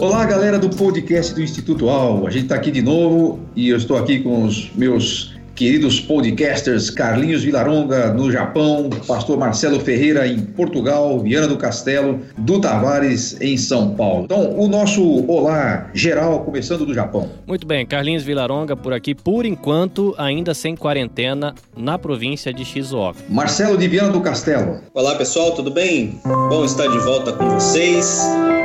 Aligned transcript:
Olá, 0.00 0.24
galera 0.24 0.58
do 0.58 0.70
podcast 0.70 1.34
do 1.34 1.42
Instituto 1.42 1.90
Al. 1.90 2.26
A 2.26 2.30
gente 2.30 2.44
está 2.44 2.54
aqui 2.54 2.70
de 2.70 2.80
novo 2.80 3.38
e 3.54 3.68
eu 3.68 3.76
estou 3.76 3.98
aqui 3.98 4.20
com 4.20 4.44
os 4.44 4.72
meus 4.74 5.38
queridos 5.54 6.00
podcasters 6.00 6.88
Carlinhos 6.88 7.44
Vilaronga 7.44 8.10
no 8.14 8.32
Japão, 8.32 8.88
Pastor 9.06 9.36
Marcelo 9.36 9.78
Ferreira 9.78 10.26
em 10.26 10.40
Portugal, 10.40 11.20
Viana 11.20 11.46
do 11.46 11.58
Castelo, 11.58 12.18
Du 12.38 12.62
Tavares 12.62 13.38
em 13.42 13.58
São 13.58 13.94
Paulo. 13.94 14.24
Então, 14.24 14.58
o 14.58 14.68
nosso 14.68 15.02
olá 15.30 15.90
geral 15.92 16.44
começando 16.44 16.86
do 16.86 16.94
Japão. 16.94 17.28
Muito 17.46 17.66
bem, 17.66 17.84
Carlinhos 17.84 18.22
Vilaronga 18.22 18.74
por 18.74 18.94
aqui, 18.94 19.14
por 19.14 19.44
enquanto 19.44 20.14
ainda 20.16 20.54
sem 20.54 20.74
quarentena 20.74 21.54
na 21.76 21.98
província 21.98 22.54
de 22.54 22.64
Shizuoka. 22.64 23.18
Marcelo 23.28 23.76
de 23.76 23.86
Viana 23.86 24.12
do 24.12 24.22
Castelo. 24.22 24.80
Olá, 24.94 25.14
pessoal, 25.16 25.54
tudo 25.54 25.70
bem? 25.70 26.18
Bom 26.24 26.64
estar 26.64 26.88
de 26.88 26.98
volta 27.00 27.34
com 27.34 27.50
vocês. 27.50 28.18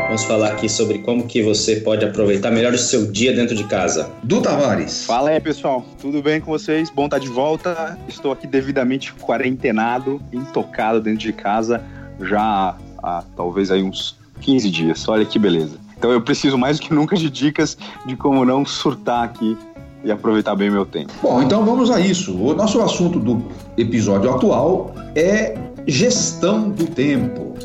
Vamos 0.05 0.23
falar 0.23 0.50
aqui 0.50 0.70
sobre 0.70 1.00
como 1.00 1.26
que 1.26 1.41
você 1.41 1.77
pode 1.77 2.05
aproveitar 2.05 2.52
melhor 2.52 2.73
o 2.73 2.77
seu 2.77 3.12
dia 3.12 3.34
dentro 3.34 3.55
de 3.55 3.63
casa. 3.63 4.09
Du 4.23 4.40
Tavares. 4.40 5.05
Fala 5.05 5.32
aí, 5.32 5.40
pessoal. 5.40 5.84
Tudo 6.00 6.22
bem 6.22 6.40
com 6.40 6.52
vocês? 6.52 6.91
Bom 6.91 7.05
estar 7.05 7.20
de 7.20 7.27
volta. 7.27 7.98
Estou 8.08 8.32
aqui 8.32 8.46
devidamente 8.46 9.13
quarentenado, 9.16 10.22
intocado 10.32 11.02
dentro 11.02 11.20
de 11.20 11.34
casa 11.34 11.84
já 12.20 12.77
há 13.02 13.23
talvez 13.36 13.72
aí 13.72 13.84
uns 13.84 14.18
15 14.41 14.70
dias. 14.70 15.08
Olha 15.08 15.26
que 15.26 15.40
beleza. 15.40 15.77
Então 15.98 16.12
eu 16.12 16.22
preciso 16.22 16.58
mais 16.58 16.80
do 16.80 16.85
que 16.85 16.94
nunca 16.94 17.16
de 17.16 17.30
dicas 17.30 17.77
de 18.05 18.16
como 18.16 18.46
não 18.46 18.66
surtar 18.66 19.24
aqui 19.24 19.58
e 20.04 20.12
aproveitar 20.12 20.55
bem 20.55 20.70
meu 20.70 20.85
tempo. 20.85 21.12
Bom, 21.22 21.41
então 21.41 21.66
vamos 21.66 21.90
a 21.90 21.99
isso. 21.99 22.38
O 22.38 22.54
nosso 22.54 22.82
assunto 22.82 23.20
do 23.20 23.44
episódio 23.77 24.30
atual 24.32 24.94
é 25.16 25.58
gestão 25.88 26.70
do 26.70 26.85
tempo. 26.85 27.55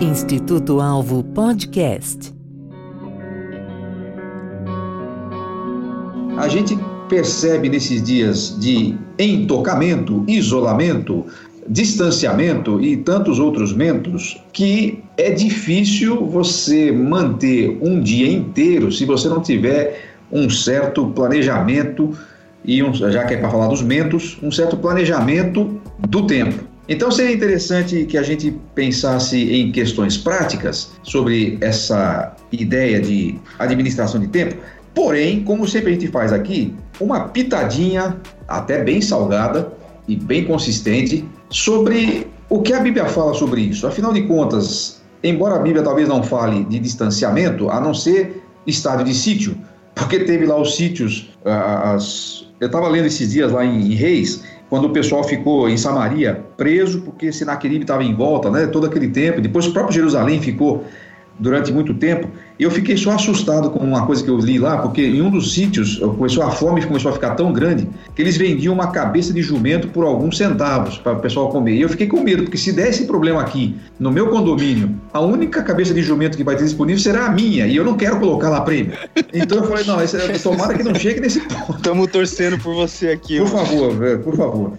Instituto 0.00 0.78
Alvo 0.78 1.24
Podcast. 1.24 2.34
A 6.36 6.48
gente 6.48 6.78
percebe 7.08 7.70
nesses 7.70 8.02
dias 8.02 8.54
de 8.60 8.94
entocamento, 9.18 10.22
isolamento, 10.28 11.24
distanciamento 11.66 12.78
e 12.78 12.98
tantos 12.98 13.38
outros 13.38 13.72
mentos 13.72 14.38
que 14.52 15.02
é 15.16 15.30
difícil 15.30 16.26
você 16.26 16.92
manter 16.92 17.78
um 17.80 17.98
dia 17.98 18.30
inteiro 18.30 18.92
se 18.92 19.06
você 19.06 19.30
não 19.30 19.40
tiver 19.40 20.18
um 20.30 20.50
certo 20.50 21.06
planejamento 21.06 22.14
e 22.62 22.82
um, 22.82 22.92
já 22.92 23.24
que 23.24 23.32
é 23.32 23.38
para 23.38 23.48
falar 23.48 23.68
dos 23.68 23.80
mentos, 23.80 24.36
um 24.42 24.50
certo 24.50 24.76
planejamento 24.76 25.80
do 26.06 26.26
tempo. 26.26 26.75
Então 26.88 27.10
seria 27.10 27.34
interessante 27.34 28.04
que 28.04 28.16
a 28.16 28.22
gente 28.22 28.56
pensasse 28.74 29.36
em 29.52 29.72
questões 29.72 30.16
práticas 30.16 30.92
sobre 31.02 31.58
essa 31.60 32.36
ideia 32.52 33.00
de 33.00 33.38
administração 33.58 34.20
de 34.20 34.28
tempo, 34.28 34.56
porém, 34.94 35.42
como 35.42 35.66
sempre 35.66 35.90
a 35.90 35.92
gente 35.94 36.08
faz 36.08 36.32
aqui, 36.32 36.74
uma 37.00 37.28
pitadinha 37.28 38.16
até 38.46 38.82
bem 38.82 39.00
salgada 39.00 39.72
e 40.06 40.14
bem 40.14 40.44
consistente 40.44 41.24
sobre 41.50 42.26
o 42.48 42.62
que 42.62 42.72
a 42.72 42.80
Bíblia 42.80 43.06
fala 43.06 43.34
sobre 43.34 43.60
isso. 43.62 43.86
Afinal 43.86 44.12
de 44.12 44.22
contas, 44.22 45.02
embora 45.22 45.56
a 45.56 45.58
Bíblia 45.58 45.82
talvez 45.82 46.08
não 46.08 46.22
fale 46.22 46.64
de 46.64 46.78
distanciamento, 46.78 47.68
a 47.68 47.80
não 47.80 47.92
ser 47.92 48.42
estádio 48.66 49.06
de 49.06 49.14
sítio, 49.14 49.56
porque 49.94 50.20
teve 50.20 50.46
lá 50.46 50.60
os 50.60 50.76
sítios, 50.76 51.30
as... 51.44 52.46
eu 52.60 52.66
estava 52.66 52.88
lendo 52.88 53.06
esses 53.06 53.32
dias 53.32 53.50
lá 53.50 53.64
em 53.64 53.94
Reis, 53.94 54.44
quando 54.68 54.86
o 54.86 54.90
pessoal 54.90 55.22
ficou 55.22 55.68
em 55.68 55.76
Samaria 55.76 56.44
preso, 56.56 57.02
porque 57.02 57.32
Senaqueribe 57.32 57.84
estava 57.84 58.02
em 58.02 58.14
volta, 58.14 58.50
né, 58.50 58.66
todo 58.66 58.86
aquele 58.86 59.08
tempo. 59.08 59.40
Depois 59.40 59.66
o 59.66 59.72
próprio 59.72 59.94
Jerusalém 59.94 60.40
ficou 60.40 60.84
durante 61.38 61.72
muito 61.72 61.94
tempo. 61.94 62.28
E 62.58 62.62
eu 62.62 62.70
fiquei 62.70 62.96
só 62.96 63.12
assustado 63.12 63.70
com 63.70 63.80
uma 63.80 64.06
coisa 64.06 64.24
que 64.24 64.30
eu 64.30 64.38
li 64.38 64.58
lá, 64.58 64.78
porque 64.78 65.02
em 65.02 65.20
um 65.20 65.30
dos 65.30 65.52
sítios 65.52 65.98
começou 65.98 66.42
a 66.42 66.50
fome 66.50 66.86
começou 66.86 67.10
a 67.10 67.14
ficar 67.14 67.34
tão 67.34 67.52
grande 67.52 67.88
que 68.14 68.22
eles 68.22 68.36
vendiam 68.36 68.72
uma 68.72 68.88
cabeça 68.88 69.32
de 69.32 69.42
jumento 69.42 69.88
por 69.88 70.04
alguns 70.04 70.38
centavos 70.38 70.96
para 70.98 71.12
o 71.12 71.20
pessoal 71.20 71.50
comer. 71.50 71.74
E 71.74 71.82
eu 71.82 71.88
fiquei 71.88 72.06
com 72.06 72.20
medo, 72.20 72.44
porque 72.44 72.56
se 72.56 72.72
der 72.72 72.88
esse 72.88 73.04
problema 73.04 73.40
aqui 73.40 73.76
no 73.98 74.10
meu 74.10 74.28
condomínio, 74.28 74.94
a 75.12 75.20
única 75.20 75.62
cabeça 75.62 75.92
de 75.92 76.02
jumento 76.02 76.36
que 76.36 76.44
vai 76.44 76.56
ter 76.56 76.64
disponível 76.64 77.00
será 77.00 77.26
a 77.26 77.30
minha, 77.30 77.66
e 77.66 77.76
eu 77.76 77.84
não 77.84 77.96
quero 77.96 78.18
colocar 78.18 78.48
lá 78.48 78.60
prêmio. 78.60 78.92
Então 79.34 79.58
eu 79.58 79.64
falei, 79.64 79.84
não, 79.84 80.02
esse, 80.02 80.16
tomara 80.42 80.74
que 80.74 80.82
não 80.82 80.94
chegue 80.94 81.20
nesse 81.20 81.40
ponto. 81.40 81.76
Estamos 81.76 82.06
torcendo 82.10 82.58
por 82.58 82.74
você 82.74 83.08
aqui. 83.08 83.38
Por 83.38 83.48
favor, 83.48 84.18
por 84.24 84.36
favor. 84.36 84.72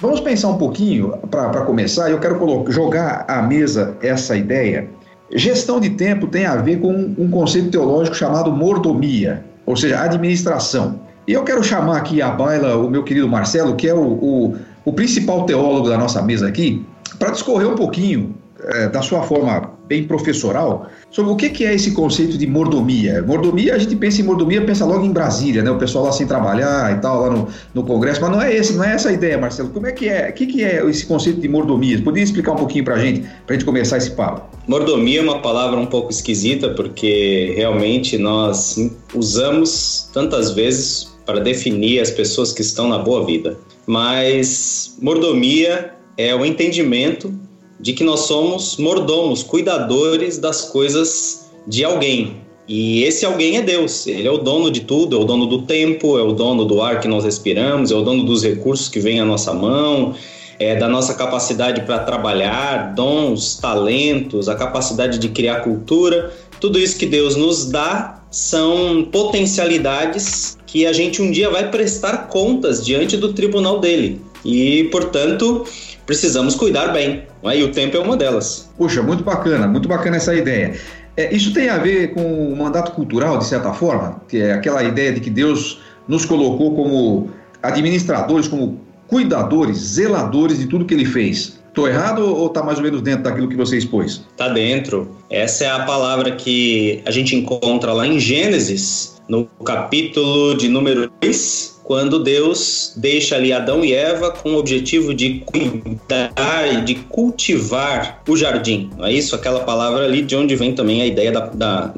Vamos 0.00 0.20
pensar 0.20 0.48
um 0.48 0.58
pouquinho, 0.58 1.14
para 1.30 1.62
começar, 1.62 2.10
eu 2.10 2.18
quero 2.18 2.36
jogar 2.68 3.24
à 3.28 3.40
mesa 3.40 3.96
essa 4.02 4.36
ideia 4.36 4.88
Gestão 5.34 5.80
de 5.80 5.90
tempo 5.90 6.26
tem 6.26 6.44
a 6.44 6.56
ver 6.56 6.80
com 6.80 6.92
um 6.92 7.30
conceito 7.30 7.70
teológico 7.70 8.16
chamado 8.16 8.52
mordomia, 8.52 9.42
ou 9.64 9.76
seja, 9.76 10.00
administração. 10.00 11.00
E 11.26 11.32
eu 11.32 11.42
quero 11.42 11.62
chamar 11.62 11.96
aqui 11.96 12.20
à 12.20 12.30
baila 12.30 12.76
o 12.76 12.90
meu 12.90 13.02
querido 13.02 13.28
Marcelo, 13.28 13.74
que 13.74 13.88
é 13.88 13.94
o, 13.94 14.00
o, 14.00 14.56
o 14.84 14.92
principal 14.92 15.46
teólogo 15.46 15.88
da 15.88 15.96
nossa 15.96 16.20
mesa 16.20 16.48
aqui, 16.48 16.84
para 17.18 17.30
discorrer 17.30 17.68
um 17.68 17.74
pouquinho 17.74 18.34
é, 18.64 18.88
da 18.88 19.02
sua 19.02 19.22
forma 19.22 19.72
bem 19.88 20.04
professoral 20.04 20.88
sobre 21.10 21.32
o 21.32 21.36
que, 21.36 21.50
que 21.50 21.64
é 21.64 21.74
esse 21.74 21.92
conceito 21.92 22.38
de 22.38 22.46
mordomia. 22.46 23.22
Mordomia, 23.22 23.74
a 23.74 23.78
gente 23.78 23.94
pensa 23.96 24.20
em 24.20 24.24
mordomia, 24.24 24.64
pensa 24.64 24.84
logo 24.84 25.04
em 25.04 25.12
Brasília, 25.12 25.62
né? 25.62 25.70
O 25.70 25.78
pessoal 25.78 26.04
lá 26.04 26.12
sem 26.12 26.26
trabalhar 26.26 26.96
e 26.96 27.00
tal, 27.00 27.20
lá 27.20 27.30
no, 27.30 27.48
no 27.74 27.84
Congresso, 27.84 28.20
mas 28.20 28.30
não 28.30 28.40
é 28.40 28.54
esse, 28.54 28.72
não 28.74 28.84
é 28.84 28.94
essa 28.94 29.10
a 29.10 29.12
ideia, 29.12 29.36
Marcelo. 29.36 29.70
Como 29.70 29.86
é 29.86 29.92
que 29.92 30.08
é? 30.08 30.30
O 30.30 30.32
que, 30.32 30.46
que 30.46 30.64
é 30.64 30.84
esse 30.88 31.04
conceito 31.04 31.40
de 31.40 31.48
mordomia? 31.48 32.00
Poderia 32.02 32.24
explicar 32.24 32.52
um 32.52 32.56
pouquinho 32.56 32.84
para 32.84 32.94
a 32.94 32.98
gente, 32.98 33.20
para 33.20 33.54
a 33.54 33.58
gente 33.58 33.64
começar 33.64 33.98
esse 33.98 34.12
papo? 34.12 34.56
Mordomia 34.66 35.20
é 35.20 35.22
uma 35.22 35.42
palavra 35.42 35.78
um 35.78 35.86
pouco 35.86 36.10
esquisita, 36.10 36.70
porque 36.70 37.52
realmente 37.56 38.16
nós 38.16 38.76
usamos 39.14 40.08
tantas 40.14 40.52
vezes 40.52 41.12
para 41.26 41.40
definir 41.40 42.00
as 42.00 42.10
pessoas 42.10 42.52
que 42.52 42.62
estão 42.62 42.88
na 42.88 42.98
boa 42.98 43.24
vida. 43.26 43.56
Mas 43.86 44.96
mordomia 45.00 45.92
é 46.16 46.34
o 46.34 46.44
entendimento 46.44 47.32
de 47.82 47.92
que 47.92 48.04
nós 48.04 48.20
somos 48.20 48.76
mordomos, 48.76 49.42
cuidadores 49.42 50.38
das 50.38 50.62
coisas 50.62 51.50
de 51.66 51.84
alguém. 51.84 52.36
E 52.68 53.02
esse 53.02 53.26
alguém 53.26 53.56
é 53.56 53.62
Deus. 53.62 54.06
Ele 54.06 54.26
é 54.26 54.30
o 54.30 54.38
dono 54.38 54.70
de 54.70 54.80
tudo, 54.80 55.16
é 55.16 55.18
o 55.18 55.24
dono 55.24 55.46
do 55.46 55.62
tempo, 55.62 56.16
é 56.16 56.22
o 56.22 56.32
dono 56.32 56.64
do 56.64 56.80
ar 56.80 57.00
que 57.00 57.08
nós 57.08 57.24
respiramos, 57.24 57.90
é 57.90 57.94
o 57.94 58.02
dono 58.02 58.24
dos 58.24 58.44
recursos 58.44 58.88
que 58.88 59.00
vêm 59.00 59.20
à 59.20 59.24
nossa 59.24 59.52
mão, 59.52 60.14
é 60.58 60.76
da 60.76 60.88
nossa 60.88 61.14
capacidade 61.14 61.82
para 61.82 61.98
trabalhar, 61.98 62.94
dons, 62.94 63.56
talentos, 63.56 64.48
a 64.48 64.54
capacidade 64.54 65.18
de 65.18 65.28
criar 65.28 65.56
cultura. 65.60 66.32
Tudo 66.60 66.78
isso 66.78 66.96
que 66.96 67.06
Deus 67.06 67.34
nos 67.34 67.68
dá 67.68 68.22
são 68.30 69.08
potencialidades 69.10 70.56
que 70.66 70.86
a 70.86 70.92
gente 70.92 71.20
um 71.20 71.30
dia 71.30 71.50
vai 71.50 71.70
prestar 71.70 72.28
contas 72.28 72.84
diante 72.84 73.16
do 73.16 73.32
tribunal 73.32 73.80
dele. 73.80 74.22
E, 74.44 74.84
portanto, 74.84 75.66
precisamos 76.06 76.54
cuidar 76.54 76.88
bem. 76.88 77.24
Né? 77.42 77.58
E 77.58 77.62
o 77.62 77.72
tempo 77.72 77.96
é 77.96 78.00
uma 78.00 78.16
delas. 78.16 78.70
Puxa, 78.76 79.02
muito 79.02 79.22
bacana, 79.22 79.66
muito 79.66 79.88
bacana 79.88 80.16
essa 80.16 80.34
ideia. 80.34 80.74
É, 81.16 81.34
isso 81.34 81.52
tem 81.52 81.68
a 81.68 81.78
ver 81.78 82.14
com 82.14 82.52
o 82.52 82.56
mandato 82.56 82.92
cultural, 82.92 83.38
de 83.38 83.44
certa 83.44 83.72
forma, 83.72 84.22
que 84.28 84.38
é 84.38 84.52
aquela 84.52 84.82
ideia 84.82 85.12
de 85.12 85.20
que 85.20 85.30
Deus 85.30 85.80
nos 86.08 86.24
colocou 86.24 86.74
como 86.74 87.30
administradores, 87.62 88.48
como 88.48 88.80
cuidadores, 89.06 89.76
zeladores 89.76 90.58
de 90.58 90.66
tudo 90.66 90.84
que 90.84 90.94
ele 90.94 91.04
fez. 91.04 91.60
Estou 91.68 91.88
errado 91.88 92.20
ou 92.20 92.46
está 92.48 92.62
mais 92.62 92.78
ou 92.78 92.84
menos 92.84 93.00
dentro 93.00 93.22
daquilo 93.22 93.48
que 93.48 93.56
você 93.56 93.78
expôs? 93.78 94.22
Está 94.30 94.48
dentro. 94.48 95.16
Essa 95.30 95.64
é 95.64 95.70
a 95.70 95.84
palavra 95.84 96.32
que 96.32 97.02
a 97.06 97.10
gente 97.10 97.34
encontra 97.34 97.92
lá 97.94 98.06
em 98.06 98.18
Gênesis, 98.18 99.22
no 99.26 99.46
capítulo 99.64 100.54
de 100.54 100.68
número 100.68 101.10
2, 101.22 101.71
quando 101.92 102.18
Deus 102.18 102.94
deixa 102.96 103.36
ali 103.36 103.52
Adão 103.52 103.84
e 103.84 103.92
Eva 103.92 104.30
com 104.30 104.54
o 104.54 104.56
objetivo 104.56 105.12
de 105.12 105.40
cuidar 105.44 106.72
e 106.72 106.80
de 106.80 106.94
cultivar 106.94 108.22
o 108.26 108.34
jardim. 108.34 108.88
Não 108.96 109.04
é 109.04 109.12
isso? 109.12 109.36
Aquela 109.36 109.60
palavra 109.60 110.06
ali 110.06 110.22
de 110.22 110.34
onde 110.34 110.56
vem 110.56 110.72
também 110.72 111.02
a 111.02 111.06
ideia 111.06 111.30
da, 111.30 111.40
da 111.48 111.92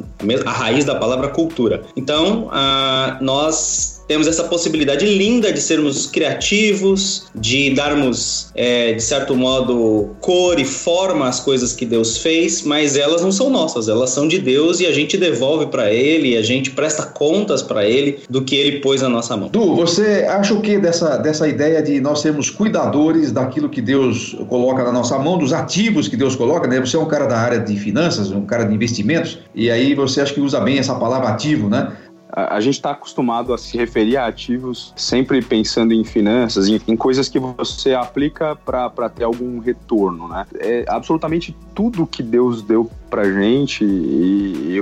a 0.44 0.50
raiz 0.50 0.84
da 0.84 0.96
palavra 0.96 1.28
cultura. 1.28 1.84
Então, 1.96 2.48
a, 2.50 3.18
nós 3.20 3.93
temos 4.06 4.26
essa 4.26 4.44
possibilidade 4.44 5.04
linda 5.06 5.52
de 5.52 5.60
sermos 5.60 6.06
criativos, 6.06 7.26
de 7.34 7.70
darmos, 7.74 8.50
é, 8.54 8.92
de 8.92 9.02
certo 9.02 9.34
modo, 9.34 10.10
cor 10.20 10.58
e 10.58 10.64
forma 10.64 11.28
às 11.28 11.40
coisas 11.40 11.72
que 11.72 11.86
Deus 11.86 12.18
fez, 12.18 12.62
mas 12.62 12.96
elas 12.96 13.22
não 13.22 13.32
são 13.32 13.50
nossas, 13.50 13.88
elas 13.88 14.10
são 14.10 14.28
de 14.28 14.38
Deus 14.38 14.80
e 14.80 14.86
a 14.86 14.92
gente 14.92 15.16
devolve 15.16 15.66
para 15.66 15.92
Ele, 15.92 16.36
a 16.36 16.42
gente 16.42 16.70
presta 16.70 17.04
contas 17.04 17.62
para 17.62 17.84
Ele 17.84 18.20
do 18.28 18.42
que 18.42 18.54
Ele 18.54 18.80
pôs 18.80 19.02
na 19.02 19.08
nossa 19.08 19.36
mão. 19.36 19.48
Du, 19.48 19.74
você 19.74 20.26
acha 20.28 20.54
o 20.54 20.60
que 20.60 20.78
dessa, 20.78 21.16
dessa 21.16 21.48
ideia 21.48 21.82
de 21.82 22.00
nós 22.00 22.20
sermos 22.20 22.50
cuidadores 22.50 23.32
daquilo 23.32 23.68
que 23.68 23.80
Deus 23.80 24.36
coloca 24.48 24.84
na 24.84 24.92
nossa 24.92 25.18
mão, 25.18 25.38
dos 25.38 25.52
ativos 25.52 26.08
que 26.08 26.16
Deus 26.16 26.36
coloca? 26.36 26.66
Né? 26.66 26.80
Você 26.80 26.96
é 26.96 27.00
um 27.00 27.06
cara 27.06 27.26
da 27.26 27.38
área 27.38 27.58
de 27.58 27.76
finanças, 27.76 28.30
um 28.30 28.44
cara 28.44 28.64
de 28.64 28.74
investimentos, 28.74 29.38
e 29.54 29.70
aí 29.70 29.94
você 29.94 30.20
acha 30.20 30.34
que 30.34 30.40
usa 30.40 30.60
bem 30.60 30.78
essa 30.78 30.94
palavra 30.94 31.28
ativo, 31.28 31.68
né? 31.68 31.92
A, 32.34 32.60
gente 32.60 32.74
está 32.74 32.90
acostumado 32.90 33.54
a 33.54 33.58
se 33.58 33.76
referir 33.76 34.16
a 34.16 34.26
ativos 34.26 34.92
sempre 34.96 35.40
pensando 35.40 35.94
em 35.94 36.02
finanças, 36.02 36.68
em, 36.68 36.80
em 36.88 36.96
coisas 36.96 37.28
que 37.28 37.38
você 37.38 37.94
aplica 37.94 38.56
para 38.56 39.08
ter 39.08 39.22
algum 39.22 39.60
retorno, 39.60 40.28
né? 40.28 40.44
É 40.58 40.84
absolutamente 40.88 41.56
tudo 41.74 42.06
que 42.06 42.22
Deus 42.22 42.60
deu 42.62 42.90
pra 43.14 43.30
gente 43.30 43.84
e, 43.84 44.78
e, 44.78 44.80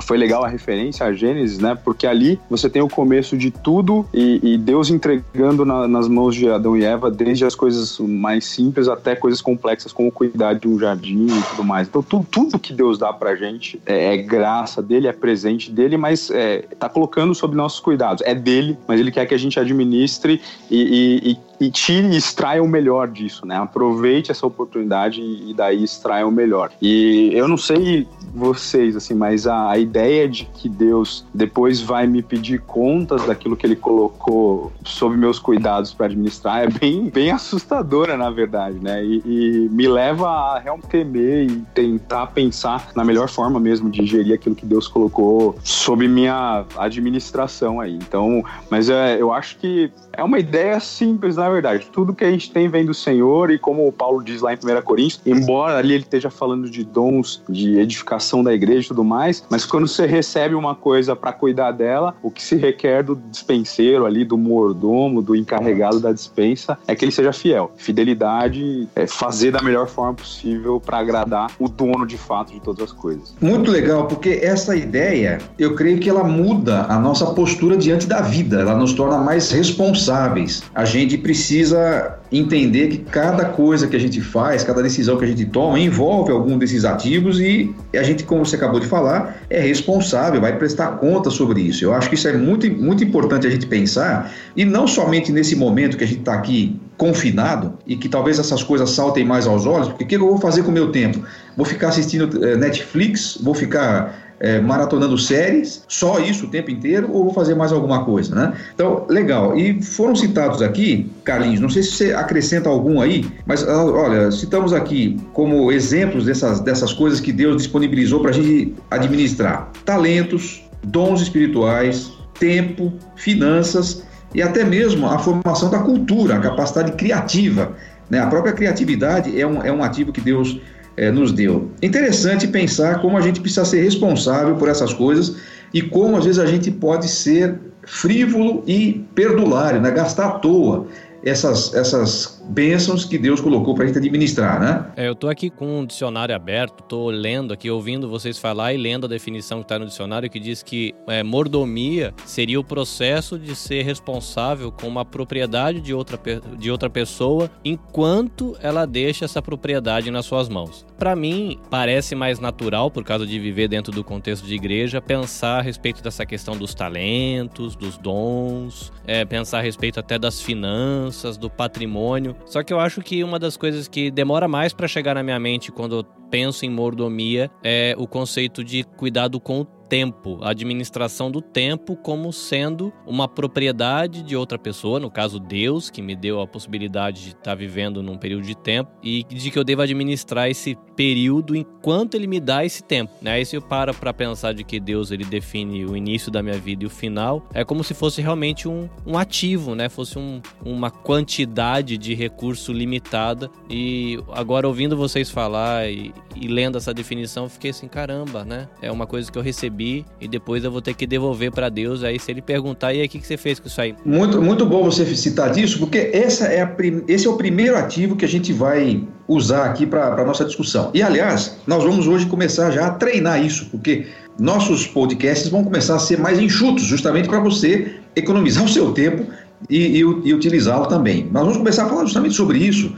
foi 0.00 0.16
legal 0.16 0.44
a 0.44 0.48
referência 0.48 1.04
a 1.04 1.12
Gênesis, 1.12 1.58
né? 1.58 1.74
Porque 1.74 2.06
ali 2.06 2.38
você 2.48 2.70
tem 2.70 2.80
o 2.80 2.88
começo 2.88 3.36
de 3.36 3.50
tudo 3.50 4.06
e, 4.14 4.54
e 4.54 4.56
Deus 4.56 4.90
entregando 4.90 5.64
na, 5.64 5.88
nas 5.88 6.06
mãos 6.06 6.36
de 6.36 6.48
Adão 6.48 6.76
e 6.76 6.84
Eva 6.84 7.10
desde 7.10 7.44
as 7.44 7.56
coisas 7.56 7.98
mais 7.98 8.44
simples 8.44 8.86
até 8.86 9.16
coisas 9.16 9.40
complexas 9.40 9.92
como 9.92 10.12
cuidar 10.12 10.54
de 10.54 10.68
um 10.68 10.78
jardim 10.78 11.26
e 11.26 11.42
tudo 11.50 11.64
mais. 11.64 11.88
Então 11.88 12.00
tudo, 12.00 12.24
tudo 12.30 12.60
que 12.60 12.72
Deus 12.72 12.96
dá 12.96 13.12
pra 13.12 13.34
gente 13.34 13.80
é, 13.84 14.14
é 14.14 14.16
graça 14.16 14.80
dele, 14.80 15.08
é 15.08 15.12
presente 15.12 15.72
dele, 15.72 15.96
mas 15.96 16.30
é, 16.30 16.62
tá 16.78 16.88
colocando 16.88 17.34
sob 17.34 17.56
nossos 17.56 17.80
cuidados. 17.80 18.22
É 18.24 18.36
dele, 18.36 18.78
mas 18.86 19.00
ele 19.00 19.10
quer 19.10 19.26
que 19.26 19.34
a 19.34 19.38
gente 19.38 19.58
administre 19.58 20.40
e, 20.70 20.80
e, 21.24 21.32
e 21.32 21.47
tire 21.70 22.08
e 22.08 22.16
extraia 22.16 22.62
o 22.62 22.68
melhor 22.68 23.08
disso, 23.08 23.44
né? 23.44 23.56
Aproveite 23.56 24.30
essa 24.30 24.46
oportunidade 24.46 25.20
e 25.20 25.52
daí 25.54 25.82
extraia 25.82 26.26
o 26.26 26.30
melhor. 26.30 26.70
E 26.80 27.30
eu 27.34 27.48
não 27.48 27.56
sei 27.56 28.06
vocês, 28.34 28.94
assim, 28.94 29.14
mas 29.14 29.46
a, 29.46 29.70
a 29.70 29.78
ideia 29.78 30.28
de 30.28 30.44
que 30.44 30.68
Deus 30.68 31.26
depois 31.34 31.80
vai 31.80 32.06
me 32.06 32.22
pedir 32.22 32.60
contas 32.60 33.24
daquilo 33.26 33.56
que 33.56 33.66
ele 33.66 33.76
colocou 33.76 34.72
sob 34.84 35.16
meus 35.16 35.38
cuidados 35.38 35.92
para 35.92 36.06
administrar 36.06 36.64
é 36.64 36.68
bem, 36.68 37.10
bem 37.10 37.30
assustadora, 37.30 38.16
na 38.16 38.30
verdade, 38.30 38.78
né? 38.78 39.04
E, 39.04 39.22
e, 39.24 39.68
me 39.70 39.88
leva 39.88 40.28
a 40.28 40.58
realmente 40.58 40.88
temer 40.88 41.50
e 41.50 41.56
tentar 41.74 42.28
pensar 42.28 42.90
na 42.94 43.04
melhor 43.04 43.28
forma 43.28 43.58
mesmo 43.58 43.90
de 43.90 44.06
gerir 44.06 44.34
aquilo 44.34 44.54
que 44.54 44.66
Deus 44.66 44.86
colocou 44.86 45.56
sob 45.64 46.06
minha 46.06 46.64
administração 46.76 47.80
aí. 47.80 47.94
Então, 47.94 48.44
mas 48.70 48.88
é, 48.88 49.20
eu 49.20 49.32
acho 49.32 49.58
que 49.58 49.90
é 50.18 50.24
uma 50.24 50.40
ideia 50.40 50.80
simples, 50.80 51.36
na 51.36 51.48
verdade. 51.48 51.88
Tudo 51.92 52.12
que 52.12 52.24
a 52.24 52.30
gente 52.30 52.50
tem 52.50 52.68
vem 52.68 52.84
do 52.84 52.92
Senhor 52.92 53.52
e 53.52 53.58
como 53.58 53.86
o 53.86 53.92
Paulo 53.92 54.22
diz 54.22 54.42
lá 54.42 54.52
em 54.52 54.56
1 54.56 54.82
Coríntios, 54.82 55.20
embora 55.24 55.78
ali 55.78 55.94
ele 55.94 56.02
esteja 56.02 56.28
falando 56.28 56.68
de 56.68 56.82
dons 56.84 57.40
de 57.48 57.78
edificação 57.78 58.42
da 58.42 58.52
igreja 58.52 58.86
e 58.86 58.88
tudo 58.88 59.04
mais, 59.04 59.44
mas 59.48 59.64
quando 59.64 59.86
você 59.86 60.06
recebe 60.06 60.56
uma 60.56 60.74
coisa 60.74 61.14
para 61.14 61.32
cuidar 61.32 61.70
dela, 61.70 62.16
o 62.20 62.32
que 62.32 62.42
se 62.42 62.56
requer 62.56 63.04
do 63.04 63.14
dispenseiro 63.14 64.04
ali, 64.04 64.24
do 64.24 64.36
mordomo, 64.36 65.22
do 65.22 65.36
encarregado 65.36 66.00
da 66.00 66.12
dispensa, 66.12 66.76
é 66.88 66.96
que 66.96 67.04
ele 67.04 67.12
seja 67.12 67.32
fiel. 67.32 67.70
Fidelidade 67.76 68.88
é 68.96 69.06
fazer 69.06 69.52
da 69.52 69.62
melhor 69.62 69.86
forma 69.86 70.14
possível 70.14 70.80
para 70.80 70.98
agradar 70.98 71.52
o 71.60 71.68
dono 71.68 72.04
de 72.04 72.18
fato 72.18 72.52
de 72.52 72.60
todas 72.60 72.82
as 72.82 72.92
coisas. 72.92 73.36
Muito 73.40 73.70
legal, 73.70 74.08
porque 74.08 74.40
essa 74.42 74.74
ideia, 74.74 75.38
eu 75.56 75.76
creio 75.76 76.00
que 76.00 76.10
ela 76.10 76.24
muda 76.24 76.86
a 76.88 76.98
nossa 76.98 77.26
postura 77.26 77.76
diante 77.76 78.04
da 78.04 78.20
vida, 78.20 78.60
ela 78.60 78.74
nos 78.74 78.92
torna 78.92 79.18
mais 79.18 79.52
responsáveis 79.52 80.07
responsáveis. 80.08 80.62
A 80.74 80.84
gente 80.84 81.18
precisa 81.18 82.18
entender 82.30 82.88
que 82.88 82.98
cada 82.98 83.46
coisa 83.46 83.86
que 83.86 83.96
a 83.96 83.98
gente 83.98 84.20
faz, 84.20 84.62
cada 84.62 84.82
decisão 84.82 85.16
que 85.16 85.24
a 85.24 85.28
gente 85.28 85.44
toma, 85.46 85.78
envolve 85.78 86.30
algum 86.30 86.58
desses 86.58 86.84
ativos 86.84 87.40
e 87.40 87.74
a 87.94 88.02
gente, 88.02 88.24
como 88.24 88.44
você 88.44 88.56
acabou 88.56 88.80
de 88.80 88.86
falar, 88.86 89.42
é 89.48 89.60
responsável, 89.60 90.40
vai 90.40 90.56
prestar 90.58 90.98
conta 90.98 91.30
sobre 91.30 91.60
isso. 91.62 91.84
Eu 91.84 91.94
acho 91.94 92.08
que 92.08 92.14
isso 92.14 92.28
é 92.28 92.36
muito, 92.36 92.70
muito 92.70 93.02
importante 93.02 93.46
a 93.46 93.50
gente 93.50 93.66
pensar, 93.66 94.30
e 94.56 94.64
não 94.64 94.86
somente 94.86 95.32
nesse 95.32 95.56
momento 95.56 95.96
que 95.96 96.04
a 96.04 96.06
gente 96.06 96.20
está 96.20 96.34
aqui 96.34 96.78
confinado 96.98 97.78
e 97.86 97.96
que 97.96 98.08
talvez 98.08 98.38
essas 98.38 98.62
coisas 98.62 98.90
saltem 98.90 99.24
mais 99.24 99.46
aos 99.46 99.64
olhos, 99.64 99.88
porque 99.88 100.04
o 100.04 100.06
que 100.06 100.16
eu 100.16 100.20
vou 100.20 100.38
fazer 100.38 100.64
com 100.64 100.70
o 100.70 100.74
meu 100.74 100.90
tempo? 100.90 101.22
Vou 101.56 101.64
ficar 101.64 101.88
assistindo 101.88 102.44
eh, 102.44 102.56
Netflix, 102.56 103.38
vou 103.40 103.54
ficar 103.54 104.27
é, 104.40 104.60
maratonando 104.60 105.18
séries, 105.18 105.84
só 105.88 106.20
isso 106.20 106.46
o 106.46 106.48
tempo 106.48 106.70
inteiro, 106.70 107.10
ou 107.12 107.24
vou 107.24 107.34
fazer 107.34 107.54
mais 107.54 107.72
alguma 107.72 108.04
coisa, 108.04 108.34
né? 108.34 108.52
Então, 108.74 109.04
legal. 109.08 109.56
E 109.56 109.82
foram 109.82 110.14
citados 110.14 110.62
aqui, 110.62 111.10
Carlinhos, 111.24 111.60
não 111.60 111.68
sei 111.68 111.82
se 111.82 111.92
você 111.92 112.12
acrescenta 112.12 112.68
algum 112.68 113.00
aí, 113.00 113.26
mas 113.46 113.66
ah, 113.66 113.84
olha, 113.84 114.30
citamos 114.30 114.72
aqui 114.72 115.18
como 115.32 115.72
exemplos 115.72 116.26
dessas, 116.26 116.60
dessas 116.60 116.92
coisas 116.92 117.20
que 117.20 117.32
Deus 117.32 117.56
disponibilizou 117.56 118.20
para 118.20 118.30
a 118.30 118.34
gente 118.34 118.74
administrar: 118.90 119.70
talentos, 119.84 120.62
dons 120.84 121.20
espirituais, 121.20 122.12
tempo, 122.38 122.92
finanças 123.16 124.04
e 124.34 124.42
até 124.42 124.62
mesmo 124.64 125.06
a 125.06 125.18
formação 125.18 125.70
da 125.70 125.78
cultura, 125.78 126.36
a 126.36 126.40
capacidade 126.40 126.92
criativa. 126.92 127.72
Né? 128.08 128.20
A 128.20 128.26
própria 128.26 128.52
criatividade 128.52 129.38
é 129.38 129.46
um, 129.46 129.62
é 129.62 129.72
um 129.72 129.82
ativo 129.82 130.12
que 130.12 130.20
Deus 130.20 130.60
é, 130.98 131.10
nos 131.12 131.30
deu. 131.30 131.70
Interessante 131.80 132.48
pensar 132.48 133.00
como 133.00 133.16
a 133.16 133.20
gente 133.20 133.40
precisa 133.40 133.64
ser 133.64 133.82
responsável 133.82 134.56
por 134.56 134.68
essas 134.68 134.92
coisas 134.92 135.36
e 135.72 135.80
como 135.80 136.16
às 136.16 136.24
vezes 136.24 136.40
a 136.40 136.46
gente 136.46 136.70
pode 136.70 137.08
ser 137.08 137.54
frívolo 137.86 138.64
e 138.66 139.04
perdulário, 139.14 139.80
né? 139.80 139.90
gastar 139.92 140.26
à 140.26 140.30
toa 140.32 140.86
essas, 141.24 141.72
essas 141.74 142.37
bênçãos 142.48 143.04
que 143.04 143.18
Deus 143.18 143.40
colocou 143.40 143.74
para 143.74 143.84
a 143.84 143.86
gente 143.86 143.98
administrar, 143.98 144.60
né? 144.60 144.86
É, 144.96 145.08
eu 145.08 145.12
estou 145.12 145.28
aqui 145.28 145.50
com 145.50 145.80
um 145.80 145.86
dicionário 145.86 146.34
aberto, 146.34 146.82
estou 146.82 147.10
lendo 147.10 147.52
aqui, 147.52 147.70
ouvindo 147.70 148.08
vocês 148.08 148.38
falar 148.38 148.72
e 148.72 148.76
lendo 148.76 149.04
a 149.04 149.08
definição 149.08 149.58
que 149.58 149.64
está 149.64 149.78
no 149.78 149.86
dicionário, 149.86 150.30
que 150.30 150.40
diz 150.40 150.62
que 150.62 150.94
é, 151.06 151.22
mordomia 151.22 152.14
seria 152.24 152.58
o 152.58 152.64
processo 152.64 153.38
de 153.38 153.54
ser 153.54 153.82
responsável 153.82 154.72
com 154.72 154.86
uma 154.88 155.04
propriedade 155.04 155.80
de 155.80 155.92
outra, 155.92 156.18
de 156.58 156.70
outra 156.70 156.88
pessoa 156.88 157.50
enquanto 157.64 158.56
ela 158.60 158.86
deixa 158.86 159.24
essa 159.24 159.42
propriedade 159.42 160.10
nas 160.10 160.24
suas 160.24 160.48
mãos. 160.48 160.86
Para 160.98 161.14
mim, 161.14 161.58
parece 161.70 162.14
mais 162.14 162.40
natural, 162.40 162.90
por 162.90 163.04
causa 163.04 163.26
de 163.26 163.38
viver 163.38 163.68
dentro 163.68 163.92
do 163.92 164.02
contexto 164.02 164.46
de 164.46 164.54
igreja, 164.54 165.00
pensar 165.00 165.58
a 165.58 165.62
respeito 165.62 166.02
dessa 166.02 166.26
questão 166.26 166.56
dos 166.56 166.74
talentos, 166.74 167.76
dos 167.76 167.96
dons, 167.96 168.92
é, 169.06 169.24
pensar 169.24 169.58
a 169.58 169.62
respeito 169.62 170.00
até 170.00 170.18
das 170.18 170.40
finanças, 170.40 171.36
do 171.36 171.48
patrimônio. 171.48 172.34
Só 172.44 172.62
que 172.62 172.72
eu 172.72 172.80
acho 172.80 173.00
que 173.02 173.22
uma 173.22 173.38
das 173.38 173.56
coisas 173.56 173.88
que 173.88 174.10
demora 174.10 174.48
mais 174.48 174.72
para 174.72 174.88
chegar 174.88 175.14
na 175.14 175.22
minha 175.22 175.38
mente 175.38 175.70
quando 175.70 175.96
eu 175.96 176.04
penso 176.30 176.64
em 176.64 176.70
mordomia 176.70 177.50
é 177.62 177.94
o 177.98 178.06
conceito 178.06 178.64
de 178.64 178.84
cuidado 178.84 179.38
com 179.40 179.60
o 179.60 179.64
tempo, 179.88 180.38
a 180.42 180.50
administração 180.50 181.30
do 181.30 181.40
tempo 181.40 181.96
como 181.96 182.32
sendo 182.32 182.92
uma 183.06 183.26
propriedade 183.26 184.22
de 184.22 184.36
outra 184.36 184.58
pessoa, 184.58 185.00
no 185.00 185.10
caso 185.10 185.38
Deus, 185.38 185.90
que 185.90 186.02
me 186.02 186.14
deu 186.14 186.40
a 186.40 186.46
possibilidade 186.46 187.22
de 187.22 187.28
estar 187.30 187.54
vivendo 187.54 188.02
num 188.02 188.18
período 188.18 188.44
de 188.44 188.56
tempo 188.56 188.90
e 189.02 189.24
de 189.24 189.50
que 189.50 189.58
eu 189.58 189.64
devo 189.64 189.82
administrar 189.82 190.48
esse 190.48 190.76
período 190.94 191.56
enquanto 191.56 192.14
ele 192.14 192.26
me 192.26 192.40
dá 192.40 192.64
esse 192.64 192.82
tempo. 192.82 193.12
Né? 193.22 193.32
Aí 193.32 193.46
se 193.46 193.56
eu 193.56 193.62
paro 193.62 193.94
para 193.94 194.12
pensar 194.12 194.52
de 194.52 194.64
que 194.64 194.78
Deus 194.78 195.10
ele 195.10 195.24
define 195.24 195.84
o 195.84 195.96
início 195.96 196.30
da 196.30 196.42
minha 196.42 196.58
vida 196.58 196.84
e 196.84 196.86
o 196.86 196.90
final, 196.90 197.46
é 197.54 197.64
como 197.64 197.82
se 197.82 197.94
fosse 197.94 198.20
realmente 198.20 198.68
um, 198.68 198.88
um 199.06 199.16
ativo, 199.16 199.74
né? 199.74 199.88
Fosse 199.88 200.18
um, 200.18 200.40
uma 200.64 200.90
quantidade 200.90 201.96
de 201.96 202.14
recurso 202.14 202.72
limitada 202.72 203.50
e 203.70 204.18
agora 204.32 204.66
ouvindo 204.66 204.96
vocês 204.96 205.30
falar 205.30 205.88
e, 205.88 206.12
e 206.36 206.48
lendo 206.48 206.76
essa 206.76 206.92
definição, 206.92 207.48
fiquei 207.48 207.70
assim, 207.70 207.88
caramba, 207.88 208.44
né? 208.44 208.68
É 208.82 208.90
uma 208.90 209.06
coisa 209.06 209.30
que 209.30 209.38
eu 209.38 209.42
recebi 209.42 209.77
recebi 209.78 210.04
e 210.20 210.26
depois 210.26 210.64
eu 210.64 210.70
vou 210.70 210.82
ter 210.82 210.94
que 210.94 211.06
devolver 211.06 211.50
para 211.52 211.68
Deus. 211.68 212.02
Aí 212.02 212.18
se 212.18 212.30
ele 212.30 212.42
perguntar, 212.42 212.92
e 212.92 213.00
aí 213.00 213.06
o 213.06 213.08
que, 213.08 213.18
que 213.18 213.26
você 213.26 213.36
fez 213.36 213.60
com 213.60 213.68
isso 213.68 213.80
aí? 213.80 213.94
Muito, 214.04 214.42
muito 214.42 214.66
bom 214.66 214.84
você 214.84 215.04
citar 215.14 215.50
disso, 215.50 215.78
porque 215.78 216.10
essa 216.12 216.46
é 216.46 216.62
a, 216.62 216.76
esse 217.06 217.26
é 217.26 217.30
o 217.30 217.36
primeiro 217.36 217.76
ativo 217.76 218.16
que 218.16 218.24
a 218.24 218.28
gente 218.28 218.52
vai 218.52 219.02
usar 219.26 219.64
aqui 219.64 219.86
para 219.86 220.20
a 220.20 220.24
nossa 220.24 220.44
discussão. 220.44 220.90
E 220.92 221.02
aliás, 221.02 221.58
nós 221.66 221.82
vamos 221.84 222.06
hoje 222.06 222.26
começar 222.26 222.70
já 222.70 222.86
a 222.86 222.90
treinar 222.90 223.44
isso, 223.44 223.66
porque 223.70 224.06
nossos 224.38 224.86
podcasts 224.86 225.48
vão 225.48 225.64
começar 225.64 225.96
a 225.96 225.98
ser 225.98 226.18
mais 226.18 226.38
enxutos, 226.38 226.84
justamente 226.84 227.28
para 227.28 227.40
você 227.40 227.96
economizar 228.16 228.64
o 228.66 228.68
seu 228.68 228.92
tempo 228.92 229.26
e, 229.70 229.78
e, 229.78 230.00
e 230.00 230.34
utilizá-lo 230.34 230.86
também. 230.86 231.28
Nós 231.30 231.42
vamos 231.42 231.58
começar 231.58 231.86
a 231.86 231.88
falar 231.88 232.04
justamente 232.04 232.34
sobre 232.34 232.58
isso. 232.58 232.92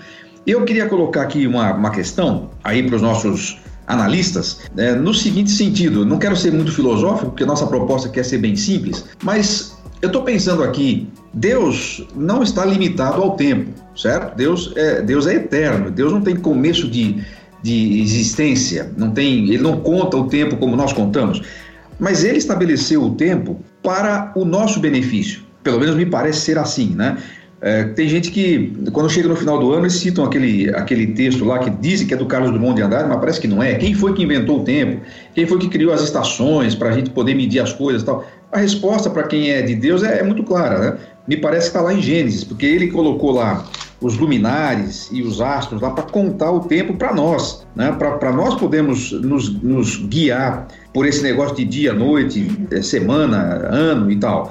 Eu 0.47 0.65
queria 0.65 0.87
colocar 0.87 1.23
aqui 1.23 1.47
uma, 1.47 1.75
uma 1.75 1.91
questão 1.91 2.51
aí 2.65 2.83
para 2.83 2.97
os 2.97 3.03
nossos 3.03 3.59
analistas, 3.92 4.61
né, 4.75 4.92
no 4.92 5.12
seguinte 5.12 5.50
sentido: 5.50 6.04
não 6.04 6.18
quero 6.18 6.37
ser 6.37 6.52
muito 6.52 6.73
filosófico, 6.73 7.30
porque 7.30 7.44
nossa 7.44 7.66
proposta 7.66 8.09
quer 8.09 8.25
ser 8.25 8.38
bem 8.38 8.56
simples, 8.56 9.04
mas 9.23 9.76
eu 10.00 10.06
estou 10.06 10.23
pensando 10.23 10.62
aqui, 10.62 11.09
Deus 11.35 12.06
não 12.16 12.42
está 12.42 12.64
limitado 12.64 13.23
ao 13.23 13.37
tempo, 13.37 13.70
certo? 13.97 14.37
Deus 14.37 14.73
é, 14.76 15.02
Deus 15.02 15.26
é 15.26 15.35
eterno, 15.35 15.90
Deus 15.90 16.12
não 16.12 16.23
tem 16.23 16.37
começo 16.37 16.88
de, 16.88 17.23
de 17.62 18.00
existência, 18.00 18.92
não 18.97 19.11
tem, 19.11 19.44
ele 19.44 19.62
não 19.62 19.80
conta 19.80 20.16
o 20.16 20.26
tempo 20.26 20.56
como 20.56 20.76
nós 20.76 20.92
contamos, 20.92 21.42
mas 21.99 22.25
ele 22.25 22.38
estabeleceu 22.38 23.02
o 23.02 23.14
tempo 23.14 23.61
para 23.82 24.32
o 24.35 24.44
nosso 24.44 24.80
benefício. 24.80 25.42
Pelo 25.62 25.78
menos 25.78 25.94
me 25.94 26.06
parece 26.06 26.40
ser 26.40 26.56
assim, 26.56 26.94
né? 26.97 27.18
É, 27.62 27.85
tem 27.85 28.09
gente 28.09 28.31
que, 28.31 28.73
quando 28.90 29.11
chega 29.11 29.29
no 29.29 29.37
final 29.37 29.59
do 29.59 29.71
ano, 29.73 29.83
eles 29.83 29.95
citam 29.95 30.25
aquele, 30.25 30.71
aquele 30.75 31.09
texto 31.09 31.45
lá 31.45 31.59
que 31.59 31.69
dizem 31.69 32.07
que 32.07 32.14
é 32.14 32.17
do 32.17 32.25
Carlos 32.25 32.50
Drummond 32.50 32.76
de 32.76 32.83
Andrade, 32.83 33.09
mas 33.09 33.19
parece 33.19 33.38
que 33.38 33.47
não 33.47 33.62
é. 33.62 33.75
Quem 33.75 33.95
foi 33.95 34.14
que 34.14 34.23
inventou 34.23 34.61
o 34.61 34.64
tempo? 34.64 35.02
Quem 35.35 35.47
foi 35.47 35.59
que 35.59 35.69
criou 35.69 35.93
as 35.93 36.00
estações 36.00 36.75
para 36.75 36.88
a 36.88 36.93
gente 36.93 37.11
poder 37.11 37.35
medir 37.35 37.61
as 37.61 37.73
coisas 37.73 38.02
e 38.02 38.07
tal? 38.07 38.25
A 38.50 38.59
resposta 38.59 39.11
para 39.11 39.25
quem 39.25 39.50
é 39.50 39.61
de 39.61 39.75
Deus 39.75 40.02
é, 40.02 40.21
é 40.21 40.23
muito 40.23 40.43
clara, 40.43 40.79
né? 40.79 40.99
Me 41.29 41.37
parece 41.37 41.71
que 41.71 41.76
está 41.76 41.83
lá 41.83 41.93
em 41.93 42.00
Gênesis, 42.00 42.45
porque 42.45 42.64
ele 42.64 42.88
colocou 42.88 43.33
lá 43.33 43.64
os 44.00 44.17
luminares 44.17 45.11
e 45.12 45.23
os 45.23 45.40
astros 45.40 45.83
lá 45.83 45.90
para 45.90 46.05
contar 46.05 46.50
o 46.50 46.61
tempo 46.61 46.95
para 46.95 47.12
nós, 47.12 47.67
né? 47.76 47.93
para 47.93 48.33
nós 48.33 48.55
podermos 48.55 49.12
nos, 49.12 49.52
nos 49.62 49.97
guiar 50.07 50.67
por 50.93 51.07
esse 51.07 51.23
negócio 51.23 51.55
de 51.55 51.67
dia, 51.67 51.93
noite, 51.93 52.50
é, 52.71 52.81
semana, 52.81 53.37
ano 53.71 54.11
e 54.11 54.17
tal. 54.17 54.50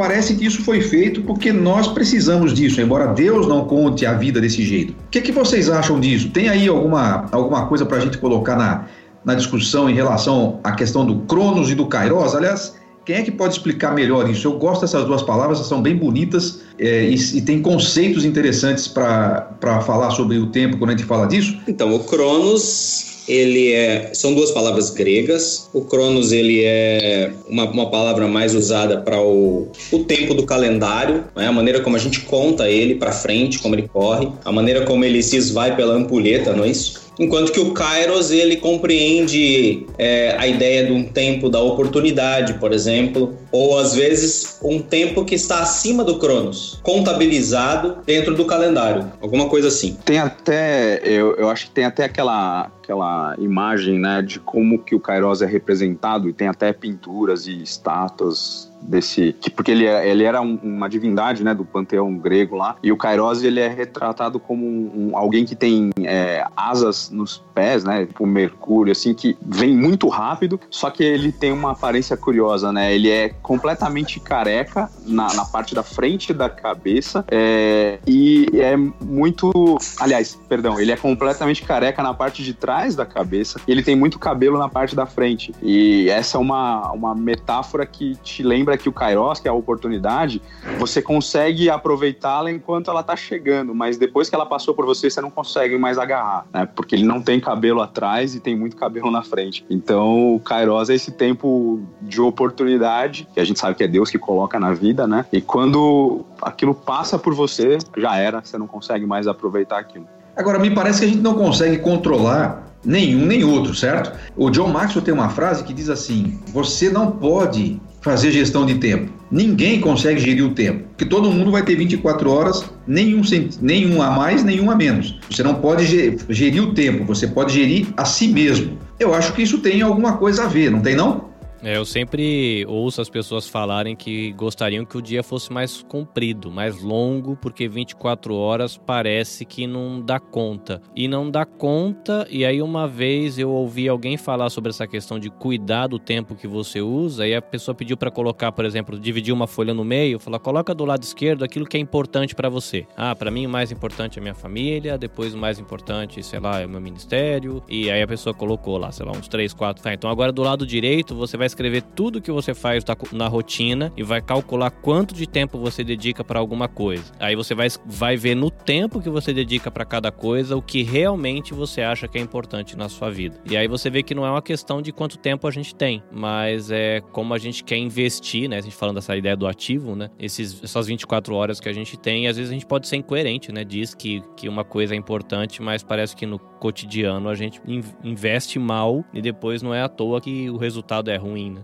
Parece 0.00 0.34
que 0.34 0.46
isso 0.46 0.62
foi 0.62 0.80
feito 0.80 1.20
porque 1.20 1.52
nós 1.52 1.86
precisamos 1.86 2.54
disso, 2.54 2.80
embora 2.80 3.08
Deus 3.08 3.46
não 3.46 3.66
conte 3.66 4.06
a 4.06 4.14
vida 4.14 4.40
desse 4.40 4.62
jeito. 4.62 4.94
O 4.94 5.10
que, 5.10 5.20
que 5.20 5.30
vocês 5.30 5.68
acham 5.68 6.00
disso? 6.00 6.30
Tem 6.30 6.48
aí 6.48 6.68
alguma, 6.68 7.26
alguma 7.30 7.66
coisa 7.66 7.84
para 7.84 7.98
a 7.98 8.00
gente 8.00 8.16
colocar 8.16 8.56
na, 8.56 8.86
na 9.22 9.34
discussão 9.34 9.90
em 9.90 9.92
relação 9.92 10.58
à 10.64 10.72
questão 10.72 11.04
do 11.04 11.16
Cronos 11.26 11.70
e 11.70 11.74
do 11.74 11.84
Kairos? 11.84 12.34
Aliás, 12.34 12.74
quem 13.04 13.16
é 13.16 13.22
que 13.22 13.30
pode 13.30 13.52
explicar 13.52 13.94
melhor 13.94 14.26
isso? 14.30 14.48
Eu 14.48 14.52
gosto 14.58 14.80
dessas 14.80 15.04
duas 15.04 15.22
palavras, 15.22 15.58
são 15.58 15.82
bem 15.82 15.94
bonitas 15.94 16.62
é, 16.78 17.04
e, 17.04 17.36
e, 17.36 17.42
tem 17.42 17.60
conceitos 17.60 18.24
interessantes 18.24 18.88
para 18.88 19.82
falar 19.84 20.12
sobre 20.12 20.38
o 20.38 20.46
tempo 20.46 20.78
quando 20.78 20.92
a 20.92 20.96
gente 20.96 21.04
fala 21.04 21.26
disso. 21.26 21.58
Então, 21.68 21.94
o 21.94 22.04
Cronos 22.04 23.09
ele 23.30 23.72
é 23.72 24.10
são 24.12 24.34
duas 24.34 24.50
palavras 24.50 24.90
gregas. 24.90 25.68
O 25.72 25.82
Cronos 25.82 26.32
ele 26.32 26.62
é 26.64 27.32
uma, 27.48 27.64
uma 27.70 27.90
palavra 27.90 28.26
mais 28.26 28.54
usada 28.54 29.00
para 29.00 29.20
o, 29.20 29.68
o 29.92 29.98
tempo 30.00 30.34
do 30.34 30.44
calendário, 30.44 31.24
né? 31.36 31.46
a 31.46 31.52
maneira 31.52 31.80
como 31.80 31.96
a 31.96 31.98
gente 31.98 32.20
conta 32.20 32.68
ele 32.68 32.96
para 32.96 33.12
frente, 33.12 33.58
como 33.58 33.74
ele 33.74 33.88
corre, 33.88 34.28
a 34.44 34.52
maneira 34.52 34.84
como 34.84 35.04
ele 35.04 35.22
se 35.22 35.36
esvai 35.36 35.76
pela 35.76 35.94
ampulheta, 35.94 36.52
não 36.52 36.64
é 36.64 36.68
isso? 36.68 37.09
Enquanto 37.20 37.52
que 37.52 37.60
o 37.60 37.72
Kairos 37.72 38.30
ele 38.30 38.56
compreende 38.56 39.86
é, 39.98 40.34
a 40.38 40.46
ideia 40.46 40.86
de 40.86 40.92
um 40.92 41.04
tempo 41.04 41.50
da 41.50 41.60
oportunidade, 41.60 42.54
por 42.54 42.72
exemplo, 42.72 43.36
ou 43.52 43.78
às 43.78 43.94
vezes 43.94 44.58
um 44.64 44.80
tempo 44.80 45.24
que 45.24 45.34
está 45.34 45.60
acima 45.60 46.02
do 46.02 46.18
Cronos, 46.18 46.80
contabilizado 46.82 47.98
dentro 48.06 48.34
do 48.34 48.46
calendário, 48.46 49.12
alguma 49.20 49.48
coisa 49.48 49.68
assim. 49.68 49.98
Tem 50.04 50.18
até, 50.18 51.00
eu, 51.04 51.36
eu 51.36 51.50
acho 51.50 51.66
que 51.66 51.72
tem 51.72 51.84
até 51.84 52.04
aquela 52.04 52.70
aquela 52.82 53.36
imagem, 53.38 53.98
né, 54.00 54.20
de 54.20 54.40
como 54.40 54.78
que 54.78 54.96
o 54.96 55.00
Kairos 55.00 55.42
é 55.42 55.46
representado 55.46 56.28
e 56.28 56.32
tem 56.32 56.48
até 56.48 56.72
pinturas 56.72 57.46
e 57.46 57.62
estátuas 57.62 58.69
desse 58.80 59.34
que 59.40 59.50
porque 59.50 59.70
ele, 59.70 59.86
é, 59.86 60.08
ele 60.08 60.24
era 60.24 60.40
um, 60.40 60.58
uma 60.62 60.88
divindade 60.88 61.44
né 61.44 61.54
do 61.54 61.64
panteão 61.64 62.16
grego 62.16 62.56
lá 62.56 62.76
e 62.82 62.90
o 62.90 62.96
Kairos 62.96 63.42
ele 63.42 63.60
é 63.60 63.68
retratado 63.68 64.38
como 64.38 64.66
um, 64.66 65.10
um, 65.10 65.16
alguém 65.16 65.44
que 65.44 65.54
tem 65.54 65.90
é, 66.02 66.44
asas 66.56 67.10
nos 67.10 67.42
pés 67.54 67.84
né 67.84 68.06
tipo 68.06 68.26
Mercúrio 68.26 68.92
assim 68.92 69.14
que 69.14 69.36
vem 69.42 69.76
muito 69.76 70.08
rápido 70.08 70.58
só 70.70 70.90
que 70.90 71.02
ele 71.02 71.32
tem 71.32 71.52
uma 71.52 71.72
aparência 71.72 72.16
curiosa 72.16 72.72
né 72.72 72.94
ele 72.94 73.10
é 73.10 73.28
completamente 73.42 74.18
careca 74.20 74.90
na, 75.06 75.32
na 75.34 75.44
parte 75.44 75.74
da 75.74 75.82
frente 75.82 76.32
da 76.32 76.48
cabeça 76.48 77.24
é, 77.30 77.98
e 78.06 78.46
é 78.54 78.76
muito 78.76 79.78
aliás 79.98 80.38
perdão 80.48 80.80
ele 80.80 80.92
é 80.92 80.96
completamente 80.96 81.62
careca 81.62 82.02
na 82.02 82.14
parte 82.14 82.42
de 82.42 82.54
trás 82.54 82.94
da 82.94 83.06
cabeça 83.06 83.60
e 83.66 83.72
ele 83.72 83.82
tem 83.82 83.96
muito 83.96 84.18
cabelo 84.18 84.58
na 84.58 84.68
parte 84.68 84.94
da 84.96 85.06
frente 85.06 85.52
e 85.62 86.08
essa 86.08 86.36
é 86.36 86.40
uma, 86.40 86.92
uma 86.92 87.14
metáfora 87.14 87.84
que 87.86 88.16
te 88.16 88.42
lembra 88.42 88.69
que 88.76 88.88
o 88.88 88.92
Kairos, 88.92 89.40
que 89.40 89.48
é 89.48 89.50
a 89.50 89.54
oportunidade, 89.54 90.42
você 90.78 91.00
consegue 91.00 91.68
aproveitá-la 91.70 92.50
enquanto 92.50 92.90
ela 92.90 93.00
está 93.00 93.16
chegando, 93.16 93.74
mas 93.74 93.96
depois 93.96 94.28
que 94.28 94.34
ela 94.34 94.46
passou 94.46 94.74
por 94.74 94.84
você, 94.86 95.10
você 95.10 95.20
não 95.20 95.30
consegue 95.30 95.76
mais 95.78 95.98
agarrar, 95.98 96.46
né? 96.52 96.66
Porque 96.66 96.94
ele 96.94 97.04
não 97.04 97.20
tem 97.20 97.40
cabelo 97.40 97.80
atrás 97.80 98.34
e 98.34 98.40
tem 98.40 98.56
muito 98.56 98.76
cabelo 98.76 99.10
na 99.10 99.22
frente. 99.22 99.64
Então, 99.68 100.34
o 100.34 100.40
Kairos 100.40 100.90
é 100.90 100.94
esse 100.94 101.12
tempo 101.12 101.80
de 102.02 102.20
oportunidade, 102.20 103.26
que 103.32 103.40
a 103.40 103.44
gente 103.44 103.58
sabe 103.58 103.74
que 103.74 103.84
é 103.84 103.88
Deus 103.88 104.10
que 104.10 104.18
coloca 104.18 104.58
na 104.58 104.72
vida, 104.72 105.06
né? 105.06 105.24
E 105.32 105.40
quando 105.40 106.24
aquilo 106.42 106.74
passa 106.74 107.18
por 107.18 107.34
você, 107.34 107.78
já 107.96 108.16
era, 108.16 108.40
você 108.42 108.56
não 108.58 108.66
consegue 108.66 109.06
mais 109.06 109.26
aproveitar 109.26 109.78
aquilo. 109.78 110.06
Agora, 110.36 110.58
me 110.58 110.70
parece 110.70 111.00
que 111.00 111.06
a 111.06 111.08
gente 111.08 111.20
não 111.20 111.34
consegue 111.34 111.78
controlar 111.78 112.70
nenhum 112.84 113.26
nem 113.26 113.44
outro, 113.44 113.74
certo? 113.74 114.18
O 114.36 114.50
John 114.50 114.68
Maxwell 114.68 115.04
tem 115.04 115.12
uma 115.12 115.28
frase 115.28 115.64
que 115.64 115.72
diz 115.72 115.88
assim: 115.88 116.40
você 116.48 116.90
não 116.90 117.10
pode 117.10 117.80
fazer 118.00 118.32
gestão 118.32 118.64
de 118.64 118.76
tempo. 118.76 119.12
Ninguém 119.30 119.80
consegue 119.80 120.18
gerir 120.18 120.44
o 120.44 120.54
tempo, 120.54 120.84
porque 120.88 121.04
todo 121.04 121.30
mundo 121.30 121.52
vai 121.52 121.62
ter 121.62 121.76
24 121.76 122.30
horas, 122.30 122.64
nenhum, 122.86 123.22
nenhum 123.60 124.02
a 124.02 124.10
mais, 124.10 124.42
nenhum 124.42 124.70
a 124.70 124.74
menos. 124.74 125.18
Você 125.30 125.42
não 125.42 125.54
pode 125.54 125.86
gerir 126.28 126.62
o 126.62 126.74
tempo, 126.74 127.04
você 127.04 127.28
pode 127.28 127.52
gerir 127.52 127.86
a 127.96 128.04
si 128.04 128.28
mesmo. 128.28 128.78
Eu 128.98 129.14
acho 129.14 129.32
que 129.32 129.42
isso 129.42 129.58
tem 129.58 129.82
alguma 129.82 130.16
coisa 130.16 130.44
a 130.44 130.48
ver, 130.48 130.70
não 130.70 130.80
tem 130.80 130.96
não? 130.96 131.29
É, 131.62 131.76
eu 131.76 131.84
sempre 131.84 132.64
ouço 132.66 133.02
as 133.02 133.10
pessoas 133.10 133.46
falarem 133.46 133.94
que 133.94 134.32
gostariam 134.32 134.84
que 134.84 134.96
o 134.96 135.02
dia 135.02 135.22
fosse 135.22 135.52
mais 135.52 135.82
comprido, 135.82 136.50
mais 136.50 136.80
longo, 136.80 137.36
porque 137.36 137.68
24 137.68 138.34
horas 138.34 138.78
parece 138.78 139.44
que 139.44 139.66
não 139.66 140.00
dá 140.00 140.18
conta. 140.18 140.80
E 140.96 141.06
não 141.06 141.30
dá 141.30 141.44
conta, 141.44 142.26
e 142.30 142.46
aí 142.46 142.62
uma 142.62 142.88
vez 142.88 143.38
eu 143.38 143.50
ouvi 143.50 143.88
alguém 143.88 144.16
falar 144.16 144.48
sobre 144.48 144.70
essa 144.70 144.86
questão 144.86 145.18
de 145.18 145.28
cuidar 145.28 145.86
do 145.86 145.98
tempo 145.98 146.34
que 146.34 146.48
você 146.48 146.80
usa, 146.80 147.26
e 147.26 147.34
a 147.34 147.42
pessoa 147.42 147.74
pediu 147.74 147.96
para 147.96 148.10
colocar, 148.10 148.52
por 148.52 148.64
exemplo, 148.64 148.98
dividir 148.98 149.32
uma 149.32 149.46
folha 149.46 149.74
no 149.74 149.84
meio, 149.84 150.18
falar, 150.18 150.38
coloca 150.38 150.74
do 150.74 150.86
lado 150.86 151.02
esquerdo 151.02 151.44
aquilo 151.44 151.66
que 151.66 151.76
é 151.76 151.80
importante 151.80 152.34
para 152.34 152.48
você. 152.48 152.86
Ah, 152.96 153.14
para 153.14 153.30
mim 153.30 153.44
o 153.44 153.50
mais 153.50 153.70
importante 153.70 154.18
é 154.18 154.22
minha 154.22 154.34
família, 154.34 154.96
depois 154.96 155.34
o 155.34 155.38
mais 155.38 155.58
importante, 155.58 156.22
sei 156.22 156.40
lá, 156.40 156.60
é 156.60 156.64
o 156.64 156.70
meu 156.70 156.80
ministério, 156.80 157.62
e 157.68 157.90
aí 157.90 158.00
a 158.00 158.08
pessoa 158.08 158.32
colocou 158.32 158.78
lá, 158.78 158.90
sei 158.90 159.04
lá, 159.04 159.12
uns 159.12 159.28
3, 159.28 159.52
4, 159.52 159.82
tá, 159.82 159.92
então 159.92 160.08
agora 160.08 160.32
do 160.32 160.42
lado 160.42 160.66
direito 160.66 161.14
você 161.14 161.36
vai 161.36 161.49
escrever 161.50 161.82
tudo 161.82 162.20
que 162.20 162.30
você 162.30 162.54
faz 162.54 162.84
na 163.12 163.28
rotina 163.28 163.92
e 163.96 164.02
vai 164.02 164.20
calcular 164.20 164.70
quanto 164.70 165.14
de 165.14 165.26
tempo 165.26 165.58
você 165.58 165.84
dedica 165.84 166.24
para 166.24 166.38
alguma 166.38 166.68
coisa. 166.68 167.12
Aí 167.18 167.36
você 167.36 167.54
vai, 167.54 167.68
vai 167.86 168.16
ver 168.16 168.34
no 168.34 168.50
tempo 168.50 169.00
que 169.00 169.10
você 169.10 169.32
dedica 169.32 169.70
para 169.70 169.84
cada 169.84 170.10
coisa 170.10 170.56
o 170.56 170.62
que 170.62 170.82
realmente 170.82 171.52
você 171.54 171.82
acha 171.82 172.08
que 172.08 172.18
é 172.18 172.20
importante 172.20 172.76
na 172.76 172.88
sua 172.88 173.10
vida. 173.10 173.40
E 173.44 173.56
aí 173.56 173.68
você 173.68 173.90
vê 173.90 174.02
que 174.02 174.14
não 174.14 174.26
é 174.26 174.30
uma 174.30 174.42
questão 174.42 174.80
de 174.80 174.92
quanto 174.92 175.18
tempo 175.18 175.46
a 175.46 175.50
gente 175.50 175.74
tem, 175.74 176.02
mas 176.10 176.70
é 176.70 177.00
como 177.12 177.34
a 177.34 177.38
gente 177.38 177.64
quer 177.64 177.76
investir, 177.76 178.48
né? 178.48 178.58
A 178.58 178.60
gente 178.60 178.74
falando 178.74 178.96
dessa 178.96 179.16
ideia 179.16 179.36
do 179.36 179.46
ativo, 179.46 179.94
né? 179.94 180.10
Esses, 180.18 180.62
essas 180.62 180.86
24 180.86 181.34
horas 181.34 181.60
que 181.60 181.68
a 181.68 181.72
gente 181.72 181.98
tem, 181.98 182.26
às 182.26 182.36
vezes 182.36 182.50
a 182.50 182.54
gente 182.54 182.66
pode 182.66 182.88
ser 182.88 182.96
incoerente, 182.96 183.52
né? 183.52 183.64
Diz 183.64 183.94
que, 183.94 184.22
que 184.36 184.48
uma 184.48 184.64
coisa 184.64 184.94
é 184.94 184.96
importante, 184.96 185.62
mas 185.62 185.82
parece 185.82 186.14
que 186.14 186.26
no 186.26 186.38
cotidiano 186.38 187.28
a 187.28 187.34
gente 187.34 187.60
investe 188.04 188.58
mal 188.58 189.04
e 189.12 189.22
depois 189.22 189.62
não 189.62 189.74
é 189.74 189.82
à 189.82 189.88
toa 189.88 190.20
que 190.20 190.50
o 190.50 190.56
resultado 190.56 191.10
é 191.10 191.16
ruim, 191.16 191.39
né? 191.48 191.60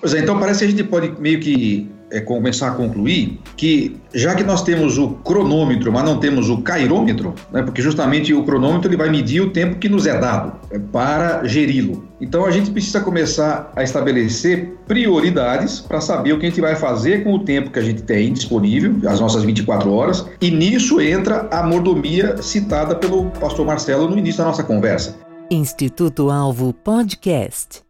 Pois 0.00 0.14
é, 0.14 0.20
então 0.20 0.38
parece 0.38 0.60
que 0.60 0.64
a 0.64 0.68
gente 0.68 0.84
pode 0.84 1.20
meio 1.20 1.38
que 1.40 1.90
é, 2.10 2.20
começar 2.20 2.68
a 2.68 2.70
concluir 2.72 3.38
que, 3.56 3.96
já 4.14 4.34
que 4.34 4.42
nós 4.42 4.62
temos 4.62 4.98
o 4.98 5.10
cronômetro, 5.10 5.92
mas 5.92 6.04
não 6.04 6.18
temos 6.18 6.48
o 6.48 6.62
cairômetro, 6.62 7.34
né, 7.52 7.62
porque 7.62 7.82
justamente 7.82 8.32
o 8.32 8.42
cronômetro 8.44 8.88
ele 8.88 8.96
vai 8.96 9.10
medir 9.10 9.40
o 9.40 9.50
tempo 9.50 9.76
que 9.76 9.88
nos 9.88 10.06
é 10.06 10.18
dado 10.18 10.52
é, 10.70 10.78
para 10.78 11.44
geri-lo. 11.44 12.04
Então 12.20 12.46
a 12.46 12.50
gente 12.50 12.70
precisa 12.70 13.00
começar 13.00 13.72
a 13.76 13.82
estabelecer 13.82 14.76
prioridades 14.86 15.80
para 15.80 16.00
saber 16.00 16.32
o 16.32 16.38
que 16.38 16.46
a 16.46 16.48
gente 16.48 16.60
vai 16.60 16.76
fazer 16.76 17.22
com 17.22 17.34
o 17.34 17.44
tempo 17.44 17.70
que 17.70 17.78
a 17.78 17.82
gente 17.82 18.02
tem 18.02 18.32
disponível, 18.32 18.96
as 19.06 19.20
nossas 19.20 19.44
24 19.44 19.92
horas, 19.92 20.26
e 20.40 20.50
nisso 20.50 21.00
entra 21.00 21.46
a 21.50 21.62
mordomia 21.62 22.40
citada 22.42 22.94
pelo 22.94 23.26
pastor 23.32 23.66
Marcelo 23.66 24.08
no 24.08 24.18
início 24.18 24.38
da 24.38 24.46
nossa 24.46 24.62
conversa. 24.62 25.16
Instituto 25.50 26.30
Alvo 26.30 26.72
Podcast. 26.72 27.82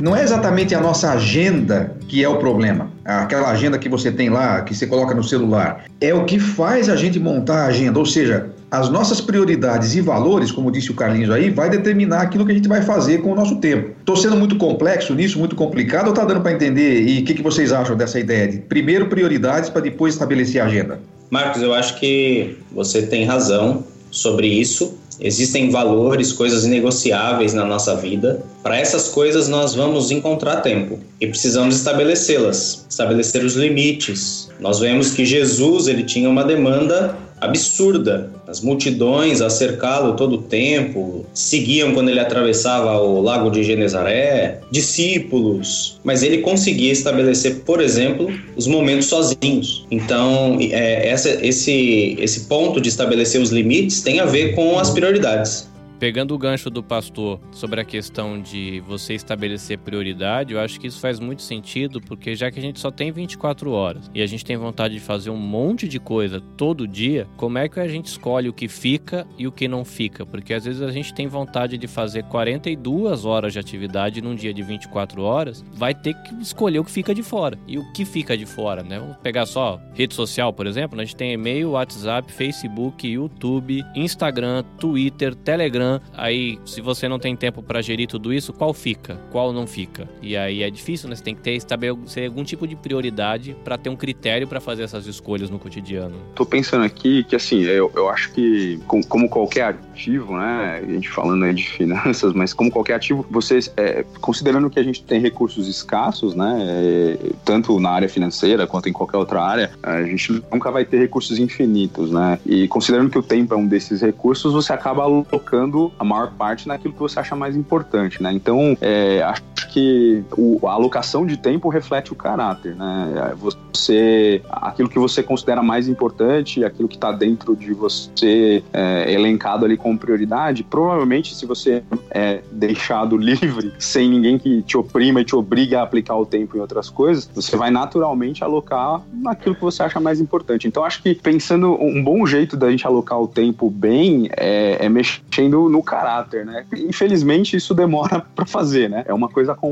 Não 0.00 0.16
é 0.16 0.22
exatamente 0.22 0.74
a 0.74 0.80
nossa 0.80 1.10
agenda 1.12 1.96
que 2.08 2.22
é 2.22 2.28
o 2.28 2.36
problema, 2.36 2.90
aquela 3.04 3.50
agenda 3.50 3.78
que 3.78 3.88
você 3.88 4.10
tem 4.10 4.30
lá, 4.30 4.62
que 4.62 4.74
você 4.74 4.86
coloca 4.86 5.14
no 5.14 5.22
celular. 5.22 5.84
É 6.00 6.14
o 6.14 6.24
que 6.24 6.38
faz 6.38 6.88
a 6.88 6.96
gente 6.96 7.18
montar 7.18 7.64
a 7.64 7.66
agenda, 7.66 7.98
ou 7.98 8.06
seja, 8.06 8.50
as 8.70 8.90
nossas 8.90 9.20
prioridades 9.20 9.94
e 9.94 10.00
valores, 10.00 10.52
como 10.52 10.70
disse 10.70 10.90
o 10.90 10.94
Carlinhos 10.94 11.30
aí, 11.30 11.48
vai 11.48 11.70
determinar 11.70 12.20
aquilo 12.20 12.44
que 12.44 12.52
a 12.52 12.54
gente 12.54 12.68
vai 12.68 12.82
fazer 12.82 13.22
com 13.22 13.32
o 13.32 13.34
nosso 13.34 13.56
tempo. 13.56 13.92
Estou 13.98 14.16
sendo 14.16 14.36
muito 14.36 14.56
complexo 14.56 15.14
nisso, 15.14 15.38
muito 15.38 15.56
complicado, 15.56 16.06
ou 16.06 16.12
está 16.12 16.24
dando 16.24 16.42
para 16.42 16.52
entender? 16.52 17.02
E 17.02 17.22
o 17.22 17.24
que, 17.24 17.34
que 17.34 17.42
vocês 17.42 17.72
acham 17.72 17.96
dessa 17.96 18.20
ideia 18.20 18.46
de 18.46 18.58
primeiro 18.58 19.06
prioridades 19.06 19.70
para 19.70 19.80
depois 19.80 20.14
estabelecer 20.14 20.60
a 20.60 20.66
agenda? 20.66 21.00
Marcos, 21.30 21.62
eu 21.62 21.74
acho 21.74 21.98
que 21.98 22.58
você 22.70 23.02
tem 23.02 23.24
razão 23.24 23.84
sobre 24.10 24.46
isso. 24.46 24.98
Existem 25.20 25.70
valores, 25.70 26.32
coisas 26.32 26.64
inegociáveis 26.64 27.52
na 27.52 27.64
nossa 27.64 27.94
vida. 27.96 28.42
Para 28.62 28.78
essas 28.78 29.08
coisas 29.08 29.48
nós 29.48 29.74
vamos 29.74 30.10
encontrar 30.10 30.56
tempo 30.60 30.98
e 31.20 31.26
precisamos 31.26 31.76
estabelecê-las, 31.76 32.86
estabelecer 32.88 33.44
os 33.44 33.54
limites. 33.54 34.48
Nós 34.60 34.78
vemos 34.80 35.10
que 35.10 35.24
Jesus 35.24 35.88
ele 35.88 36.04
tinha 36.04 36.28
uma 36.28 36.44
demanda 36.44 37.16
absurda. 37.40 38.30
As 38.46 38.60
multidões 38.60 39.40
a 39.40 39.50
cercá-lo 39.50 40.14
todo 40.14 40.36
o 40.36 40.42
tempo, 40.42 41.26
seguiam 41.34 41.92
quando 41.92 42.08
ele 42.08 42.20
atravessava 42.20 42.98
o 43.00 43.20
lago 43.20 43.50
de 43.50 43.62
Genezaré, 43.62 44.60
discípulos, 44.70 46.00
mas 46.02 46.22
ele 46.22 46.38
conseguia 46.38 46.92
estabelecer, 46.92 47.60
por 47.66 47.80
exemplo, 47.80 48.32
os 48.56 48.66
momentos 48.66 49.06
sozinhos. 49.06 49.86
Então, 49.90 50.58
é, 50.60 51.08
essa, 51.08 51.30
esse, 51.44 52.16
esse 52.18 52.40
ponto 52.40 52.80
de 52.80 52.88
estabelecer 52.88 53.40
os 53.40 53.50
limites 53.50 54.00
tem 54.02 54.20
a 54.20 54.24
ver 54.24 54.54
com 54.54 54.78
as 54.78 54.90
prioridades. 54.90 55.68
Pegando 55.98 56.32
o 56.32 56.38
gancho 56.38 56.70
do 56.70 56.82
pastor 56.82 57.40
sobre 57.50 57.80
a 57.80 57.84
questão 57.84 58.40
de 58.40 58.80
você 58.86 59.14
estabelecer 59.14 59.78
prioridade, 59.78 60.54
eu 60.54 60.60
acho 60.60 60.78
que 60.78 60.86
isso 60.86 61.00
faz 61.00 61.18
muito 61.18 61.42
sentido, 61.42 62.00
porque 62.00 62.36
já 62.36 62.50
que 62.50 62.58
a 62.60 62.62
gente 62.62 62.78
só 62.78 62.90
tem 62.90 63.10
24 63.10 63.72
horas 63.72 64.08
e 64.14 64.22
a 64.22 64.26
gente 64.26 64.44
tem 64.44 64.56
vontade 64.56 64.94
de 64.94 65.00
fazer 65.00 65.30
um 65.30 65.36
monte 65.36 65.88
de 65.88 65.98
coisa 65.98 66.40
todo 66.56 66.86
dia, 66.86 67.26
como 67.36 67.58
é 67.58 67.68
que 67.68 67.80
a 67.80 67.88
gente 67.88 68.06
escolhe 68.06 68.48
o 68.48 68.52
que 68.52 68.68
fica 68.68 69.26
e 69.36 69.46
o 69.46 69.52
que 69.52 69.66
não 69.66 69.84
fica? 69.84 70.24
Porque 70.24 70.54
às 70.54 70.64
vezes 70.64 70.82
a 70.82 70.92
gente 70.92 71.12
tem 71.12 71.26
vontade 71.26 71.76
de 71.76 71.88
fazer 71.88 72.22
42 72.24 73.24
horas 73.24 73.52
de 73.52 73.58
atividade 73.58 74.22
num 74.22 74.36
dia 74.36 74.54
de 74.54 74.62
24 74.62 75.22
horas, 75.22 75.64
vai 75.72 75.94
ter 75.94 76.14
que 76.14 76.34
escolher 76.36 76.78
o 76.78 76.84
que 76.84 76.92
fica 76.92 77.12
de 77.12 77.24
fora. 77.24 77.58
E 77.66 77.76
o 77.76 77.92
que 77.92 78.04
fica 78.04 78.36
de 78.36 78.46
fora, 78.46 78.84
né? 78.84 79.00
Vamos 79.00 79.16
pegar 79.16 79.46
só 79.46 79.80
rede 79.94 80.14
social, 80.14 80.52
por 80.52 80.66
exemplo, 80.66 80.96
né? 80.96 81.02
a 81.02 81.06
gente 81.06 81.16
tem 81.16 81.32
e-mail, 81.32 81.70
WhatsApp, 81.70 82.32
Facebook, 82.32 83.06
YouTube, 83.06 83.84
Instagram, 83.96 84.62
Twitter, 84.78 85.34
Telegram. 85.34 85.87
Aí, 86.16 86.58
se 86.64 86.80
você 86.80 87.08
não 87.08 87.18
tem 87.18 87.34
tempo 87.36 87.62
para 87.62 87.80
gerir 87.80 88.08
tudo 88.08 88.32
isso, 88.32 88.52
qual 88.52 88.72
fica? 88.72 89.16
Qual 89.30 89.52
não 89.52 89.66
fica? 89.66 90.08
E 90.22 90.36
aí 90.36 90.62
é 90.62 90.70
difícil, 90.70 91.08
né? 91.08 91.16
Você 91.16 91.22
tem 91.22 91.34
que 91.34 91.40
ter 91.40 91.52
estabelecer 91.52 92.26
algum 92.26 92.44
tipo 92.44 92.66
de 92.66 92.76
prioridade 92.76 93.56
para 93.64 93.78
ter 93.78 93.90
um 93.90 93.96
critério 93.96 94.46
para 94.46 94.60
fazer 94.60 94.82
essas 94.82 95.06
escolhas 95.06 95.50
no 95.50 95.58
cotidiano. 95.58 96.16
Tô 96.34 96.44
pensando 96.44 96.84
aqui 96.84 97.24
que 97.24 97.36
assim, 97.36 97.62
eu, 97.62 97.90
eu 97.94 98.08
acho 98.08 98.32
que 98.32 98.80
como 98.86 99.28
qualquer 99.28 99.62
ativo, 99.64 100.36
né? 100.36 100.80
A 100.82 100.86
gente 100.86 101.08
falando 101.08 101.44
aí 101.44 101.54
de 101.54 101.68
finanças, 101.68 102.32
mas 102.32 102.52
como 102.52 102.70
qualquer 102.70 102.94
ativo, 102.94 103.26
vocês 103.30 103.72
é, 103.76 104.04
considerando 104.20 104.70
que 104.70 104.78
a 104.78 104.82
gente 104.82 105.02
tem 105.02 105.20
recursos 105.20 105.68
escassos, 105.68 106.34
né? 106.34 106.58
É, 106.60 107.18
tanto 107.44 107.78
na 107.80 107.90
área 107.90 108.08
financeira 108.08 108.66
quanto 108.66 108.88
em 108.88 108.92
qualquer 108.92 109.16
outra 109.16 109.42
área, 109.42 109.70
a 109.82 110.02
gente 110.02 110.42
nunca 110.52 110.70
vai 110.70 110.84
ter 110.84 110.98
recursos 110.98 111.38
infinitos, 111.38 112.10
né? 112.10 112.38
E 112.46 112.68
considerando 112.68 113.10
que 113.10 113.18
o 113.18 113.22
tempo 113.22 113.54
é 113.54 113.56
um 113.56 113.66
desses 113.66 114.00
recursos, 114.00 114.52
você 114.52 114.72
acaba 114.72 115.02
alocando 115.02 115.77
a 115.98 116.04
maior 116.04 116.32
parte 116.32 116.66
naquilo 116.66 116.94
que 116.94 117.00
você 117.00 117.18
acha 117.20 117.34
mais 117.36 117.56
importante, 117.56 118.22
né? 118.22 118.32
Então, 118.32 118.76
é, 118.80 119.22
acho 119.22 119.42
que 119.78 120.24
o, 120.36 120.66
a 120.66 120.72
alocação 120.72 121.24
de 121.24 121.36
tempo 121.36 121.68
reflete 121.68 122.12
o 122.12 122.16
caráter, 122.16 122.74
né? 122.74 123.34
Você, 123.38 124.42
aquilo 124.50 124.88
que 124.88 124.98
você 124.98 125.22
considera 125.22 125.62
mais 125.62 125.88
importante, 125.88 126.64
aquilo 126.64 126.88
que 126.88 126.96
está 126.96 127.12
dentro 127.12 127.54
de 127.54 127.72
você 127.72 128.62
é, 128.72 129.12
elencado 129.12 129.64
ali 129.64 129.76
como 129.76 129.96
prioridade, 129.96 130.64
provavelmente 130.64 131.34
se 131.34 131.46
você 131.46 131.82
é 132.10 132.40
deixado 132.50 133.16
livre, 133.18 133.72
sem 133.78 134.10
ninguém 134.10 134.38
que 134.38 134.62
te 134.62 134.76
oprima 134.76 135.20
e 135.20 135.24
te 135.24 135.36
obriga 135.36 135.80
a 135.80 135.82
aplicar 135.82 136.16
o 136.16 136.26
tempo 136.26 136.56
em 136.56 136.60
outras 136.60 136.90
coisas, 136.90 137.30
você 137.32 137.56
vai 137.56 137.70
naturalmente 137.70 138.42
alocar 138.42 139.02
naquilo 139.12 139.54
que 139.54 139.60
você 139.60 139.82
acha 139.82 140.00
mais 140.00 140.20
importante. 140.20 140.66
Então, 140.66 140.84
acho 140.84 141.02
que 141.02 141.14
pensando 141.14 141.74
um 141.80 142.02
bom 142.02 142.26
jeito 142.26 142.56
da 142.56 142.70
gente 142.70 142.86
alocar 142.86 143.20
o 143.20 143.28
tempo 143.28 143.70
bem 143.70 144.28
é, 144.36 144.84
é 144.84 144.88
mexendo 144.88 145.68
no 145.68 145.82
caráter, 145.82 146.44
né? 146.44 146.64
Infelizmente, 146.76 147.56
isso 147.56 147.74
demora 147.74 148.20
para 148.34 148.46
fazer, 148.46 148.90
né? 148.90 149.04
É 149.06 149.14
uma 149.14 149.28
coisa 149.28 149.54
complexa, 149.54 149.67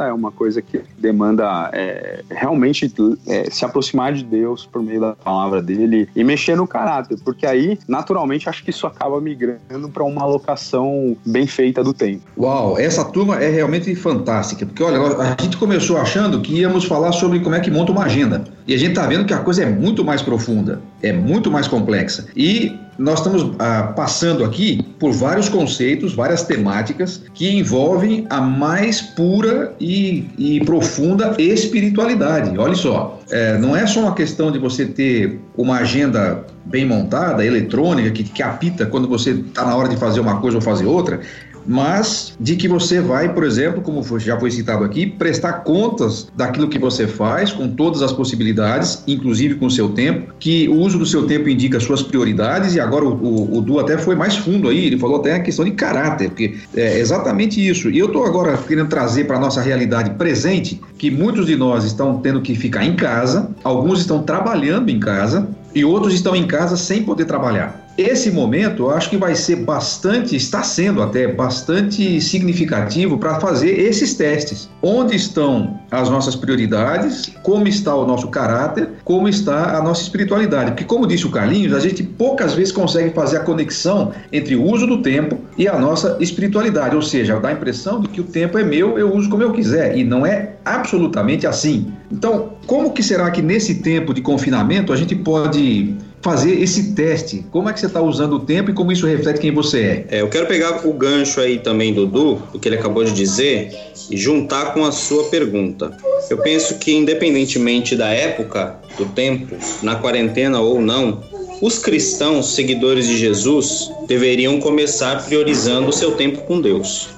é 0.00 0.12
uma 0.12 0.30
coisa 0.32 0.60
que 0.60 0.80
demanda 0.98 1.70
é, 1.72 2.22
realmente 2.30 2.92
é, 3.26 3.50
se 3.50 3.64
aproximar 3.64 4.12
de 4.12 4.24
Deus 4.24 4.66
por 4.66 4.82
meio 4.82 5.00
da 5.00 5.14
palavra 5.14 5.62
dele 5.62 6.08
e 6.14 6.24
mexer 6.24 6.56
no 6.56 6.66
caráter, 6.66 7.18
porque 7.24 7.46
aí, 7.46 7.78
naturalmente, 7.86 8.48
acho 8.48 8.64
que 8.64 8.70
isso 8.70 8.86
acaba 8.86 9.20
migrando 9.20 9.88
para 9.92 10.04
uma 10.04 10.22
alocação 10.22 11.16
bem 11.24 11.46
feita 11.46 11.82
do 11.82 11.92
tempo. 11.92 12.22
Uau, 12.36 12.78
essa 12.78 13.04
turma 13.04 13.36
é 13.36 13.48
realmente 13.48 13.94
fantástica, 13.94 14.66
porque 14.66 14.82
olha, 14.82 14.98
a 14.98 15.42
gente 15.42 15.56
começou 15.56 15.98
achando 15.98 16.40
que 16.40 16.60
íamos 16.60 16.84
falar 16.84 17.12
sobre 17.12 17.40
como 17.40 17.54
é 17.54 17.60
que 17.60 17.70
monta 17.70 17.92
uma 17.92 18.04
agenda. 18.04 18.44
E 18.66 18.74
a 18.74 18.78
gente 18.78 18.90
está 18.90 19.06
vendo 19.06 19.24
que 19.24 19.32
a 19.32 19.38
coisa 19.38 19.62
é 19.62 19.66
muito 19.66 20.04
mais 20.04 20.22
profunda, 20.22 20.80
é 21.02 21.12
muito 21.12 21.50
mais 21.50 21.66
complexa. 21.66 22.26
E 22.36 22.78
nós 22.98 23.20
estamos 23.20 23.52
ah, 23.60 23.92
passando 23.94 24.44
aqui 24.44 24.82
por 24.98 25.12
vários 25.12 25.48
conceitos, 25.48 26.14
várias 26.14 26.42
temáticas 26.42 27.22
que 27.32 27.48
envolvem 27.48 28.26
a 28.28 28.40
mais 28.40 29.00
pura 29.00 29.72
e, 29.80 30.28
e 30.36 30.64
profunda 30.64 31.36
espiritualidade. 31.38 32.58
Olha 32.58 32.74
só, 32.74 33.20
é, 33.30 33.56
não 33.56 33.76
é 33.76 33.86
só 33.86 34.00
uma 34.00 34.14
questão 34.14 34.50
de 34.50 34.58
você 34.58 34.84
ter 34.84 35.40
uma 35.56 35.78
agenda 35.78 36.44
bem 36.64 36.84
montada, 36.84 37.44
eletrônica, 37.44 38.10
que, 38.10 38.24
que 38.24 38.42
apita 38.42 38.84
quando 38.84 39.08
você 39.08 39.30
está 39.30 39.64
na 39.64 39.76
hora 39.76 39.88
de 39.88 39.96
fazer 39.96 40.18
uma 40.20 40.40
coisa 40.40 40.56
ou 40.56 40.62
fazer 40.62 40.86
outra 40.86 41.20
mas 41.68 42.34
de 42.40 42.56
que 42.56 42.66
você 42.66 42.98
vai, 42.98 43.34
por 43.34 43.44
exemplo, 43.44 43.82
como 43.82 44.02
já 44.18 44.40
foi 44.40 44.50
citado 44.50 44.82
aqui, 44.84 45.06
prestar 45.06 45.64
contas 45.64 46.28
daquilo 46.34 46.68
que 46.68 46.78
você 46.78 47.06
faz, 47.06 47.52
com 47.52 47.68
todas 47.68 48.00
as 48.00 48.10
possibilidades, 48.10 49.04
inclusive 49.06 49.56
com 49.56 49.66
o 49.66 49.70
seu 49.70 49.90
tempo, 49.90 50.32
que 50.40 50.66
o 50.68 50.76
uso 50.76 50.98
do 50.98 51.04
seu 51.04 51.26
tempo 51.26 51.48
indica 51.48 51.78
suas 51.78 52.02
prioridades, 52.02 52.74
e 52.74 52.80
agora 52.80 53.04
o, 53.04 53.12
o, 53.12 53.58
o 53.58 53.60
Du 53.60 53.78
até 53.78 53.98
foi 53.98 54.14
mais 54.14 54.36
fundo 54.36 54.68
aí, 54.68 54.86
ele 54.86 54.98
falou 54.98 55.16
até 55.20 55.34
a 55.34 55.40
questão 55.40 55.64
de 55.64 55.72
caráter, 55.72 56.30
porque 56.30 56.56
é 56.74 56.98
exatamente 56.98 57.66
isso. 57.66 57.90
E 57.90 57.98
eu 57.98 58.06
estou 58.06 58.24
agora 58.24 58.56
querendo 58.56 58.88
trazer 58.88 59.24
para 59.24 59.36
a 59.36 59.40
nossa 59.40 59.60
realidade 59.60 60.10
presente 60.10 60.80
que 60.96 61.10
muitos 61.10 61.44
de 61.44 61.54
nós 61.54 61.84
estão 61.84 62.18
tendo 62.18 62.40
que 62.40 62.54
ficar 62.54 62.84
em 62.84 62.96
casa, 62.96 63.50
alguns 63.62 64.00
estão 64.00 64.22
trabalhando 64.22 64.88
em 64.88 64.98
casa, 64.98 65.46
e 65.74 65.84
outros 65.84 66.14
estão 66.14 66.34
em 66.34 66.46
casa 66.46 66.76
sem 66.76 67.02
poder 67.02 67.26
trabalhar. 67.26 67.87
Esse 67.98 68.30
momento 68.30 68.84
eu 68.84 68.90
acho 68.92 69.10
que 69.10 69.16
vai 69.16 69.34
ser 69.34 69.56
bastante, 69.56 70.36
está 70.36 70.62
sendo 70.62 71.02
até 71.02 71.26
bastante 71.26 72.20
significativo 72.20 73.18
para 73.18 73.40
fazer 73.40 73.70
esses 73.70 74.14
testes. 74.14 74.70
Onde 74.80 75.16
estão 75.16 75.80
as 75.90 76.08
nossas 76.08 76.36
prioridades, 76.36 77.28
como 77.42 77.66
está 77.66 77.92
o 77.96 78.06
nosso 78.06 78.28
caráter, 78.28 78.88
como 79.02 79.28
está 79.28 79.76
a 79.76 79.82
nossa 79.82 80.02
espiritualidade. 80.02 80.70
Porque, 80.70 80.84
como 80.84 81.08
disse 81.08 81.26
o 81.26 81.30
Carlinhos, 81.32 81.74
a 81.74 81.80
gente 81.80 82.04
poucas 82.04 82.54
vezes 82.54 82.70
consegue 82.70 83.12
fazer 83.12 83.38
a 83.38 83.40
conexão 83.40 84.12
entre 84.32 84.54
o 84.54 84.62
uso 84.62 84.86
do 84.86 85.02
tempo 85.02 85.36
e 85.56 85.66
a 85.66 85.76
nossa 85.76 86.18
espiritualidade. 86.20 86.94
Ou 86.94 87.02
seja, 87.02 87.40
dá 87.40 87.48
a 87.48 87.52
impressão 87.52 88.00
de 88.00 88.06
que 88.06 88.20
o 88.20 88.24
tempo 88.24 88.56
é 88.58 88.62
meu, 88.62 88.96
eu 88.96 89.12
uso 89.12 89.28
como 89.28 89.42
eu 89.42 89.50
quiser. 89.50 89.98
E 89.98 90.04
não 90.04 90.24
é 90.24 90.52
absolutamente 90.64 91.48
assim. 91.48 91.92
Então, 92.12 92.52
como 92.64 92.92
que 92.92 93.02
será 93.02 93.28
que 93.32 93.42
nesse 93.42 93.82
tempo 93.82 94.14
de 94.14 94.22
confinamento 94.22 94.92
a 94.92 94.96
gente 94.96 95.16
pode 95.16 95.96
fazer 96.20 96.60
esse 96.60 96.94
teste. 96.94 97.44
Como 97.50 97.68
é 97.68 97.72
que 97.72 97.80
você 97.80 97.86
está 97.86 98.00
usando 98.00 98.34
o 98.34 98.40
tempo 98.40 98.70
e 98.70 98.74
como 98.74 98.92
isso 98.92 99.06
reflete 99.06 99.40
quem 99.40 99.52
você 99.52 99.80
é? 99.80 100.18
é? 100.18 100.20
Eu 100.20 100.28
quero 100.28 100.46
pegar 100.46 100.86
o 100.86 100.92
gancho 100.92 101.40
aí 101.40 101.58
também, 101.58 101.94
Dudu, 101.94 102.42
do 102.52 102.58
que 102.58 102.68
ele 102.68 102.76
acabou 102.76 103.04
de 103.04 103.12
dizer, 103.12 103.72
e 104.10 104.16
juntar 104.16 104.74
com 104.74 104.84
a 104.84 104.92
sua 104.92 105.24
pergunta. 105.24 105.96
Eu 106.28 106.38
penso 106.38 106.78
que, 106.78 106.92
independentemente 106.92 107.94
da 107.96 108.08
época 108.08 108.78
do 108.96 109.06
tempo, 109.06 109.56
na 109.82 109.96
quarentena 109.96 110.60
ou 110.60 110.80
não, 110.80 111.22
os 111.60 111.78
cristãos, 111.78 112.54
seguidores 112.54 113.06
de 113.06 113.16
Jesus, 113.16 113.90
deveriam 114.06 114.60
começar 114.60 115.24
priorizando 115.24 115.88
o 115.88 115.92
seu 115.92 116.12
tempo 116.12 116.42
com 116.42 116.60
Deus. 116.60 117.08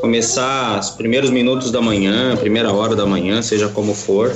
Começar 0.00 0.80
os 0.80 0.90
primeiros 0.90 1.30
minutos 1.30 1.70
da 1.70 1.80
manhã, 1.80 2.36
primeira 2.36 2.72
hora 2.72 2.96
da 2.96 3.06
manhã, 3.06 3.42
seja 3.42 3.68
como 3.68 3.94
for, 3.94 4.34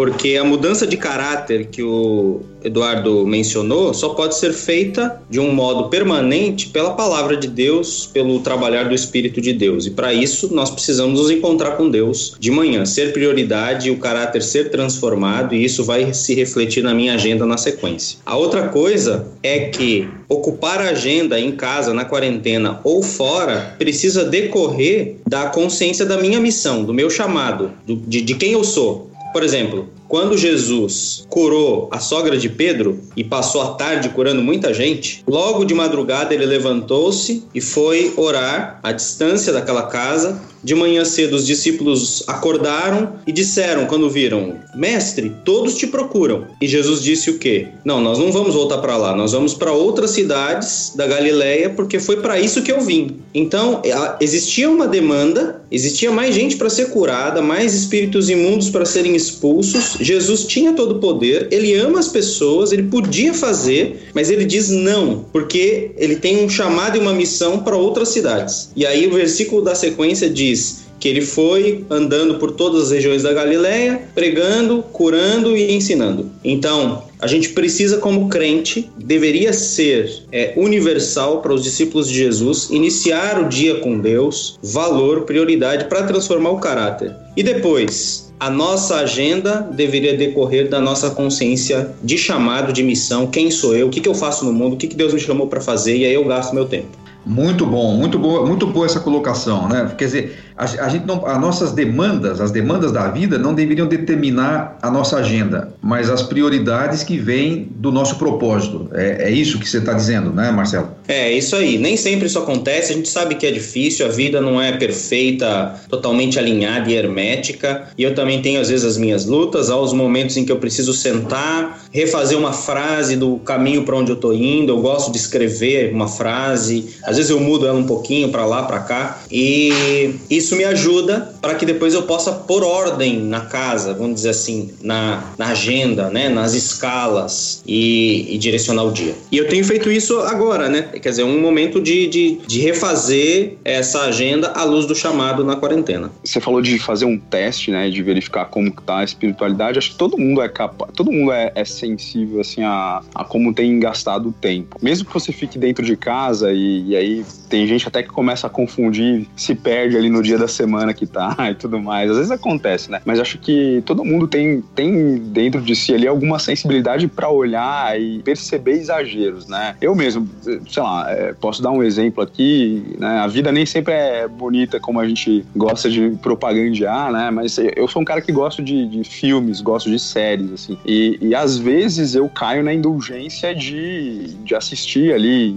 porque 0.00 0.38
a 0.38 0.44
mudança 0.44 0.86
de 0.86 0.96
caráter 0.96 1.66
que 1.66 1.82
o 1.82 2.40
Eduardo 2.64 3.26
mencionou 3.26 3.92
só 3.92 4.10
pode 4.10 4.34
ser 4.34 4.54
feita 4.54 5.20
de 5.28 5.38
um 5.38 5.52
modo 5.52 5.90
permanente 5.90 6.68
pela 6.68 6.94
palavra 6.94 7.36
de 7.36 7.46
Deus, 7.46 8.08
pelo 8.10 8.40
trabalhar 8.40 8.84
do 8.84 8.94
Espírito 8.94 9.42
de 9.42 9.52
Deus. 9.52 9.84
E 9.84 9.90
para 9.90 10.10
isso 10.14 10.54
nós 10.54 10.70
precisamos 10.70 11.20
nos 11.20 11.30
encontrar 11.30 11.72
com 11.72 11.90
Deus 11.90 12.34
de 12.40 12.50
manhã, 12.50 12.86
ser 12.86 13.12
prioridade 13.12 13.90
o 13.90 13.98
caráter 13.98 14.42
ser 14.42 14.70
transformado, 14.70 15.54
e 15.54 15.62
isso 15.62 15.84
vai 15.84 16.14
se 16.14 16.34
refletir 16.34 16.82
na 16.82 16.94
minha 16.94 17.12
agenda 17.12 17.44
na 17.44 17.58
sequência. 17.58 18.20
A 18.24 18.38
outra 18.38 18.68
coisa 18.68 19.26
é 19.42 19.66
que 19.66 20.08
ocupar 20.30 20.80
a 20.80 20.90
agenda 20.90 21.38
em 21.38 21.52
casa, 21.52 21.92
na 21.92 22.06
quarentena 22.06 22.80
ou 22.84 23.02
fora, 23.02 23.74
precisa 23.78 24.24
decorrer 24.24 25.16
da 25.28 25.50
consciência 25.50 26.06
da 26.06 26.16
minha 26.16 26.40
missão, 26.40 26.84
do 26.84 26.94
meu 26.94 27.10
chamado, 27.10 27.72
do, 27.86 27.96
de, 27.96 28.22
de 28.22 28.34
quem 28.34 28.52
eu 28.52 28.64
sou. 28.64 29.09
Por 29.32 29.44
exemplo, 29.44 29.88
quando 30.10 30.36
Jesus 30.36 31.24
curou 31.28 31.88
a 31.92 32.00
sogra 32.00 32.36
de 32.36 32.48
Pedro 32.48 32.98
e 33.16 33.22
passou 33.22 33.62
a 33.62 33.74
tarde 33.74 34.08
curando 34.08 34.42
muita 34.42 34.74
gente, 34.74 35.22
logo 35.24 35.64
de 35.64 35.72
madrugada 35.72 36.34
ele 36.34 36.44
levantou-se 36.44 37.44
e 37.54 37.60
foi 37.60 38.12
orar 38.16 38.80
à 38.82 38.90
distância 38.90 39.52
daquela 39.52 39.84
casa. 39.84 40.50
De 40.62 40.74
manhã 40.74 41.06
cedo 41.06 41.36
os 41.36 41.46
discípulos 41.46 42.22
acordaram 42.26 43.14
e 43.26 43.32
disseram 43.32 43.86
quando 43.86 44.10
viram: 44.10 44.56
"Mestre, 44.74 45.32
todos 45.42 45.74
te 45.76 45.86
procuram". 45.86 46.48
E 46.60 46.68
Jesus 46.68 47.02
disse 47.02 47.30
o 47.30 47.38
quê? 47.38 47.68
Não, 47.82 47.98
nós 47.98 48.18
não 48.18 48.30
vamos 48.30 48.54
voltar 48.54 48.76
para 48.78 48.94
lá, 48.96 49.16
nós 49.16 49.32
vamos 49.32 49.54
para 49.54 49.72
outras 49.72 50.10
cidades 50.10 50.92
da 50.94 51.06
Galileia, 51.06 51.70
porque 51.70 51.98
foi 51.98 52.18
para 52.18 52.38
isso 52.38 52.62
que 52.62 52.70
eu 52.70 52.82
vim. 52.82 53.20
Então, 53.32 53.80
existia 54.20 54.68
uma 54.68 54.86
demanda, 54.86 55.62
existia 55.70 56.10
mais 56.10 56.34
gente 56.34 56.56
para 56.56 56.68
ser 56.68 56.90
curada, 56.90 57.40
mais 57.40 57.72
espíritos 57.72 58.28
imundos 58.28 58.68
para 58.68 58.84
serem 58.84 59.16
expulsos, 59.16 59.96
Jesus 60.00 60.44
tinha 60.44 60.72
todo 60.72 60.96
o 60.96 60.98
poder, 60.98 61.48
ele 61.50 61.74
ama 61.74 61.98
as 61.98 62.08
pessoas, 62.08 62.72
ele 62.72 62.84
podia 62.84 63.34
fazer, 63.34 64.08
mas 64.14 64.30
ele 64.30 64.44
diz 64.44 64.70
não, 64.70 65.24
porque 65.32 65.90
ele 65.96 66.16
tem 66.16 66.44
um 66.44 66.48
chamado 66.48 66.96
e 66.96 67.00
uma 67.00 67.12
missão 67.12 67.60
para 67.60 67.76
outras 67.76 68.08
cidades. 68.08 68.70
E 68.74 68.86
aí 68.86 69.06
o 69.06 69.14
versículo 69.14 69.62
da 69.62 69.74
sequência 69.74 70.28
diz: 70.28 70.79
que 71.00 71.08
ele 71.08 71.22
foi 71.22 71.84
andando 71.88 72.34
por 72.34 72.52
todas 72.52 72.84
as 72.84 72.90
regiões 72.90 73.22
da 73.22 73.32
Galileia, 73.32 74.02
pregando, 74.14 74.82
curando 74.82 75.56
e 75.56 75.72
ensinando. 75.72 76.30
Então, 76.44 77.02
a 77.18 77.26
gente 77.26 77.48
precisa, 77.50 77.98
como 77.98 78.28
crente, 78.28 78.90
deveria 78.96 79.52
ser 79.52 80.24
é, 80.30 80.52
universal 80.56 81.40
para 81.40 81.54
os 81.54 81.64
discípulos 81.64 82.06
de 82.06 82.14
Jesus, 82.14 82.68
iniciar 82.70 83.40
o 83.42 83.48
dia 83.48 83.76
com 83.76 83.98
Deus, 83.98 84.58
valor, 84.62 85.22
prioridade 85.22 85.86
para 85.86 86.02
transformar 86.04 86.50
o 86.50 86.58
caráter. 86.58 87.14
E 87.36 87.42
depois, 87.42 88.30
a 88.38 88.50
nossa 88.50 88.96
agenda 88.96 89.68
deveria 89.72 90.16
decorrer 90.16 90.68
da 90.68 90.80
nossa 90.80 91.10
consciência 91.10 91.90
de 92.02 92.18
chamado, 92.18 92.72
de 92.72 92.82
missão, 92.82 93.26
quem 93.26 93.50
sou 93.50 93.74
eu, 93.74 93.88
o 93.88 93.90
que, 93.90 94.00
que 94.00 94.08
eu 94.08 94.14
faço 94.14 94.44
no 94.44 94.52
mundo, 94.52 94.74
o 94.74 94.76
que, 94.76 94.86
que 94.86 94.96
Deus 94.96 95.14
me 95.14 95.20
chamou 95.20 95.46
para 95.46 95.60
fazer, 95.60 95.96
e 95.96 96.04
aí 96.04 96.14
eu 96.14 96.24
gasto 96.24 96.54
meu 96.54 96.66
tempo. 96.66 97.00
Muito 97.24 97.66
bom, 97.66 97.94
muito 97.94 98.18
boa, 98.18 98.46
muito 98.46 98.66
boa 98.66 98.86
essa 98.86 98.98
colocação, 98.98 99.68
né? 99.68 99.94
Quer 99.96 100.04
dizer, 100.06 100.38
a, 100.60 100.86
a, 100.86 100.88
gente 100.88 101.06
não, 101.06 101.26
as 101.26 101.40
nossas 101.40 101.72
demandas, 101.72 102.40
as 102.40 102.50
demandas 102.50 102.92
da 102.92 103.08
vida 103.08 103.38
não 103.38 103.54
deveriam 103.54 103.86
determinar 103.86 104.78
a 104.82 104.90
nossa 104.90 105.16
agenda, 105.16 105.72
mas 105.80 106.10
as 106.10 106.22
prioridades 106.22 107.02
que 107.02 107.18
vêm 107.18 107.68
do 107.76 107.90
nosso 107.90 108.16
propósito. 108.16 108.88
É, 108.92 109.28
é 109.28 109.30
isso 109.30 109.58
que 109.58 109.68
você 109.68 109.78
está 109.78 109.92
dizendo, 109.92 110.32
né, 110.32 110.50
Marcelo? 110.50 110.90
É 111.08 111.32
isso 111.32 111.56
aí. 111.56 111.78
Nem 111.78 111.96
sempre 111.96 112.26
isso 112.26 112.38
acontece. 112.38 112.92
A 112.92 112.96
gente 112.96 113.08
sabe 113.08 113.34
que 113.34 113.46
é 113.46 113.50
difícil. 113.50 114.06
A 114.06 114.08
vida 114.08 114.40
não 114.40 114.60
é 114.60 114.72
perfeita, 114.72 115.80
totalmente 115.88 116.38
alinhada 116.38 116.90
e 116.90 116.94
hermética. 116.94 117.88
E 117.98 118.02
eu 118.02 118.14
também 118.14 118.40
tenho 118.42 118.60
às 118.60 118.68
vezes 118.68 118.84
as 118.84 118.96
minhas 118.96 119.24
lutas, 119.24 119.70
aos 119.70 119.92
momentos 119.92 120.36
em 120.36 120.44
que 120.44 120.52
eu 120.52 120.58
preciso 120.58 120.92
sentar, 120.92 121.84
refazer 121.90 122.38
uma 122.38 122.52
frase 122.52 123.16
do 123.16 123.38
caminho 123.38 123.84
para 123.84 123.96
onde 123.96 124.12
eu 124.12 124.16
estou 124.16 124.32
indo. 124.32 124.72
Eu 124.72 124.80
gosto 124.80 125.10
de 125.10 125.18
escrever 125.18 125.92
uma 125.92 126.06
frase 126.06 126.90
às 127.02 127.16
vezes 127.16 127.30
eu 127.30 127.40
mudo 127.40 127.66
ela 127.66 127.78
um 127.78 127.86
pouquinho 127.86 128.28
para 128.30 128.44
lá, 128.44 128.62
para 128.62 128.80
cá, 128.80 129.22
e 129.30 130.14
isso 130.28 130.49
me 130.54 130.64
ajuda 130.64 131.34
para 131.40 131.54
que 131.54 131.66
depois 131.66 131.94
eu 131.94 132.02
possa 132.02 132.32
pôr 132.32 132.62
ordem 132.62 133.20
na 133.20 133.40
casa, 133.42 133.94
vamos 133.94 134.16
dizer 134.16 134.30
assim, 134.30 134.72
na, 134.82 135.22
na 135.38 135.48
agenda, 135.48 136.10
né, 136.10 136.28
nas 136.28 136.54
escalas 136.54 137.62
e, 137.66 138.34
e, 138.34 138.38
direcionar 138.38 138.84
o 138.84 138.92
dia. 138.92 139.14
E 139.30 139.36
eu 139.36 139.48
tenho 139.48 139.64
feito 139.64 139.90
isso 139.90 140.18
agora, 140.20 140.68
né? 140.68 140.82
Quer 140.82 141.10
dizer, 141.10 141.24
um 141.24 141.40
momento 141.40 141.80
de, 141.80 142.06
de, 142.08 142.40
de 142.46 142.60
refazer 142.60 143.56
essa 143.64 144.02
agenda 144.02 144.48
à 144.48 144.64
luz 144.64 144.86
do 144.86 144.94
chamado 144.94 145.44
na 145.44 145.56
quarentena. 145.56 146.10
Você 146.24 146.40
falou 146.40 146.60
de 146.60 146.78
fazer 146.78 147.04
um 147.04 147.18
teste, 147.18 147.70
né, 147.70 147.88
de 147.90 148.02
verificar 148.02 148.46
como 148.46 148.68
está 148.68 148.98
a 148.98 149.04
espiritualidade. 149.04 149.78
Acho 149.78 149.90
que 149.90 149.96
todo 149.96 150.18
mundo 150.18 150.42
é 150.42 150.48
capaz, 150.48 150.92
todo 150.94 151.10
mundo 151.10 151.32
é, 151.32 151.52
é 151.54 151.64
sensível 151.64 152.40
assim 152.40 152.62
a, 152.62 153.02
a 153.14 153.24
como 153.24 153.52
tem 153.54 153.78
gastado 153.78 154.28
o 154.28 154.32
tempo. 154.32 154.76
Mesmo 154.82 155.06
que 155.06 155.14
você 155.14 155.32
fique 155.32 155.58
dentro 155.58 155.84
de 155.84 155.96
casa 155.96 156.52
e, 156.52 156.88
e 156.88 156.96
aí 156.96 157.24
tem 157.50 157.66
gente 157.66 157.86
até 157.86 158.02
que 158.02 158.08
começa 158.08 158.46
a 158.46 158.50
confundir, 158.50 159.26
se 159.36 159.54
perde 159.54 159.96
ali 159.96 160.08
no 160.08 160.22
dia 160.22 160.38
da 160.38 160.46
semana 160.46 160.94
que 160.94 161.04
tá 161.04 161.36
e 161.50 161.54
tudo 161.54 161.80
mais. 161.80 162.08
Às 162.08 162.16
vezes 162.16 162.30
acontece, 162.30 162.90
né? 162.90 163.02
Mas 163.04 163.18
acho 163.18 163.38
que 163.38 163.82
todo 163.84 164.04
mundo 164.04 164.28
tem, 164.28 164.62
tem 164.74 165.18
dentro 165.18 165.60
de 165.60 165.74
si 165.74 165.92
ali 165.92 166.06
alguma 166.06 166.38
sensibilidade 166.38 167.08
para 167.08 167.28
olhar 167.28 168.00
e 168.00 168.22
perceber 168.22 168.72
exageros, 168.72 169.48
né? 169.48 169.74
Eu 169.80 169.94
mesmo, 169.94 170.28
sei 170.42 170.82
lá, 170.82 171.10
é, 171.10 171.32
posso 171.32 171.60
dar 171.60 171.72
um 171.72 171.82
exemplo 171.82 172.22
aqui, 172.22 172.96
né? 172.98 173.18
A 173.18 173.26
vida 173.26 173.50
nem 173.50 173.66
sempre 173.66 173.92
é 173.92 174.28
bonita 174.28 174.78
como 174.78 175.00
a 175.00 175.08
gente 175.08 175.44
gosta 175.56 175.90
de 175.90 176.10
propagandear, 176.22 177.10
né? 177.10 177.30
Mas 177.32 177.58
eu 177.58 177.88
sou 177.88 178.00
um 178.00 178.04
cara 178.04 178.20
que 178.20 178.30
gosto 178.30 178.62
de, 178.62 178.86
de 178.86 179.02
filmes, 179.02 179.60
gosto 179.60 179.90
de 179.90 179.98
séries, 179.98 180.52
assim. 180.52 180.78
E, 180.86 181.18
e 181.20 181.34
às 181.34 181.58
vezes 181.58 182.14
eu 182.14 182.28
caio 182.28 182.62
na 182.62 182.72
indulgência 182.72 183.52
de, 183.52 184.34
de 184.44 184.54
assistir 184.54 185.12
ali, 185.12 185.52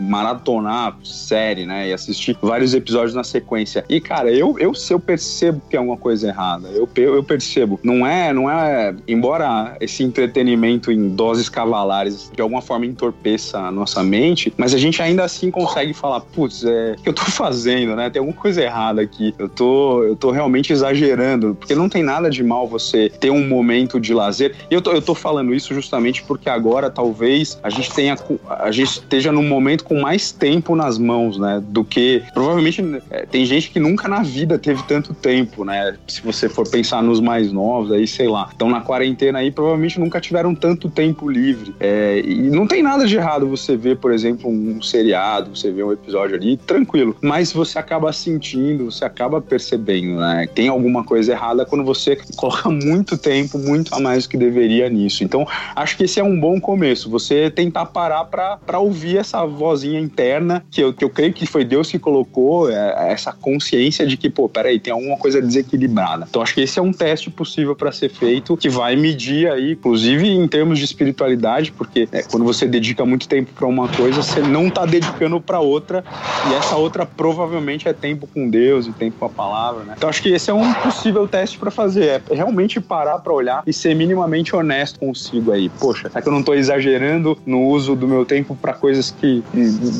maratonar 0.00 0.96
série, 1.26 1.66
né? 1.66 1.88
E 1.88 1.92
assistir 1.92 2.36
vários 2.40 2.74
episódios 2.74 3.14
na 3.14 3.24
sequência. 3.24 3.84
E, 3.88 4.00
cara, 4.00 4.30
eu, 4.30 4.56
eu, 4.58 4.72
eu 4.90 5.00
percebo 5.00 5.60
que 5.68 5.76
é 5.76 5.80
uma 5.80 5.96
coisa 5.96 6.28
errada. 6.28 6.68
Eu, 6.68 6.88
eu 6.96 7.22
percebo. 7.22 7.78
Não 7.82 8.06
é, 8.06 8.32
não 8.32 8.50
é. 8.50 8.94
Embora 9.08 9.76
esse 9.80 10.02
entretenimento 10.02 10.92
em 10.92 11.10
doses 11.10 11.48
cavalares 11.48 12.30
de 12.34 12.40
alguma 12.40 12.62
forma 12.62 12.86
entorpeça 12.86 13.58
a 13.58 13.70
nossa 13.70 14.02
mente, 14.02 14.52
mas 14.56 14.74
a 14.74 14.78
gente 14.78 15.02
ainda 15.02 15.24
assim 15.24 15.50
consegue 15.50 15.92
falar, 15.92 16.20
putz, 16.20 16.64
é, 16.64 16.94
o 16.98 17.02
que 17.02 17.08
eu 17.08 17.12
tô 17.12 17.24
fazendo, 17.30 17.96
né? 17.96 18.10
Tem 18.10 18.20
alguma 18.20 18.36
coisa 18.36 18.62
errada 18.62 19.00
aqui. 19.00 19.34
Eu 19.38 19.48
tô, 19.48 20.02
eu 20.04 20.16
tô 20.16 20.30
realmente 20.30 20.72
exagerando. 20.72 21.54
Porque 21.54 21.74
não 21.74 21.88
tem 21.88 22.02
nada 22.02 22.30
de 22.30 22.42
mal 22.42 22.68
você 22.68 23.08
ter 23.08 23.30
um 23.30 23.46
momento 23.46 23.98
de 23.98 24.14
lazer. 24.14 24.54
E 24.70 24.74
eu 24.74 24.82
tô, 24.82 24.92
eu 24.92 25.02
tô 25.02 25.14
falando 25.14 25.54
isso 25.54 25.74
justamente 25.74 26.22
porque 26.22 26.48
agora 26.48 26.90
talvez 26.90 27.58
a 27.62 27.70
gente 27.70 27.92
tenha. 27.92 28.16
A 28.48 28.70
gente 28.70 28.90
esteja 28.90 29.32
num 29.32 29.46
momento 29.46 29.84
com 29.84 30.00
mais 30.00 30.32
tempo 30.32 30.74
nas 30.74 30.98
mãos, 30.98 31.15
né? 31.38 31.62
Do 31.66 31.84
que 31.84 32.22
provavelmente 32.32 32.82
é, 33.10 33.26
tem 33.26 33.44
gente 33.44 33.70
que 33.70 33.80
nunca 33.80 34.08
na 34.08 34.22
vida 34.22 34.58
teve 34.58 34.82
tanto 34.84 35.14
tempo, 35.14 35.64
né? 35.64 35.96
Se 36.06 36.22
você 36.22 36.48
for 36.48 36.68
pensar 36.68 37.02
nos 37.02 37.20
mais 37.20 37.52
novos, 37.52 37.92
aí 37.92 38.06
sei 38.06 38.28
lá, 38.28 38.48
estão 38.50 38.68
na 38.68 38.80
quarentena 38.80 39.38
aí, 39.38 39.50
provavelmente 39.50 39.98
nunca 39.98 40.20
tiveram 40.20 40.54
tanto 40.54 40.88
tempo 40.88 41.28
livre. 41.28 41.74
É, 41.80 42.20
e 42.20 42.50
não 42.50 42.66
tem 42.66 42.82
nada 42.82 43.06
de 43.06 43.16
errado 43.16 43.48
você 43.48 43.76
ver, 43.76 43.98
por 43.98 44.12
exemplo, 44.12 44.50
um 44.50 44.80
seriado, 44.82 45.56
você 45.56 45.70
vê 45.70 45.82
um 45.82 45.92
episódio 45.92 46.36
ali, 46.36 46.56
tranquilo. 46.56 47.16
Mas 47.20 47.52
você 47.52 47.78
acaba 47.78 48.12
sentindo, 48.12 48.90
você 48.90 49.04
acaba 49.04 49.40
percebendo, 49.40 50.16
né? 50.20 50.48
Tem 50.54 50.68
alguma 50.68 51.04
coisa 51.04 51.32
errada 51.32 51.64
quando 51.64 51.84
você 51.84 52.16
coloca 52.36 52.68
muito 52.68 53.16
tempo, 53.16 53.58
muito 53.58 53.94
a 53.94 54.00
mais 54.00 54.24
do 54.24 54.30
que 54.30 54.36
deveria 54.36 54.88
nisso. 54.88 55.24
Então, 55.24 55.46
acho 55.74 55.96
que 55.96 56.04
esse 56.04 56.20
é 56.20 56.24
um 56.24 56.38
bom 56.38 56.60
começo. 56.60 57.10
Você 57.10 57.50
tentar 57.50 57.86
parar 57.86 58.24
para 58.24 58.78
ouvir 58.78 59.18
essa 59.18 59.44
vozinha 59.44 60.00
interna 60.00 60.64
que 60.70 60.80
eu, 60.80 60.92
que 60.92 61.04
eu 61.04 61.05
creio 61.08 61.32
que 61.32 61.46
foi 61.46 61.64
Deus 61.64 61.90
que 61.90 61.98
colocou 61.98 62.70
é, 62.70 63.12
essa 63.12 63.32
consciência 63.32 64.06
de 64.06 64.16
que, 64.16 64.30
pô, 64.30 64.48
peraí, 64.48 64.78
tem 64.78 64.92
alguma 64.92 65.16
coisa 65.16 65.40
desequilibrada. 65.40 66.26
Então 66.28 66.42
acho 66.42 66.54
que 66.54 66.60
esse 66.60 66.78
é 66.78 66.82
um 66.82 66.92
teste 66.92 67.30
possível 67.30 67.74
para 67.74 67.92
ser 67.92 68.08
feito 68.08 68.56
que 68.56 68.68
vai 68.68 68.96
medir 68.96 69.50
aí, 69.50 69.72
inclusive 69.72 70.28
em 70.28 70.46
termos 70.48 70.78
de 70.78 70.84
espiritualidade, 70.84 71.72
porque 71.72 72.08
é, 72.12 72.22
quando 72.22 72.44
você 72.44 72.66
dedica 72.66 73.04
muito 73.04 73.28
tempo 73.28 73.52
para 73.52 73.66
uma 73.66 73.88
coisa, 73.88 74.22
você 74.22 74.40
não 74.40 74.70
tá 74.70 74.86
dedicando 74.86 75.40
para 75.40 75.60
outra 75.60 76.04
e 76.50 76.54
essa 76.54 76.76
outra 76.76 77.06
provavelmente 77.06 77.88
é 77.88 77.92
tempo 77.92 78.26
com 78.26 78.48
Deus 78.48 78.86
e 78.86 78.92
tempo 78.92 79.16
com 79.18 79.26
a 79.26 79.30
palavra, 79.30 79.84
né? 79.84 79.94
Então 79.96 80.08
acho 80.08 80.22
que 80.22 80.30
esse 80.30 80.50
é 80.50 80.54
um 80.54 80.72
possível 80.74 81.26
teste 81.26 81.58
para 81.58 81.70
fazer, 81.70 82.22
é 82.30 82.34
realmente 82.34 82.80
parar 82.80 83.18
para 83.18 83.32
olhar 83.32 83.62
e 83.66 83.72
ser 83.72 83.94
minimamente 83.94 84.54
honesto 84.54 84.98
consigo 84.98 85.52
aí. 85.52 85.68
Poxa, 85.68 86.08
será 86.08 86.22
que 86.22 86.28
eu 86.28 86.32
não 86.32 86.42
tô 86.42 86.54
exagerando 86.54 87.36
no 87.46 87.62
uso 87.66 87.94
do 87.94 88.06
meu 88.06 88.24
tempo 88.24 88.56
para 88.56 88.72
coisas 88.72 89.10
que 89.10 89.42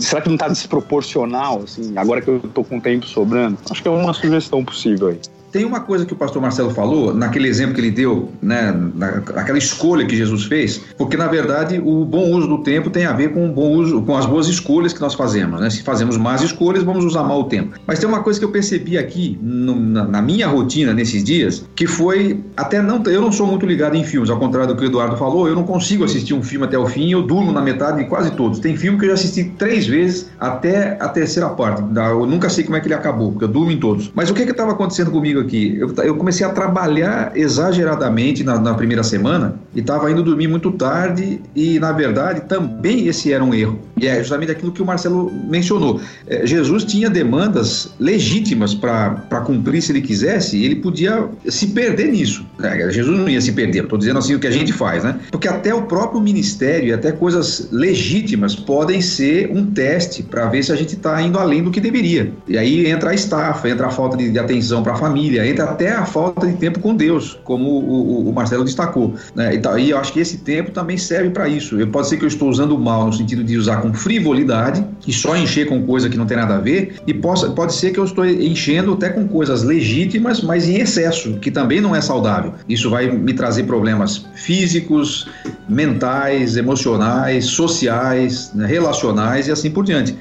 será 0.00 0.20
que 0.20 0.28
não 0.28 0.36
tá 0.36 0.48
desproporcional, 0.96 1.62
assim, 1.62 1.96
agora 1.96 2.20
que 2.20 2.28
eu 2.28 2.40
tô 2.40 2.64
com 2.64 2.80
tempo 2.80 3.06
sobrando? 3.06 3.58
Acho 3.70 3.82
que 3.82 3.88
é 3.88 3.90
uma 3.90 4.12
sugestão 4.12 4.64
possível 4.64 5.08
aí. 5.08 5.20
Tem 5.56 5.64
uma 5.64 5.80
coisa 5.80 6.04
que 6.04 6.12
o 6.12 6.16
pastor 6.16 6.42
Marcelo 6.42 6.68
falou, 6.68 7.14
naquele 7.14 7.48
exemplo 7.48 7.74
que 7.74 7.80
ele 7.80 7.90
deu, 7.90 8.30
né, 8.42 8.78
naquela 8.94 9.56
escolha 9.56 10.04
que 10.04 10.14
Jesus 10.14 10.44
fez, 10.44 10.82
porque 10.98 11.16
na 11.16 11.28
verdade 11.28 11.80
o 11.82 12.04
bom 12.04 12.30
uso 12.32 12.46
do 12.46 12.58
tempo 12.58 12.90
tem 12.90 13.06
a 13.06 13.14
ver 13.14 13.32
com 13.32 13.48
o 13.48 13.50
bom 13.50 13.72
uso, 13.72 14.02
com 14.02 14.14
as 14.18 14.26
boas 14.26 14.48
escolhas 14.48 14.92
que 14.92 15.00
nós 15.00 15.14
fazemos, 15.14 15.58
né? 15.58 15.70
Se 15.70 15.82
fazemos 15.82 16.18
más 16.18 16.42
escolhas, 16.42 16.82
vamos 16.82 17.06
usar 17.06 17.22
mal 17.22 17.40
o 17.40 17.44
tempo. 17.44 17.78
Mas 17.86 17.98
tem 17.98 18.06
uma 18.06 18.22
coisa 18.22 18.38
que 18.38 18.44
eu 18.44 18.50
percebi 18.50 18.98
aqui 18.98 19.38
no, 19.40 19.80
na, 19.80 20.04
na, 20.04 20.20
minha 20.20 20.46
rotina 20.46 20.92
nesses 20.92 21.24
dias, 21.24 21.64
que 21.74 21.86
foi 21.86 22.44
até 22.54 22.82
não, 22.82 23.02
eu 23.04 23.22
não 23.22 23.32
sou 23.32 23.46
muito 23.46 23.64
ligado 23.64 23.96
em 23.96 24.04
filmes, 24.04 24.28
ao 24.28 24.38
contrário 24.38 24.74
do 24.74 24.76
que 24.76 24.84
o 24.84 24.88
Eduardo 24.88 25.16
falou, 25.16 25.48
eu 25.48 25.54
não 25.54 25.64
consigo 25.64 26.04
assistir 26.04 26.34
um 26.34 26.42
filme 26.42 26.66
até 26.66 26.76
o 26.76 26.84
fim, 26.84 27.12
eu 27.12 27.22
durmo 27.22 27.50
na 27.50 27.62
metade 27.62 27.96
de 27.96 28.04
quase 28.10 28.30
todos. 28.32 28.58
Tem 28.58 28.76
filme 28.76 28.98
que 28.98 29.06
eu 29.06 29.08
já 29.08 29.14
assisti 29.14 29.44
três 29.56 29.86
vezes 29.86 30.28
até 30.38 30.98
a 31.00 31.08
terceira 31.08 31.48
parte, 31.48 31.82
eu 31.96 32.26
nunca 32.26 32.50
sei 32.50 32.62
como 32.62 32.76
é 32.76 32.80
que 32.80 32.88
ele 32.88 32.94
acabou, 32.94 33.30
porque 33.30 33.44
eu 33.44 33.48
durmo 33.48 33.70
em 33.70 33.80
todos. 33.80 34.12
Mas 34.14 34.28
o 34.28 34.34
que 34.34 34.44
que 34.44 34.50
estava 34.50 34.72
acontecendo 34.72 35.10
comigo 35.10 35.40
aqui? 35.40 35.45
Eu, 35.54 35.94
eu 36.04 36.16
comecei 36.16 36.46
a 36.46 36.50
trabalhar 36.50 37.32
exageradamente 37.34 38.42
na, 38.42 38.58
na 38.58 38.74
primeira 38.74 39.02
semana 39.02 39.56
e 39.74 39.80
estava 39.80 40.10
indo 40.10 40.22
dormir 40.22 40.48
muito 40.48 40.72
tarde 40.72 41.40
e, 41.54 41.78
na 41.78 41.92
verdade, 41.92 42.42
também 42.42 43.06
esse 43.06 43.32
era 43.32 43.42
um 43.42 43.54
erro. 43.54 43.78
E 43.98 44.06
é 44.06 44.18
justamente 44.18 44.52
aquilo 44.52 44.72
que 44.72 44.82
o 44.82 44.86
Marcelo 44.86 45.32
mencionou. 45.48 46.00
É, 46.26 46.46
Jesus 46.46 46.84
tinha 46.84 47.08
demandas 47.08 47.90
legítimas 47.98 48.74
para 48.74 49.40
cumprir 49.44 49.82
se 49.82 49.92
ele 49.92 50.02
quisesse, 50.02 50.56
e 50.56 50.64
ele 50.64 50.76
podia 50.76 51.28
se 51.48 51.68
perder 51.68 52.10
nisso. 52.10 52.44
É, 52.62 52.90
Jesus 52.90 53.18
não 53.18 53.28
ia 53.28 53.40
se 53.40 53.52
perder, 53.52 53.84
estou 53.84 53.98
dizendo 53.98 54.18
assim 54.18 54.34
o 54.34 54.38
que 54.38 54.46
a 54.46 54.50
gente 54.50 54.72
faz, 54.72 55.02
né? 55.02 55.18
Porque 55.30 55.48
até 55.48 55.74
o 55.74 55.82
próprio 55.82 56.20
ministério 56.20 56.88
e 56.88 56.92
até 56.92 57.12
coisas 57.12 57.68
legítimas 57.72 58.54
podem 58.54 59.00
ser 59.00 59.50
um 59.52 59.64
teste 59.66 60.22
para 60.22 60.46
ver 60.46 60.62
se 60.62 60.72
a 60.72 60.76
gente 60.76 60.94
está 60.94 61.20
indo 61.22 61.38
além 61.38 61.62
do 61.62 61.70
que 61.70 61.80
deveria. 61.80 62.32
E 62.46 62.58
aí 62.58 62.86
entra 62.86 63.10
a 63.10 63.14
estafa, 63.14 63.68
entra 63.68 63.86
a 63.86 63.90
falta 63.90 64.16
de, 64.16 64.30
de 64.30 64.38
atenção 64.38 64.82
para 64.82 64.92
a 64.92 64.96
família, 64.96 65.25
entra 65.34 65.64
até 65.64 65.92
a 65.92 66.04
falta 66.04 66.46
de 66.46 66.54
tempo 66.54 66.80
com 66.80 66.94
Deus, 66.94 67.38
como 67.44 67.68
o, 67.68 68.28
o, 68.28 68.32
Marcelo 68.32 68.64
destacou. 68.64 69.14
Né? 69.34 69.56
E, 69.56 69.80
e, 69.80 69.90
eu 69.90 69.98
acho 69.98 70.12
que 70.12 70.20
esse 70.20 70.38
tempo 70.38 70.70
também 70.70 70.96
serve 70.96 71.30
para 71.30 71.48
isso. 71.48 71.78
Eu, 71.78 71.88
pode 71.88 72.08
ser 72.08 72.16
que 72.16 72.24
eu 72.24 72.28
estou 72.28 72.48
usando 72.48 72.78
mal 72.78 73.06
no 73.06 73.12
sentido 73.12 73.42
de 73.42 73.56
usar 73.56 73.78
com 73.78 73.92
frivolidade 73.92 74.84
e 75.06 75.12
só 75.12 75.36
encher 75.36 75.66
com 75.68 75.84
coisa 75.84 76.08
que 76.08 76.16
não 76.16 76.26
tem 76.26 76.36
nada 76.36 76.56
a 76.56 76.60
ver, 76.60 76.96
e 77.06 77.14
possa, 77.14 77.50
pode 77.50 77.74
ser 77.74 77.92
que 77.92 77.98
eu 77.98 78.04
estou 78.04 78.24
enchendo 78.24 78.92
até 78.92 79.08
com 79.08 79.26
coisas 79.26 79.62
legítimas, 79.62 80.42
mas 80.42 80.68
em 80.68 80.76
excesso, 80.76 81.34
que 81.38 81.50
também 81.50 81.80
não 81.80 81.94
é 81.94 82.00
saudável. 82.00 82.54
Isso 82.68 82.90
vai 82.90 83.10
me 83.10 83.32
trazer 83.32 83.64
problemas 83.64 84.26
físicos, 84.34 85.28
mentais, 85.68 86.56
emocionais, 86.56 87.46
sociais, 87.46 88.50
né? 88.54 88.66
relacionais 88.66 89.48
e 89.48 89.52
assim 89.52 89.70
por 89.70 89.84
diante. 89.84 90.16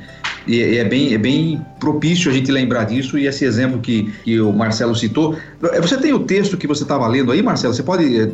E, 0.47 0.77
é, 0.77 0.83
bem, 0.83 1.13
é 1.13 1.17
bem 1.17 1.65
propício 1.79 2.29
a 2.29 2.33
gente 2.33 2.51
lembrar 2.51 2.85
disso 2.85 3.17
e 3.17 3.27
esse 3.27 3.45
exemplo 3.45 3.79
que, 3.79 4.11
que 4.23 4.39
o 4.39 4.51
Marcelo 4.51 4.95
citou. 4.95 5.35
Você 5.81 5.97
tem 5.97 6.13
o 6.13 6.19
texto 6.19 6.57
que 6.57 6.67
você 6.67 6.83
estava 6.83 7.07
lendo 7.07 7.31
aí, 7.31 7.41
Marcelo? 7.41 7.73
Você 7.73 7.83
pode 7.83 8.19
é, 8.19 8.29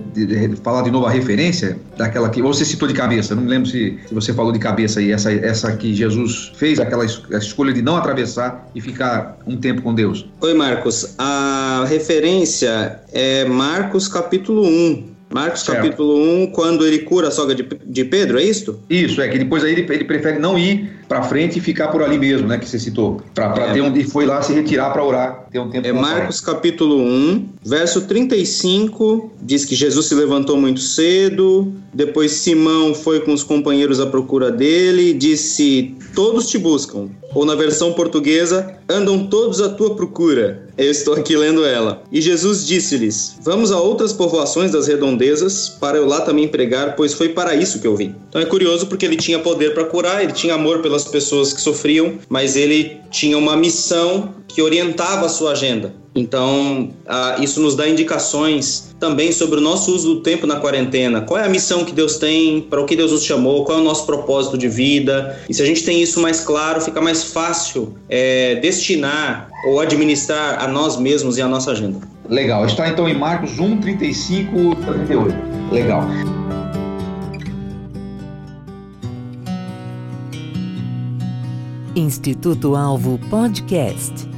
falar 0.64 0.82
de 0.82 0.92
novo 0.92 1.06
a 1.06 1.10
referência 1.10 1.80
daquela 1.98 2.30
que 2.30 2.42
você 2.42 2.66
citou 2.66 2.88
de 2.88 2.94
cabeça? 2.94 3.36
Não 3.36 3.44
me 3.44 3.50
lembro 3.50 3.70
se, 3.70 4.00
se 4.08 4.14
você 4.14 4.34
falou 4.34 4.52
de 4.52 4.60
cabeça 4.60 5.00
aí, 5.00 5.12
essa, 5.12 5.32
essa 5.32 5.72
que 5.76 5.94
Jesus 5.94 6.52
fez, 6.56 6.80
aquela 6.80 7.06
escolha 7.06 7.74
de 7.74 7.82
não 7.82 7.96
atravessar 7.96 8.68
e 8.76 8.82
ficar 8.82 9.38
um 9.46 9.58
tempo 9.58 9.82
com 9.82 9.94
Deus. 9.94 10.28
Oi, 10.42 10.54
Marcos. 10.54 11.16
A 11.18 11.86
referência 11.88 13.00
é 13.12 13.46
Marcos 13.46 14.08
capítulo 14.08 14.66
1, 14.66 15.11
Marcos 15.34 15.62
certo. 15.62 15.84
capítulo 15.84 16.18
1, 16.44 16.48
quando 16.48 16.86
ele 16.86 17.00
cura 17.00 17.30
a 17.30 17.32
sogra 17.32 17.56
de, 17.56 17.68
de 17.86 18.06
Pedro, 18.06 18.40
é 18.40 18.44
isso? 18.44 18.80
Isso, 18.90 19.22
é 19.22 19.28
que 19.28 19.38
depois 19.38 19.64
aí 19.64 19.72
ele, 19.72 19.82
ele 19.94 20.04
prefere 20.04 20.40
não 20.40 20.58
ir 20.58 20.90
para 21.08 21.24
frente 21.24 21.60
e 21.60 21.62
ficar 21.62 21.90
por 21.90 22.02
ali 22.02 22.18
mesmo, 22.18 22.48
né, 22.48 22.58
que 22.58 22.68
você 22.68 22.80
citou. 22.80 23.22
Para 23.34 23.68
é. 23.68 23.74
ter 23.74 23.82
um, 23.82 23.96
e 23.96 24.04
foi 24.04 24.26
lá 24.26 24.42
se 24.42 24.54
retirar 24.54 24.92
para 24.92 25.04
orar, 25.04 25.46
ter 25.52 25.60
um 25.60 25.70
tempo 25.70 25.88
É 25.88 25.92
Marcos 25.92 26.40
capítulo 26.40 26.98
1, 26.98 27.50
verso 27.64 28.02
35, 28.02 29.32
diz 29.42 29.66
que 29.66 29.76
Jesus 29.76 30.06
se 30.06 30.16
levantou 30.16 30.58
muito 30.58 30.80
cedo, 30.80 31.74
depois 31.94 32.32
Simão 32.32 32.94
foi 32.94 33.20
com 33.20 33.34
os 33.34 33.44
companheiros 33.44 34.00
à 34.00 34.06
procura 34.06 34.52
dele 34.52 35.10
e 35.10 35.14
disse: 35.14 35.96
Todos 36.16 36.48
te 36.48 36.58
buscam. 36.58 37.10
Ou 37.34 37.46
na 37.46 37.56
versão 37.56 37.94
portuguesa, 37.94 38.78
andam 38.90 39.28
todos 39.28 39.62
à 39.62 39.70
tua 39.70 39.96
procura. 39.96 40.68
Eu 40.78 40.92
estou 40.92 41.14
aqui 41.14 41.36
lendo 41.36 41.66
ela. 41.66 42.04
E 42.12 42.22
Jesus 42.22 42.66
disse-lhes: 42.66 43.38
Vamos 43.42 43.72
a 43.72 43.80
outras 43.80 44.12
povoações 44.12 44.72
das 44.72 44.88
redondezas, 44.88 45.70
para 45.70 45.98
eu 45.98 46.06
lá 46.06 46.22
também 46.22 46.48
pregar, 46.48 46.96
pois 46.96 47.14
foi 47.14 47.30
para 47.30 47.56
isso 47.56 47.80
que 47.80 47.88
eu 47.88 47.96
vim. 47.96 48.16
Então 48.30 48.42
é 48.42 48.46
curioso 48.46 48.88
porque 48.88 49.06
ele 49.06 49.16
tinha 49.16 49.40
poder 49.40 49.74
para 49.74 49.86
curar, 49.86 50.24
ele 50.24 50.34
tinha 50.34 50.56
amor 50.56 50.82
pelas 50.82 51.06
pessoas 51.06 51.54
que 51.54 51.62
sofriam, 51.62 52.20
mas 52.28 52.56
ele 52.56 53.00
tinha 53.10 53.38
uma 53.38 53.56
missão 53.56 54.34
que 54.48 54.62
orientava 54.62 55.26
a 55.26 55.30
sua 55.30 55.52
agenda. 55.52 56.01
Então, 56.14 56.90
uh, 57.06 57.42
isso 57.42 57.62
nos 57.62 57.76
dá 57.76 57.88
indicações 57.88 58.94
também 59.00 59.32
sobre 59.32 59.60
o 59.60 59.62
nosso 59.62 59.96
uso 59.96 60.16
do 60.16 60.22
tempo 60.22 60.46
na 60.46 60.58
quarentena. 60.58 61.22
Qual 61.22 61.40
é 61.40 61.46
a 61.46 61.50
missão 61.50 61.86
que 61.86 61.94
Deus 61.94 62.18
tem, 62.18 62.62
para 62.62 62.82
o 62.82 62.86
que 62.86 62.96
Deus 62.96 63.12
nos 63.12 63.24
chamou, 63.24 63.64
qual 63.64 63.78
é 63.78 63.82
o 63.82 63.84
nosso 63.84 64.06
propósito 64.06 64.58
de 64.58 64.68
vida. 64.68 65.40
E 65.48 65.54
se 65.54 65.62
a 65.62 65.66
gente 65.66 65.84
tem 65.84 66.02
isso 66.02 66.22
mais 66.22 66.42
claro, 66.42 66.82
fica 66.82 67.00
mais 67.00 67.24
fácil 67.24 67.96
é, 68.10 68.56
destinar 68.56 69.50
ou 69.66 69.80
administrar 69.80 70.62
a 70.62 70.68
nós 70.68 70.98
mesmos 70.98 71.38
e 71.38 71.42
a 71.42 71.48
nossa 71.48 71.72
agenda. 71.72 72.00
Legal. 72.30 72.66
Está 72.66 72.90
então 72.90 73.08
em 73.08 73.18
Marcos 73.18 73.58
1, 73.58 73.78
35, 73.78 74.76
38. 74.76 75.36
Legal. 75.72 76.04
Instituto 81.96 82.76
Alvo 82.76 83.20
Podcast. 83.30 84.30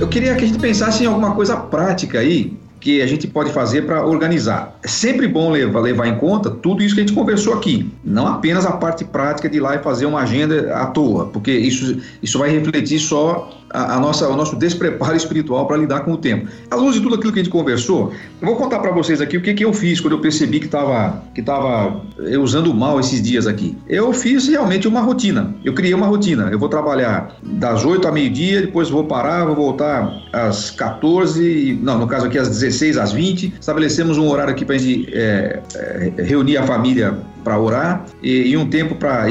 Eu 0.00 0.08
queria 0.08 0.34
que 0.34 0.44
a 0.44 0.46
gente 0.46 0.58
pensasse 0.58 1.04
em 1.04 1.06
alguma 1.06 1.34
coisa 1.34 1.56
prática 1.56 2.18
aí 2.18 2.56
que 2.80 3.00
a 3.00 3.06
gente 3.06 3.26
pode 3.26 3.50
fazer 3.50 3.86
para 3.86 4.04
organizar. 4.04 4.78
É 4.82 4.88
sempre 4.88 5.26
bom 5.26 5.50
levar, 5.50 5.80
levar 5.80 6.06
em 6.06 6.18
conta 6.18 6.50
tudo 6.50 6.82
isso 6.82 6.94
que 6.94 7.00
a 7.00 7.06
gente 7.06 7.16
conversou 7.16 7.54
aqui, 7.54 7.90
não 8.04 8.26
apenas 8.26 8.66
a 8.66 8.72
parte 8.72 9.04
prática 9.04 9.48
de 9.48 9.56
ir 9.56 9.60
lá 9.60 9.74
e 9.74 9.78
fazer 9.78 10.04
uma 10.04 10.20
agenda 10.20 10.76
à 10.76 10.84
toa, 10.86 11.26
porque 11.26 11.50
isso, 11.50 11.96
isso 12.22 12.38
vai 12.38 12.50
refletir 12.50 12.98
só 12.98 13.50
a, 13.74 13.98
nossa, 13.98 14.28
o 14.28 14.36
nosso 14.36 14.54
despreparo 14.54 15.16
espiritual 15.16 15.66
para 15.66 15.76
lidar 15.76 16.00
com 16.00 16.12
o 16.12 16.16
tempo. 16.16 16.48
À 16.70 16.76
luz 16.76 16.94
de 16.94 17.00
tudo 17.00 17.16
aquilo 17.16 17.32
que 17.32 17.40
a 17.40 17.42
gente 17.42 17.52
conversou, 17.52 18.12
eu 18.40 18.46
vou 18.46 18.56
contar 18.56 18.78
para 18.78 18.92
vocês 18.92 19.20
aqui 19.20 19.36
o 19.36 19.42
que, 19.42 19.52
que 19.52 19.64
eu 19.64 19.72
fiz 19.72 20.00
quando 20.00 20.12
eu 20.12 20.20
percebi 20.20 20.60
que 20.60 20.66
estava 20.66 21.22
que 21.34 21.42
tava 21.42 22.00
eu 22.18 22.42
usando 22.42 22.72
mal 22.72 23.00
esses 23.00 23.20
dias 23.20 23.46
aqui. 23.46 23.76
Eu 23.88 24.12
fiz 24.12 24.46
realmente 24.46 24.86
uma 24.86 25.00
rotina. 25.00 25.54
Eu 25.64 25.74
criei 25.74 25.92
uma 25.92 26.06
rotina. 26.06 26.48
Eu 26.50 26.58
vou 26.58 26.68
trabalhar 26.68 27.36
das 27.42 27.84
8 27.84 28.06
a 28.06 28.12
meio-dia, 28.12 28.60
depois 28.62 28.88
vou 28.88 29.04
parar, 29.04 29.44
vou 29.44 29.56
voltar 29.56 30.22
às 30.32 30.70
14, 30.70 31.78
não, 31.82 31.98
no 31.98 32.06
caso 32.06 32.26
aqui 32.26 32.38
às 32.38 32.48
16 32.48 32.96
às 32.96 33.12
20. 33.12 33.54
Estabelecemos 33.60 34.18
um 34.18 34.28
horário 34.28 34.52
aqui 34.52 34.64
para 34.64 34.76
a 34.76 34.78
gente 34.78 35.12
é, 35.12 35.60
é, 35.74 36.22
reunir 36.22 36.56
a 36.58 36.62
família 36.62 37.18
para 37.44 37.58
orar 37.58 38.06
e, 38.22 38.48
e, 38.48 38.56
um 38.56 38.68
tempo 38.68 38.94
para 38.94 39.26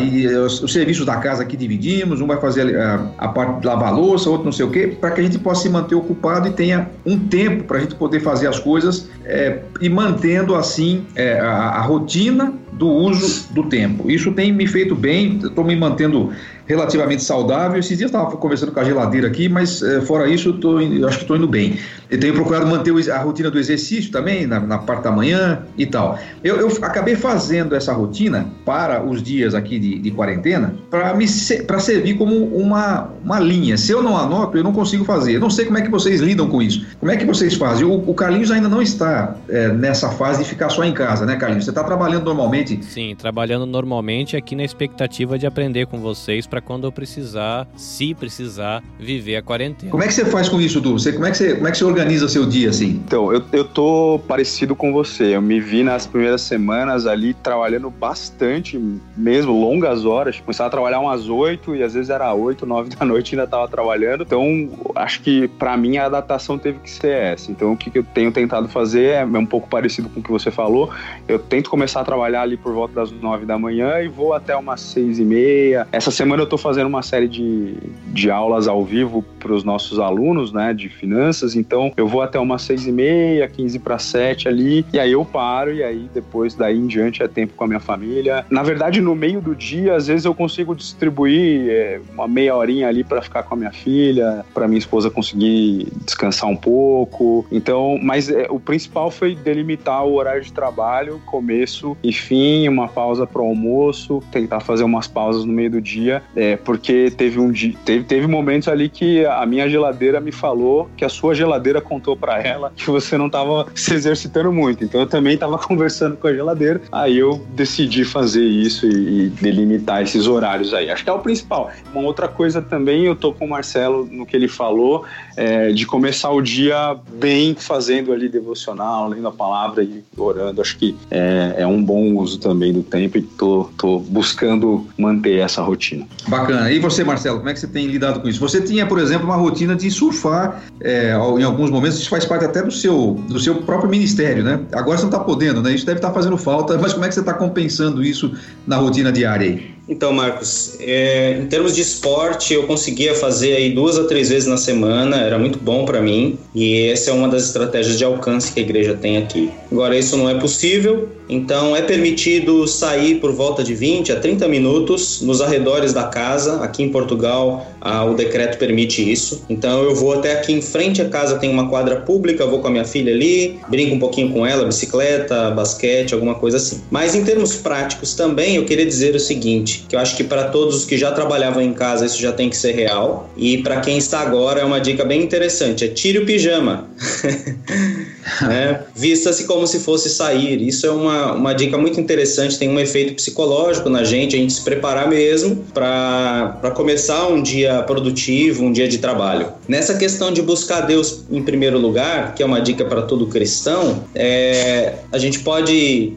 os, 0.46 0.62
os, 0.62 0.72
serviços 0.72 1.06
da 1.06 1.18
casa 1.18 1.42
aqui 1.42 1.58
dividimos, 1.58 2.22
um 2.22 2.28
vai 2.28 2.40
fazer 2.40 2.78
a, 2.78 3.10
a 3.18 3.28
parte 3.28 3.62
de 3.62 3.68
lavar 3.68 3.94
louça, 3.94 4.30
outro 4.30 4.46
não 4.46 4.52
sei 4.52 4.66
o 4.66 4.70
quê, 4.70 4.96
para 5.02 5.12
que 5.12 5.20
a 5.20 5.24
gente 5.24 5.40
possa 5.40 5.64
se 5.64 5.70
manter 5.70 5.96
ocupado 5.96 6.48
e 6.48 6.52
tenha 6.52 6.90
um 7.06 7.18
tempo 7.28 7.64
para 7.64 7.78
a 7.78 7.82
gente 7.82 7.96
poder 7.96 8.20
fazer 8.20 8.48
as 8.48 8.60
coisas 8.60 9.10
é, 9.26 9.60
e 9.80 9.90
mantendo 9.90 10.56
assim 10.56 11.06
é, 11.16 11.40
a, 11.40 11.52
a 11.52 11.82
rotina 11.82 12.54
do 12.74 12.88
uso 12.88 13.54
do 13.54 13.64
tempo. 13.64 14.10
Isso 14.10 14.32
tem 14.32 14.52
me 14.52 14.68
feito 14.68 14.96
bem, 14.96 15.40
estou 15.44 15.64
me 15.64 15.76
mantendo 15.76 16.32
relativamente 16.66 17.24
saudável. 17.24 17.80
Esses 17.80 17.98
dias 17.98 18.10
estava 18.10 18.36
conversando 18.38 18.72
com 18.72 18.80
a 18.80 18.84
geladeira 18.84 19.28
aqui, 19.28 19.50
mas 19.50 19.82
é, 19.82 20.02
fora 20.02 20.28
isso, 20.28 20.54
tô, 20.54 20.78
acho 20.78 21.18
que 21.18 21.24
estou 21.24 21.38
indo 21.38 21.48
bem. 21.48 21.78
Eu 22.10 22.20
tenho 22.20 22.34
procurado 22.34 22.66
manter 22.68 22.94
a 23.12 23.20
rotina 23.20 23.50
do 23.50 23.60
exercício 23.60 24.12
também, 24.12 24.46
na, 24.48 24.60
na 24.60 24.78
parte 24.78 25.04
da 25.04 25.12
manhã 25.12 25.64
e 25.78 25.86
tal. 25.86 26.18
Eu, 26.44 26.58
eu, 26.58 26.68
acabei 26.82 27.16
fazendo 27.16 27.76
essa 27.76 27.94
rotina 27.94 28.48
para 28.66 29.04
os 29.04 29.22
dias 29.22 29.54
aqui 29.54 29.80
de, 29.80 30.00
de 30.00 30.12
quarentena 30.12 30.74
para 30.90 31.80
servir 31.80 32.16
como 32.16 32.46
uma, 32.48 33.10
uma 33.24 33.40
linha. 33.40 33.78
Se 33.78 33.92
eu 33.92 34.02
não 34.02 34.18
anoto, 34.18 34.58
eu 34.58 34.64
não 34.64 34.74
consigo 34.74 35.04
fazer. 35.04 35.36
Eu 35.36 35.40
não 35.40 35.50
sei 35.50 35.66
como 35.66 35.78
é 35.78 35.82
que 35.82 35.90
vocês 35.90 36.22
lidam 36.22 36.48
com 36.48 36.62
isso. 36.62 36.86
Como 37.00 37.12
é 37.12 37.18
que 37.18 37.26
vocês 37.26 37.56
fazem? 37.56 37.86
O, 37.86 38.10
o 38.10 38.14
Carlinhos 38.14 38.52
ainda 38.52 38.70
não 38.70 38.82
está 38.82 39.13
é, 39.50 39.68
nessa 39.70 40.10
fase 40.10 40.44
de 40.44 40.50
ficar 40.50 40.70
só 40.70 40.84
em 40.84 40.94
casa, 40.94 41.26
né, 41.26 41.36
Carlinhos? 41.36 41.66
Você 41.66 41.72
está 41.72 41.84
trabalhando 41.84 42.26
normalmente? 42.26 42.84
Sim, 42.84 43.16
trabalhando 43.16 43.66
normalmente 43.66 44.36
aqui 44.36 44.56
na 44.56 44.64
expectativa 44.64 45.38
de 45.38 45.46
aprender 45.46 45.88
com 45.88 46.00
vocês 46.00 46.48
para 46.48 46.62
quando 46.62 46.86
eu 46.86 46.92
precisar, 46.92 47.68
se 47.76 48.14
precisar, 48.14 48.84
viver 49.00 49.38
a 49.38 49.42
quarentena. 49.42 49.92
Como 49.92 50.04
é 50.04 50.08
que 50.08 50.14
você 50.14 50.26
faz 50.26 50.50
com 50.50 50.60
isso, 50.60 50.80
Du? 50.82 50.94
Você, 50.98 51.12
como, 51.14 51.26
é 51.26 51.32
que 51.32 51.38
você, 51.38 51.56
como 51.56 51.68
é 51.68 51.72
que 51.72 51.78
você 51.78 51.84
organiza 51.84 52.26
o 52.26 52.30
seu 52.30 52.46
dia 52.46 52.70
assim? 52.70 53.02
Então, 53.06 53.32
eu, 53.32 53.44
eu 53.52 53.66
tô 53.66 54.20
parecido 54.28 54.76
com 54.76 54.92
você. 54.92 55.36
Eu 55.36 55.42
me 55.42 55.60
vi 55.60 55.84
nas 55.84 56.08
primeiras 56.08 56.42
semanas 56.42 57.06
ali 57.06 57.34
trabalhando 57.34 57.90
bastante, 57.90 58.80
mesmo 59.16 59.52
longas 59.60 60.06
horas. 60.06 60.40
Começava 60.40 60.68
a 60.68 60.72
trabalhar 60.72 61.00
umas 61.00 61.30
8 61.30 61.76
e 61.76 61.84
às 61.84 61.94
vezes 61.94 62.10
era 62.10 62.34
8, 62.34 62.66
9 62.66 62.96
da 62.96 63.06
noite 63.06 63.32
e 63.32 63.36
ainda 63.36 63.48
tava 63.48 63.68
trabalhando. 63.68 64.24
Então, 64.24 64.70
acho 64.96 65.22
que 65.22 65.48
para 65.48 65.76
mim 65.78 65.98
a 65.98 66.06
adaptação 66.06 66.58
teve 66.58 66.80
que 66.80 66.90
ser 66.90 67.14
essa. 67.14 67.52
Então, 67.52 67.74
o 67.74 67.78
que, 67.78 67.90
que 67.90 68.00
eu 68.00 68.04
tenho 68.04 68.32
tentado 68.32 68.68
fazer 68.68 69.03
é, 69.06 69.22
é 69.22 69.26
um 69.26 69.46
pouco 69.46 69.68
parecido 69.68 70.10
com 70.10 70.20
o 70.20 70.24
que 70.24 70.32
você 70.32 70.52
falou. 70.52 70.92
Eu 71.28 71.40
tento 71.40 71.70
começar 71.70 72.02
a 72.02 72.04
trabalhar 72.04 72.42
ali 72.42 72.58
por 72.58 72.74
volta 72.74 72.94
das 72.94 73.12
9 73.12 73.46
da 73.46 73.58
manhã 73.58 74.00
e 74.02 74.08
vou 74.08 74.34
até 74.34 74.56
umas 74.56 74.82
6 74.82 75.20
e 75.20 75.26
meia. 75.26 75.88
Essa 75.92 76.12
semana 76.12 76.44
eu 76.44 76.58
fazendo 76.58 76.84
fazendo 76.84 76.88
uma 76.88 77.02
série 77.02 77.28
de, 77.28 77.76
de 78.08 78.30
aulas 78.30 78.68
ao 78.68 78.84
vivo 78.84 79.24
para 79.40 79.54
os 79.54 79.64
nossos 79.64 80.00
alunos, 80.00 80.52
né, 80.52 80.74
de 80.74 80.90
finanças. 80.90 81.56
Então 81.56 81.92
eu 81.96 82.08
vou 82.08 82.22
até 82.22 82.40
umas 82.40 82.62
seis 82.62 82.86
e 82.88 82.92
meia, 82.92 83.48
quinze 83.48 83.80
para 83.80 84.00
sete 84.00 84.48
ali, 84.48 84.86
e 84.92 85.00
aí 85.00 85.12
eu 85.12 85.24
paro 85.24 85.74
e 85.74 85.84
aí 85.84 86.10
depois 86.14 86.56
daí 86.56 86.78
em 86.78 86.88
diante 86.88 87.22
é 87.22 87.28
tempo 87.28 87.54
com 87.54 87.64
a 87.64 87.68
minha 87.68 87.80
família. 87.80 88.46
Na 88.50 88.64
verdade, 88.64 89.02
no 89.02 89.16
meio 89.16 89.42
do 89.42 89.56
dia, 89.56 89.96
às 89.96 90.08
vezes 90.08 90.26
eu 90.26 90.34
consigo 90.34 90.76
distribuir 90.76 91.70
é, 91.70 92.02
uma 92.14 92.28
meia 92.28 92.56
horinha 92.56 92.88
ali 92.88 93.04
para 93.04 93.22
ficar 93.22 93.44
com 93.44 93.54
a 93.54 93.58
minha 93.58 93.72
filha, 93.72 94.46
para 94.54 94.68
minha 94.68 94.80
esposa 94.80 95.10
conseguir 95.10 95.88
descansar 96.06 96.50
um 96.50 96.56
pouco. 96.56 97.46
Então, 97.52 98.00
mas 98.02 98.30
é, 98.30 98.48
o 98.50 98.60
principal 98.60 98.93
foi 99.12 99.36
delimitar 99.36 100.06
o 100.06 100.16
horário 100.16 100.42
de 100.42 100.52
trabalho, 100.52 101.22
começo 101.26 101.98
e 102.04 102.12
fim, 102.12 102.68
uma 102.68 102.88
pausa 102.88 103.26
para 103.26 103.42
o 103.42 103.46
almoço, 103.46 104.22
tentar 104.32 104.60
fazer 104.60 104.84
umas 104.84 105.08
pausas 105.08 105.46
no 105.46 105.54
meio 105.54 105.72
do 105.72 105.82
dia, 105.82 106.24
é, 106.36 106.56
porque 106.56 107.12
teve 107.12 107.40
um 107.40 107.52
dia, 107.52 107.76
teve, 107.86 108.04
teve 108.04 108.28
momentos 108.28 108.68
ali 108.68 108.90
que 108.90 109.26
a 109.26 109.46
minha 109.46 109.70
geladeira 109.70 110.20
me 110.20 110.32
falou 110.32 110.90
que 110.96 111.06
a 111.06 111.10
sua 111.10 111.34
geladeira 111.34 111.82
contou 111.82 112.16
para 112.16 112.42
ela 112.42 112.72
que 112.76 112.90
você 112.90 113.18
não 113.18 113.28
estava 113.28 113.66
se 113.76 113.94
exercitando 113.94 114.52
muito. 114.52 114.84
Então 114.84 115.02
eu 115.02 115.08
também 115.08 115.34
estava 115.34 115.58
conversando 115.60 116.18
com 116.18 116.28
a 116.28 116.34
geladeira. 116.34 116.82
Aí 116.92 117.18
eu 117.18 117.42
decidi 117.50 118.04
fazer 118.04 118.44
isso 118.44 118.86
e, 118.86 119.26
e, 119.26 119.30
delimitar 119.30 120.02
esses 120.02 120.28
horários 120.28 120.74
aí. 120.74 120.90
Acho 120.90 121.04
que 121.04 121.10
é 121.10 121.14
o 121.14 121.20
principal. 121.20 121.72
Uma 121.94 122.04
outra 122.04 122.28
coisa 122.28 122.62
também, 122.62 123.06
eu 123.06 123.16
tô 123.16 123.34
com 123.34 123.46
o 123.46 123.50
Marcelo 123.50 124.08
no 124.12 124.26
que 124.26 124.36
ele 124.36 124.48
falou, 124.48 125.06
é, 125.36 125.72
de 125.72 125.86
começar 125.86 126.32
o 126.32 126.42
dia 126.42 126.96
bem 127.14 127.56
fazendo 127.56 128.12
ali 128.12 128.28
devocional, 128.28 128.83
lendo 129.08 129.28
a 129.28 129.32
palavra 129.32 129.84
e 129.84 130.04
orando. 130.18 130.62
Acho 130.62 130.78
que 130.78 130.96
é, 131.10 131.56
é 131.60 131.68
um 131.68 131.84
bom 131.84 132.16
uso 132.16 132.40
também 132.40 132.74
do 132.74 132.84
tempo 132.84 133.18
e 133.18 133.22
tô, 133.22 133.70
tô 133.78 134.00
buscando 134.00 134.86
manter 134.98 135.40
essa 135.40 135.62
rotina. 135.62 136.06
Bacana. 136.28 136.72
E 136.72 136.80
você, 136.80 137.04
Marcelo, 137.04 137.38
como 137.38 137.50
é 137.50 137.54
que 137.54 137.60
você 137.60 137.68
tem 137.68 137.88
lidado 137.88 138.22
com 138.22 138.28
isso? 138.28 138.40
Você 138.40 138.62
tinha, 138.62 138.86
por 138.86 139.00
exemplo, 139.00 139.26
uma 139.26 139.36
rotina 139.36 139.76
de 139.76 139.90
surfar 139.90 140.64
é, 140.82 141.12
em 141.12 141.44
alguns 141.44 141.70
momentos, 141.70 142.00
isso 142.00 142.10
faz 142.10 142.26
parte 142.26 142.46
até 142.46 142.62
do 142.62 142.72
seu, 142.72 143.14
do 143.28 143.40
seu 143.40 143.56
próprio 143.56 143.90
ministério, 143.90 144.44
né? 144.44 144.60
Agora 144.72 144.98
você 144.98 145.04
não 145.04 145.12
está 145.12 145.20
podendo, 145.20 145.62
né? 145.62 145.74
Isso 145.74 145.86
deve 145.86 146.00
estar 146.00 146.10
tá 146.10 146.14
fazendo 146.14 146.38
falta, 146.38 146.78
mas 146.78 146.94
como 146.94 147.06
é 147.06 147.08
que 147.08 147.14
você 147.14 147.20
está 147.20 147.34
compensando 147.34 148.04
isso 148.04 148.34
na 148.66 148.78
rotina 148.78 149.12
diária 149.12 149.48
aí? 149.48 149.73
Então, 149.88 150.14
Marcos, 150.14 150.78
é, 150.80 151.38
em 151.42 151.46
termos 151.48 151.76
de 151.76 151.82
esporte, 151.82 152.54
eu 152.54 152.64
conseguia 152.64 153.14
fazer 153.14 153.56
aí 153.56 153.72
duas 153.72 153.98
a 153.98 154.06
três 154.06 154.30
vezes 154.30 154.48
na 154.48 154.56
semana, 154.56 155.18
era 155.18 155.38
muito 155.38 155.60
bom 155.60 155.84
para 155.84 156.02
mim, 156.02 156.38
e 156.56 156.88
essa 156.88 157.12
é 157.12 157.14
uma 157.14 157.28
das 157.28 157.46
estratégias 157.46 157.98
de 157.98 158.06
alcance 158.06 158.52
que 158.54 158.62
a 158.62 158.64
igreja 158.64 158.94
tem 158.94 159.18
aqui. 159.18 159.52
Agora, 159.70 159.98
isso 159.98 160.16
não 160.16 160.30
é 160.30 160.36
possível, 160.36 161.10
Então 161.30 161.76
é 161.76 161.82
permitido 161.82 162.68
sair 162.68 163.16
por 163.16 163.32
volta 163.32 163.64
de 163.64 163.74
20 163.74 164.12
a 164.12 164.20
30 164.20 164.48
minutos 164.48 165.22
nos 165.22 165.42
arredores 165.42 165.94
da 165.94 166.04
casa. 166.04 166.64
Aqui 166.64 166.84
em 166.84 166.90
Portugal, 166.90 167.66
o 168.10 168.14
decreto 168.14 168.58
permite 168.58 169.10
isso. 169.10 169.44
Então 169.50 169.84
eu 169.84 169.96
vou 169.96 170.14
até 170.14 170.34
aqui 170.34 170.54
em 170.54 170.62
frente 170.62 171.02
à 171.02 171.10
casa, 171.10 171.38
tem 171.38 171.50
uma 171.50 171.70
quadra 171.70 171.98
pública, 171.98 172.46
vou 172.46 172.60
com 172.60 172.68
a 172.68 172.72
minha 172.72 172.86
filha 172.86 173.14
ali, 173.14 173.60
brinco 173.70 173.96
um 173.96 174.00
pouquinho 174.00 174.32
com 174.32 174.46
ela, 174.46 174.66
bicicleta, 174.66 175.52
basquete, 175.52 176.14
alguma 176.14 176.36
coisa 176.36 176.58
assim. 176.58 176.82
Mas 176.90 177.16
em 177.16 177.24
termos 177.24 177.56
práticos 177.56 178.14
também, 178.14 178.56
eu 178.56 178.66
queria 178.66 178.86
dizer 178.86 179.16
o 179.16 179.20
seguinte, 179.20 179.86
que 179.88 179.96
eu 179.96 180.00
acho 180.00 180.16
que 180.16 180.24
para 180.24 180.46
todos 180.46 180.76
os 180.76 180.86
que 180.86 180.98
já 180.98 181.12
trabalhavam 181.12 181.62
em 181.62 181.74
casa, 181.74 182.06
isso 182.06 182.22
já 182.22 182.32
tem 182.32 182.50
que 182.50 182.58
ser 182.58 182.74
real. 182.74 183.30
E 183.38 183.60
para 183.60 183.80
quem 183.80 183.98
está 183.98 184.20
agora, 184.20 184.62
é 184.62 184.64
uma 184.64 184.80
dica 184.80 185.04
bem 185.04 185.22
interessante: 185.22 185.86
é 185.86 185.88
tire 185.88 186.20
o 186.20 186.26
pijama. 186.26 186.88
né? 188.42 188.82
Vista-se 188.96 189.46
como 189.46 189.66
se 189.68 189.80
fosse 189.80 190.10
sair. 190.10 190.62
Isso 190.62 190.86
é 190.86 190.92
uma, 190.92 191.34
uma 191.34 191.54
dica 191.54 191.78
muito 191.78 192.00
interessante, 192.00 192.58
tem 192.58 192.70
um 192.70 192.80
efeito 192.80 193.14
psicológico 193.14 193.90
na 193.90 194.04
gente, 194.04 194.36
a 194.36 194.40
gente 194.40 194.54
se 194.54 194.62
preparar 194.62 195.08
mesmo 195.08 195.66
para 195.74 196.72
começar 196.76 197.28
um 197.28 197.42
dia 197.42 197.84
produtivo, 197.84 198.64
um 198.64 198.72
dia 198.72 198.88
de 198.88 198.98
trabalho. 198.98 199.48
Nessa 199.68 199.96
questão 199.96 200.32
de 200.32 200.42
buscar 200.42 200.82
Deus 200.82 201.24
em 201.32 201.42
primeiro 201.42 201.78
lugar, 201.78 202.36
que 202.36 202.44
é 202.44 202.46
uma 202.46 202.60
dica 202.60 202.86
para 202.86 203.02
todo 203.04 203.28
cristão, 203.28 204.04
é, 204.16 204.96
a 205.12 205.18
gente 205.18 205.40
pode 205.40 206.14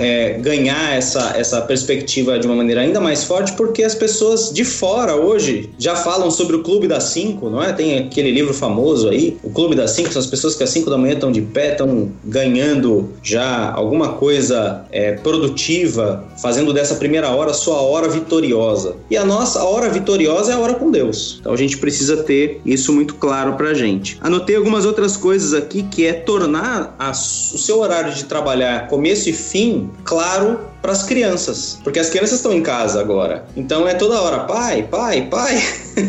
é, 0.00 0.38
ganhar 0.38 0.96
essa, 0.96 1.34
essa 1.36 1.60
perspectiva 1.60 2.38
de 2.38 2.46
uma 2.46 2.56
maneira 2.56 2.80
ainda 2.80 3.00
mais 3.00 3.24
forte, 3.24 3.52
porque 3.52 3.82
as 3.82 3.94
pessoas 3.94 4.50
de 4.50 4.64
fora 4.64 5.14
hoje 5.14 5.70
já 5.78 5.94
falam 5.94 6.30
sobre 6.30 6.56
o 6.56 6.62
Clube 6.62 6.88
das 6.88 7.04
Cinco, 7.04 7.50
não 7.50 7.62
é? 7.62 7.72
Tem 7.72 7.98
aquele 7.98 8.30
livro 8.30 8.54
famoso 8.54 9.10
aí, 9.10 9.36
o 9.42 9.50
Clube 9.50 9.74
das 9.76 9.90
Cinco, 9.90 10.10
são 10.10 10.20
as 10.20 10.26
pessoas 10.26 10.56
que 10.56 10.64
às 10.64 10.70
cinco 10.70 10.88
da 10.88 10.96
manhã 10.96 11.14
estão 11.14 11.30
de 11.30 11.42
pé, 11.42 11.72
estão 11.72 12.10
ganhando 12.24 13.10
já 13.22 13.70
alguma 13.72 14.14
coisa 14.14 14.84
é, 14.90 15.12
produtiva, 15.12 16.24
fazendo 16.40 16.72
dessa 16.72 16.94
primeira 16.94 17.28
hora 17.30 17.52
sua 17.52 17.82
hora 17.82 18.08
vitoriosa. 18.08 18.96
E 19.10 19.16
a 19.16 19.24
nossa 19.24 19.62
hora 19.62 19.90
vitoriosa 19.90 20.52
é 20.52 20.54
a 20.54 20.58
hora 20.58 20.74
com 20.74 20.90
Deus. 20.90 21.36
Então 21.40 21.52
a 21.52 21.56
gente 21.56 21.76
precisa 21.76 22.22
ter 22.22 22.60
isso 22.64 22.92
muito 22.92 23.14
claro 23.16 23.54
pra 23.54 23.74
gente. 23.74 24.16
Anotei 24.20 24.56
algumas 24.56 24.86
outras 24.86 25.16
coisas 25.16 25.52
aqui 25.52 25.82
que 25.82 26.06
é 26.06 26.12
tornar 26.14 26.94
a, 26.98 27.10
o 27.10 27.14
seu 27.14 27.80
horário 27.80 28.14
de 28.14 28.24
trabalhar 28.24 28.88
começo 28.88 29.28
e 29.28 29.32
fim 29.32 29.89
claro 30.04 30.60
para 30.80 30.92
as 30.92 31.02
crianças, 31.02 31.78
porque 31.84 31.98
as 31.98 32.08
crianças 32.08 32.36
estão 32.36 32.52
em 32.52 32.62
casa 32.62 33.00
agora. 33.00 33.44
Então 33.56 33.86
é 33.86 33.94
toda 33.94 34.20
hora 34.20 34.40
pai, 34.40 34.86
pai, 34.90 35.28
pai. 35.30 35.62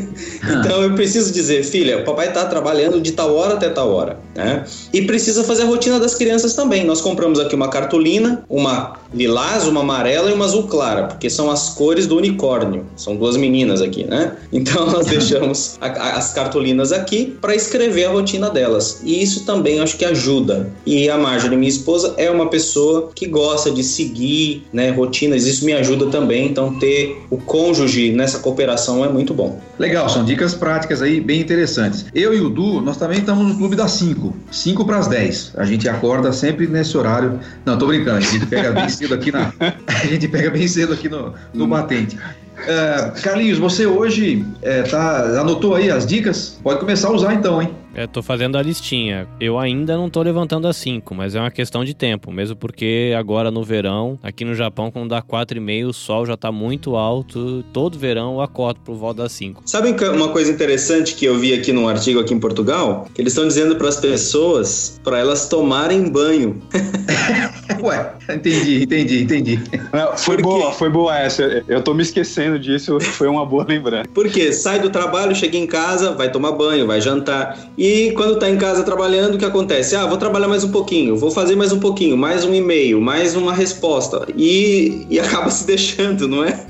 então 0.43 0.83
eu 0.83 0.93
preciso 0.93 1.33
dizer, 1.33 1.63
filha, 1.63 1.99
o 1.99 2.03
papai 2.05 2.29
está 2.29 2.45
trabalhando 2.45 3.01
de 3.01 3.11
tal 3.11 3.35
hora 3.35 3.55
até 3.55 3.69
tal 3.69 3.91
hora, 3.91 4.19
né? 4.35 4.63
E 4.93 5.01
precisa 5.01 5.43
fazer 5.43 5.63
a 5.63 5.65
rotina 5.65 5.99
das 5.99 6.15
crianças 6.15 6.53
também. 6.53 6.85
Nós 6.85 7.01
compramos 7.01 7.39
aqui 7.39 7.55
uma 7.55 7.69
cartolina, 7.69 8.43
uma 8.49 8.99
lilás, 9.13 9.67
uma 9.67 9.81
amarela 9.81 10.29
e 10.29 10.33
uma 10.33 10.45
azul 10.45 10.63
clara, 10.63 11.03
porque 11.03 11.29
são 11.29 11.51
as 11.51 11.69
cores 11.69 12.07
do 12.07 12.17
unicórnio. 12.17 12.85
São 12.95 13.15
duas 13.15 13.35
meninas 13.35 13.81
aqui, 13.81 14.03
né? 14.03 14.37
Então 14.61 14.85
nós 14.85 15.07
deixamos 15.07 15.77
a, 15.81 15.87
a, 15.87 16.17
as 16.17 16.33
cartolinas 16.33 16.91
aqui 16.91 17.37
para 17.41 17.55
escrever 17.55 18.05
a 18.05 18.11
rotina 18.11 18.49
delas. 18.49 19.01
E 19.03 19.21
isso 19.21 19.43
também 19.45 19.79
acho 19.79 19.97
que 19.97 20.05
ajuda. 20.05 20.69
E 20.85 21.09
a 21.09 21.17
Marjorie, 21.17 21.57
minha 21.57 21.69
esposa, 21.69 22.13
é 22.17 22.29
uma 22.29 22.47
pessoa 22.47 23.09
que 23.15 23.25
gosta 23.25 23.71
de 23.71 23.83
seguir 23.83 24.60
né, 24.71 24.89
rotinas. 24.91 25.45
Isso 25.45 25.65
me 25.65 25.73
ajuda 25.73 26.07
também. 26.07 26.47
Então 26.47 26.77
ter 26.79 27.21
o 27.29 27.37
cônjuge 27.37 28.11
nessa 28.11 28.39
cooperação 28.39 29.03
é 29.03 29.09
muito 29.09 29.33
bom. 29.33 29.59
Legal, 29.77 30.09
são 30.09 30.23
dicas 30.23 30.53
práticas 30.53 31.01
aí 31.01 31.19
bem 31.19 31.41
interessantes. 31.41 32.05
Eu 32.13 32.33
e 32.33 32.41
o 32.41 32.49
Du, 32.49 32.81
nós 32.81 32.97
também 32.97 33.19
estamos 33.19 33.47
no 33.47 33.55
clube 33.55 33.75
das 33.75 33.91
5, 33.91 34.35
5 34.51 34.85
para 34.85 34.97
as 34.97 35.07
10. 35.07 35.53
A 35.57 35.65
gente 35.65 35.87
acorda 35.89 36.31
sempre 36.31 36.67
nesse 36.67 36.97
horário. 36.97 37.39
Não, 37.65 37.77
tô 37.77 37.87
brincando, 37.87 38.17
a 38.17 38.21
gente 38.21 38.45
pega 38.45 38.71
bem 38.71 38.89
cedo 38.89 39.13
aqui 39.13 39.31
na. 39.31 39.51
A 39.87 40.05
gente 40.07 40.27
pega 40.27 40.49
bem 40.49 40.67
cedo 40.67 40.93
aqui 40.93 41.07
no, 41.07 41.33
no 41.53 41.67
batente. 41.67 42.15
Uh, 42.15 43.21
Carlinhos, 43.21 43.57
você 43.57 43.85
hoje 43.85 44.45
é, 44.61 44.83
tá, 44.83 45.39
anotou 45.39 45.75
aí 45.75 45.89
as 45.89 46.05
dicas? 46.05 46.57
Pode 46.61 46.79
começar 46.79 47.07
a 47.07 47.11
usar 47.11 47.33
então, 47.33 47.61
hein? 47.61 47.69
Eu 47.93 48.07
tô 48.07 48.23
fazendo 48.23 48.57
a 48.57 48.61
listinha. 48.61 49.27
Eu 49.39 49.59
ainda 49.59 49.97
não 49.97 50.09
tô 50.09 50.21
levantando 50.21 50.67
as 50.67 50.77
5, 50.77 51.13
mas 51.13 51.35
é 51.35 51.39
uma 51.39 51.51
questão 51.51 51.83
de 51.83 51.93
tempo, 51.93 52.31
mesmo 52.31 52.55
porque 52.55 53.13
agora 53.17 53.51
no 53.51 53.63
verão, 53.63 54.17
aqui 54.23 54.45
no 54.45 54.55
Japão, 54.55 54.89
quando 54.89 55.09
dá 55.09 55.21
4 55.21 55.57
e 55.57 55.61
meio, 55.61 55.89
o 55.89 55.93
sol 55.93 56.25
já 56.25 56.37
tá 56.37 56.51
muito 56.51 56.95
alto. 56.95 57.63
Todo 57.73 57.99
verão 57.99 58.35
eu 58.35 58.41
acordo 58.41 58.79
pro 58.79 58.95
volta 58.95 59.23
das 59.23 59.33
5. 59.33 59.63
Sabe 59.65 59.93
uma 60.09 60.29
coisa 60.29 60.51
interessante 60.51 61.15
que 61.15 61.25
eu 61.25 61.37
vi 61.37 61.53
aqui 61.53 61.73
num 61.73 61.87
artigo 61.87 62.19
aqui 62.19 62.33
em 62.33 62.39
Portugal? 62.39 63.07
Que 63.13 63.21
eles 63.21 63.33
estão 63.33 63.47
dizendo 63.47 63.75
para 63.75 63.89
as 63.89 63.97
pessoas 63.97 64.99
para 65.03 65.19
elas 65.19 65.49
tomarem 65.49 66.09
banho. 66.09 66.61
Ué, 67.81 68.13
entendi, 68.29 68.83
entendi, 68.83 69.23
entendi. 69.23 69.59
Não, 69.91 70.15
foi 70.15 70.37
boa, 70.37 70.71
foi 70.71 70.89
boa 70.89 71.17
essa. 71.17 71.63
Eu 71.67 71.81
tô 71.81 71.93
me 71.93 72.03
esquecendo 72.03 72.59
disso, 72.59 72.99
foi 72.99 73.27
uma 73.27 73.45
boa 73.45 73.65
lembrança. 73.67 74.07
Porque 74.13 74.53
sai 74.53 74.79
do 74.79 74.89
trabalho, 74.89 75.35
chega 75.35 75.57
em 75.57 75.65
casa, 75.65 76.13
vai 76.13 76.31
tomar 76.31 76.51
banho, 76.51 76.85
vai 76.85 77.01
jantar. 77.01 77.57
E 77.81 78.11
quando 78.11 78.37
tá 78.37 78.47
em 78.47 78.59
casa 78.59 78.83
trabalhando, 78.83 79.33
o 79.33 79.37
que 79.39 79.45
acontece? 79.45 79.95
Ah, 79.95 80.05
vou 80.05 80.15
trabalhar 80.15 80.47
mais 80.47 80.63
um 80.63 80.69
pouquinho, 80.69 81.17
vou 81.17 81.31
fazer 81.31 81.55
mais 81.55 81.71
um 81.71 81.79
pouquinho, 81.79 82.15
mais 82.15 82.45
um 82.45 82.53
e-mail, 82.53 83.01
mais 83.01 83.35
uma 83.35 83.51
resposta. 83.51 84.27
E, 84.37 85.07
e 85.09 85.19
acaba 85.19 85.49
se 85.49 85.65
deixando, 85.65 86.27
não 86.27 86.43
é? 86.43 86.63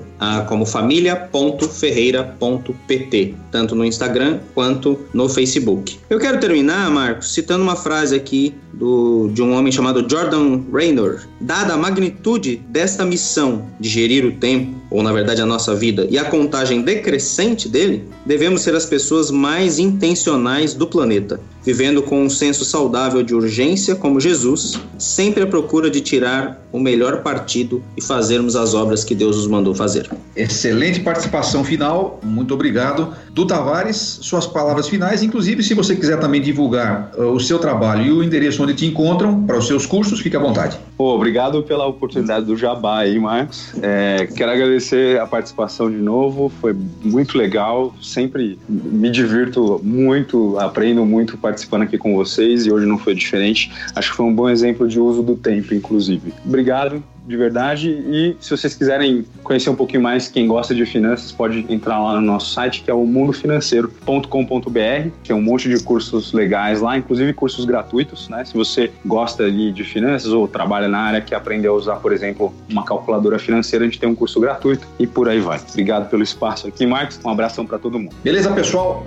como 0.47 0.65
família.ferreira.pt, 0.65 3.36
tanto 3.51 3.75
no 3.75 3.86
Instagram 3.86 4.39
quanto 4.54 4.99
no 5.13 5.27
Facebook. 5.27 5.99
Eu 6.10 6.19
quero 6.19 6.39
terminar, 6.39 6.89
Marcos, 6.91 7.34
citando 7.34 7.63
uma 7.63 7.75
frase 7.75 8.15
aqui 8.15 8.54
do, 8.82 9.30
de 9.32 9.44
um 9.44 9.54
homem 9.54 9.72
chamado 9.72 10.10
Jordan 10.10 10.62
Raynor. 10.74 11.20
Dada 11.39 11.76
a 11.76 11.78
magnitude 11.78 12.60
desta 12.67 13.06
missão 13.06 13.67
de 13.80 13.88
gerir 13.88 14.26
o 14.26 14.32
tempo, 14.32 14.74
ou 14.89 15.04
na 15.04 15.13
verdade 15.13 15.39
a 15.39 15.46
nossa 15.46 15.76
vida, 15.76 16.08
e 16.10 16.17
a 16.17 16.26
contagem 16.26 16.82
decrescente 16.82 17.70
dele, 17.70 18.10
devemos 18.26 18.63
ser 18.63 18.74
as 18.74 18.88
pessoas 18.88 19.30
mais 19.30 19.78
intencionais 19.78 20.74
do 20.74 20.88
planeta. 20.88 21.39
Vivendo 21.63 22.02
com 22.02 22.24
um 22.24 22.30
senso 22.30 22.65
saudável 22.65 23.24
de 23.24 23.34
urgência 23.34 23.95
como 23.95 24.19
Jesus, 24.19 24.80
sempre 24.97 25.43
à 25.43 25.47
procura 25.47 25.89
de 25.89 26.02
tirar 26.02 26.62
o 26.71 26.80
melhor 26.80 27.21
partido 27.21 27.84
e 27.98 28.02
fazermos 28.02 28.56
as 28.56 28.73
obras 28.73 29.04
que 29.04 29.13
Deus 29.13 29.35
nos 29.35 29.48
mandou 29.48 29.75
fazer. 29.75 30.10
Excelente 30.35 31.00
participação 31.02 31.63
final, 31.63 32.19
muito 32.23 32.54
obrigado. 32.54 33.13
Du 33.31 33.46
Tavares, 33.46 34.19
suas 34.21 34.48
palavras 34.48 34.88
finais, 34.88 35.21
inclusive 35.21 35.62
se 35.63 35.73
você 35.73 35.96
quiser 35.96 36.19
também 36.19 36.42
divulgar 36.42 37.12
uh, 37.17 37.23
o 37.23 37.40
seu 37.40 37.60
trabalho 37.60 38.06
e 38.06 38.12
o 38.12 38.23
endereço 38.23 38.63
onde 38.63 38.73
te 38.73 38.85
encontram 38.85 39.44
para 39.44 39.58
os 39.58 39.67
seus 39.67 39.85
cursos, 39.85 40.19
fique 40.19 40.35
à 40.35 40.40
vontade. 40.40 40.77
Pô, 41.02 41.15
obrigado 41.15 41.63
pela 41.63 41.87
oportunidade 41.87 42.45
do 42.45 42.56
Jabá 42.56 42.99
aí, 42.99 43.17
Marcos. 43.17 43.73
É, 43.81 44.27
quero 44.27 44.52
agradecer 44.52 45.19
a 45.19 45.25
participação 45.25 45.89
de 45.89 45.97
novo, 45.97 46.47
foi 46.62 46.75
muito 47.04 47.39
legal, 47.39 47.95
sempre 47.99 48.60
me 48.69 49.10
divirto 49.10 49.81
muito, 49.83 50.60
aprendo 50.60 51.04
muito 51.04 51.39
participando 51.39 51.81
aqui 51.81 51.97
com 51.97 52.15
vocês 52.15 52.67
e 52.67 52.71
hoje 52.71 52.85
não 52.85 52.99
foi 52.99 53.15
diferente. 53.15 53.71
Acho 53.95 54.12
que 54.12 54.17
foi 54.17 54.27
um 54.27 54.35
bom 54.35 54.47
exemplo 54.47 54.87
de 54.87 54.99
uso 54.99 55.23
do 55.23 55.35
tempo, 55.35 55.73
inclusive. 55.73 56.31
Obrigado 56.45 57.04
de 57.26 57.38
verdade. 57.38 57.90
E 57.90 58.36
se 58.40 58.50
vocês 58.50 58.76
quiserem 58.76 59.26
conhecer 59.44 59.69
um 59.69 59.76
pouquinho 59.76 60.02
mais, 60.02 60.28
quem 60.28 60.48
gosta 60.48 60.74
de 60.74 60.86
finanças, 60.86 61.32
pode 61.32 61.65
entrar 61.69 62.00
lá 62.00 62.15
no 62.15 62.22
nosso 62.22 62.54
site, 62.54 62.82
que 62.84 62.92
é 62.92 62.94
o 62.94 63.06
mundofinanceiro.com.br. 63.06 65.10
Tem 65.24 65.36
um 65.36 65.42
monte 65.42 65.69
de 65.69 65.82
cursos 65.84 66.34
legais 66.34 66.82
lá, 66.82 66.98
inclusive 66.98 67.34
cursos 67.34 67.65
gratuitos, 67.65 68.30
né? 68.30 68.44
Se 68.46 68.54
você 68.54 68.92
gosta 69.06 69.44
ali 69.44 69.72
de 69.72 69.84
finanças 69.84 70.32
ou 70.32 70.48
trabalha 70.48 70.88
na 70.88 71.00
área 71.00 71.22
que 71.22 71.36
aprendeu 71.36 71.74
a 71.74 71.78
usar, 71.78 71.96
por 71.98 72.12
exemplo, 72.12 72.54
uma 72.69 72.84
calculadora 72.84 73.40
financeira, 73.40 73.86
a 73.86 73.88
gente 73.88 74.00
tem 74.00 74.10
um 74.10 74.15
curso 74.15 74.40
gratuito 74.40 74.88
e 75.00 75.08
por 75.08 75.30
aí 75.30 75.40
vai. 75.40 75.60
Obrigado 75.69 76.10
pelo 76.10 76.24
espaço 76.24 76.67
aqui, 76.67 76.86
Marcos. 76.86 77.19
Um 77.24 77.30
abração 77.30 77.65
para 77.65 77.78
todo 77.78 78.00
mundo. 78.00 78.15
Beleza, 78.24 78.52
pessoal? 78.52 79.06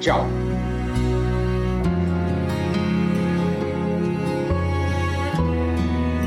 Tchau. 0.00 0.49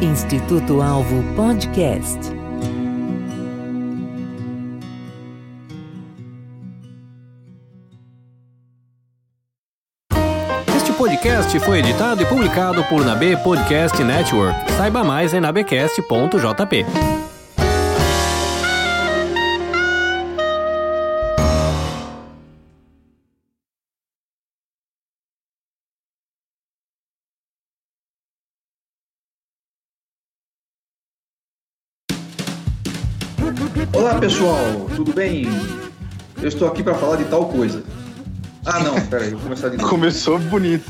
Instituto 0.04 0.82
Alvo 0.82 1.24
Podcast. 1.34 2.20
Este 10.76 10.92
podcast 10.92 11.58
foi 11.62 11.80
editado 11.80 12.22
e 12.22 12.26
publicado 12.26 12.84
por 12.90 13.06
Nabe 13.06 13.38
Podcast 13.38 14.04
Network. 14.04 14.74
Saiba 14.74 15.06
mais 15.06 15.34
em 15.34 15.40
nabecast.jp. 15.40 16.86
Olá, 33.94 34.20
pessoal, 34.20 34.90
tudo 34.96 35.14
bem? 35.14 35.48
Eu 36.42 36.48
estou 36.48 36.68
aqui 36.68 36.84
para 36.84 36.96
falar 36.96 37.18
de 37.18 37.26
tal 37.26 37.48
coisa. 37.48 37.84
Ah, 38.66 38.80
não, 38.80 39.00
peraí, 39.08 39.32
vou 39.32 39.42
começar 39.42 39.70
de 39.70 39.78
novo. 39.78 39.90
Começou 39.90 40.40
bonito. 40.40 40.86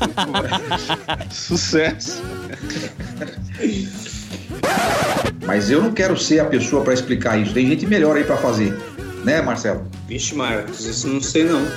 Sucesso. 1.30 2.22
Mas 5.44 5.70
eu 5.70 5.82
não 5.82 5.92
quero 5.92 6.16
ser 6.16 6.40
a 6.40 6.44
pessoa 6.44 6.82
para 6.82 6.94
explicar 6.94 7.38
isso. 7.38 7.52
Tem 7.52 7.66
gente 7.66 7.86
melhor 7.86 8.16
aí 8.16 8.24
para 8.24 8.36
fazer, 8.36 8.76
né, 9.24 9.42
Marcelo? 9.42 9.86
Vixe, 10.06 10.34
Marcos, 10.34 10.84
isso 10.84 11.08
não 11.08 11.20
sei 11.20 11.44
não. 11.44 11.64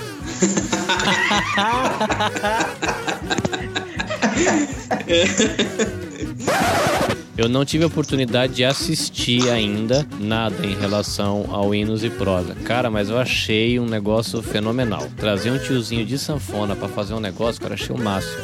Eu 7.38 7.48
não 7.48 7.64
tive 7.64 7.84
a 7.84 7.88
oportunidade 7.88 8.56
de 8.56 8.66
assistir 8.66 9.48
ainda 9.52 10.04
nada 10.20 10.66
em 10.66 10.74
relação 10.74 11.46
ao 11.52 11.74
hinos 11.74 12.04
e 12.04 12.10
prosa. 12.10 12.56
Cara, 12.64 12.90
mas 12.90 13.10
eu 13.12 13.18
achei 13.20 13.80
um 13.80 13.86
negócio 13.86 14.42
fenomenal. 14.42 15.08
Trazer 15.16 15.52
um 15.52 15.60
tiozinho 15.60 16.04
de 16.04 16.18
sanfona 16.18 16.76
pra 16.76 16.88
fazer 16.88 17.14
um 17.14 17.20
negócio, 17.20 17.62
cara, 17.62 17.76
achei 17.76 17.96
o 17.96 18.00
máximo. 18.00 18.42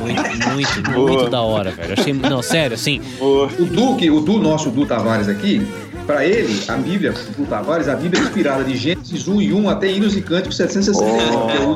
Muito, 0.00 0.48
muito, 0.50 0.90
muito 0.92 1.30
da 1.30 1.40
hora, 1.42 1.72
velho. 1.72 1.94
Achei, 1.98 2.12
não, 2.12 2.40
sério, 2.40 2.74
assim. 2.74 3.00
O 3.20 3.46
Du, 3.64 3.96
que, 3.96 4.08
o 4.08 4.20
Du, 4.20 4.38
nosso 4.38 4.70
Du 4.70 4.86
Tavares 4.86 5.28
aqui, 5.28 5.66
para 6.08 6.24
ele, 6.24 6.64
a 6.66 6.72
Bíblia, 6.72 7.12
Du 7.36 7.44
Tavares, 7.44 7.86
a 7.86 7.94
Bíblia 7.94 8.22
é 8.22 8.24
inspirada 8.24 8.64
de 8.64 8.74
Gênesis 8.78 9.28
1 9.28 9.42
e 9.42 9.52
1 9.52 9.68
até 9.68 9.88
hinos 9.88 10.16
e 10.16 10.22
cânticos 10.22 10.56
760. 10.56 11.06
Não, 11.06 11.74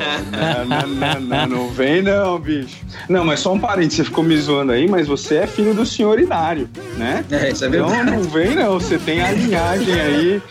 não, 0.64 0.86
não, 0.88 1.20
não, 1.20 1.46
não 1.46 1.68
vem 1.68 2.00
não, 2.00 2.38
bicho. 2.38 2.78
Não, 3.10 3.26
mas 3.26 3.40
só 3.40 3.52
um 3.52 3.58
parente, 3.60 3.92
você 3.94 4.04
ficou 4.04 4.24
me 4.24 4.34
zoando 4.40 4.72
aí, 4.72 4.88
mas 4.88 5.06
você 5.06 5.36
é 5.36 5.46
filho 5.46 5.74
do 5.74 5.84
senhor 5.84 6.18
Inário, 6.18 6.66
né? 6.96 7.22
É, 7.30 7.50
isso 7.50 7.62
é 7.66 7.68
Então 7.68 7.88
verdade. 7.88 8.10
não 8.10 8.22
vem 8.22 8.54
não, 8.54 8.80
você 8.80 8.96
tem 8.96 9.20
a 9.20 9.32
linhagem 9.32 10.00
aí 10.00 10.42